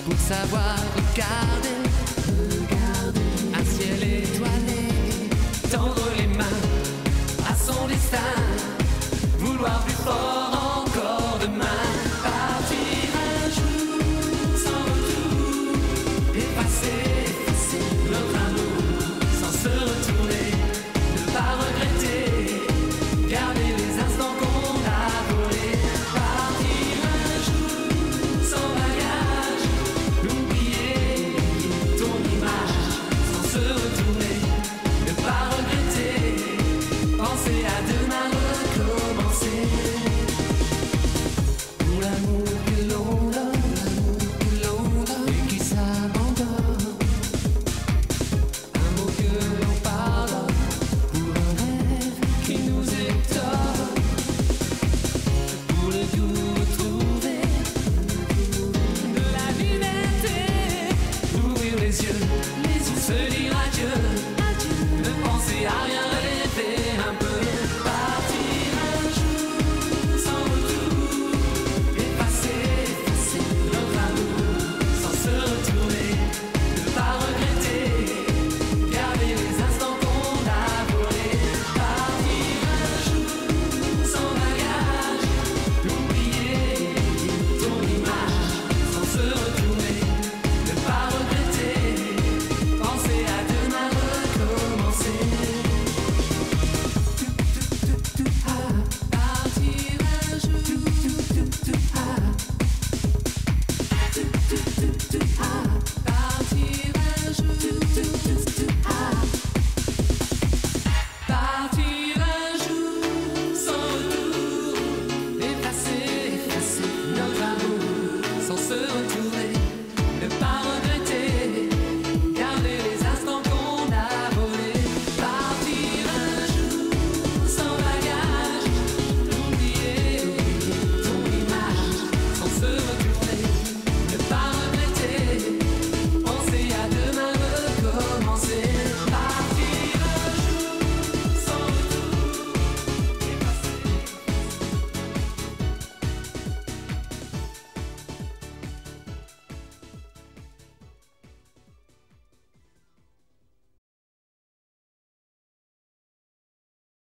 pour 0.05 0.19
savoir 0.19 0.77
regarder, 0.97 1.79
regarder 2.29 3.29
un 3.55 3.65
ciel 3.65 4.03
étoilé, 4.03 4.85
tendre 5.71 6.09
les 6.19 6.29
mains 6.29 6.61
à 7.49 7.55
son 7.55 7.87
destin, 7.87 8.35
vouloir 9.39 9.83
plus 9.85 9.95
fort. 9.95 10.46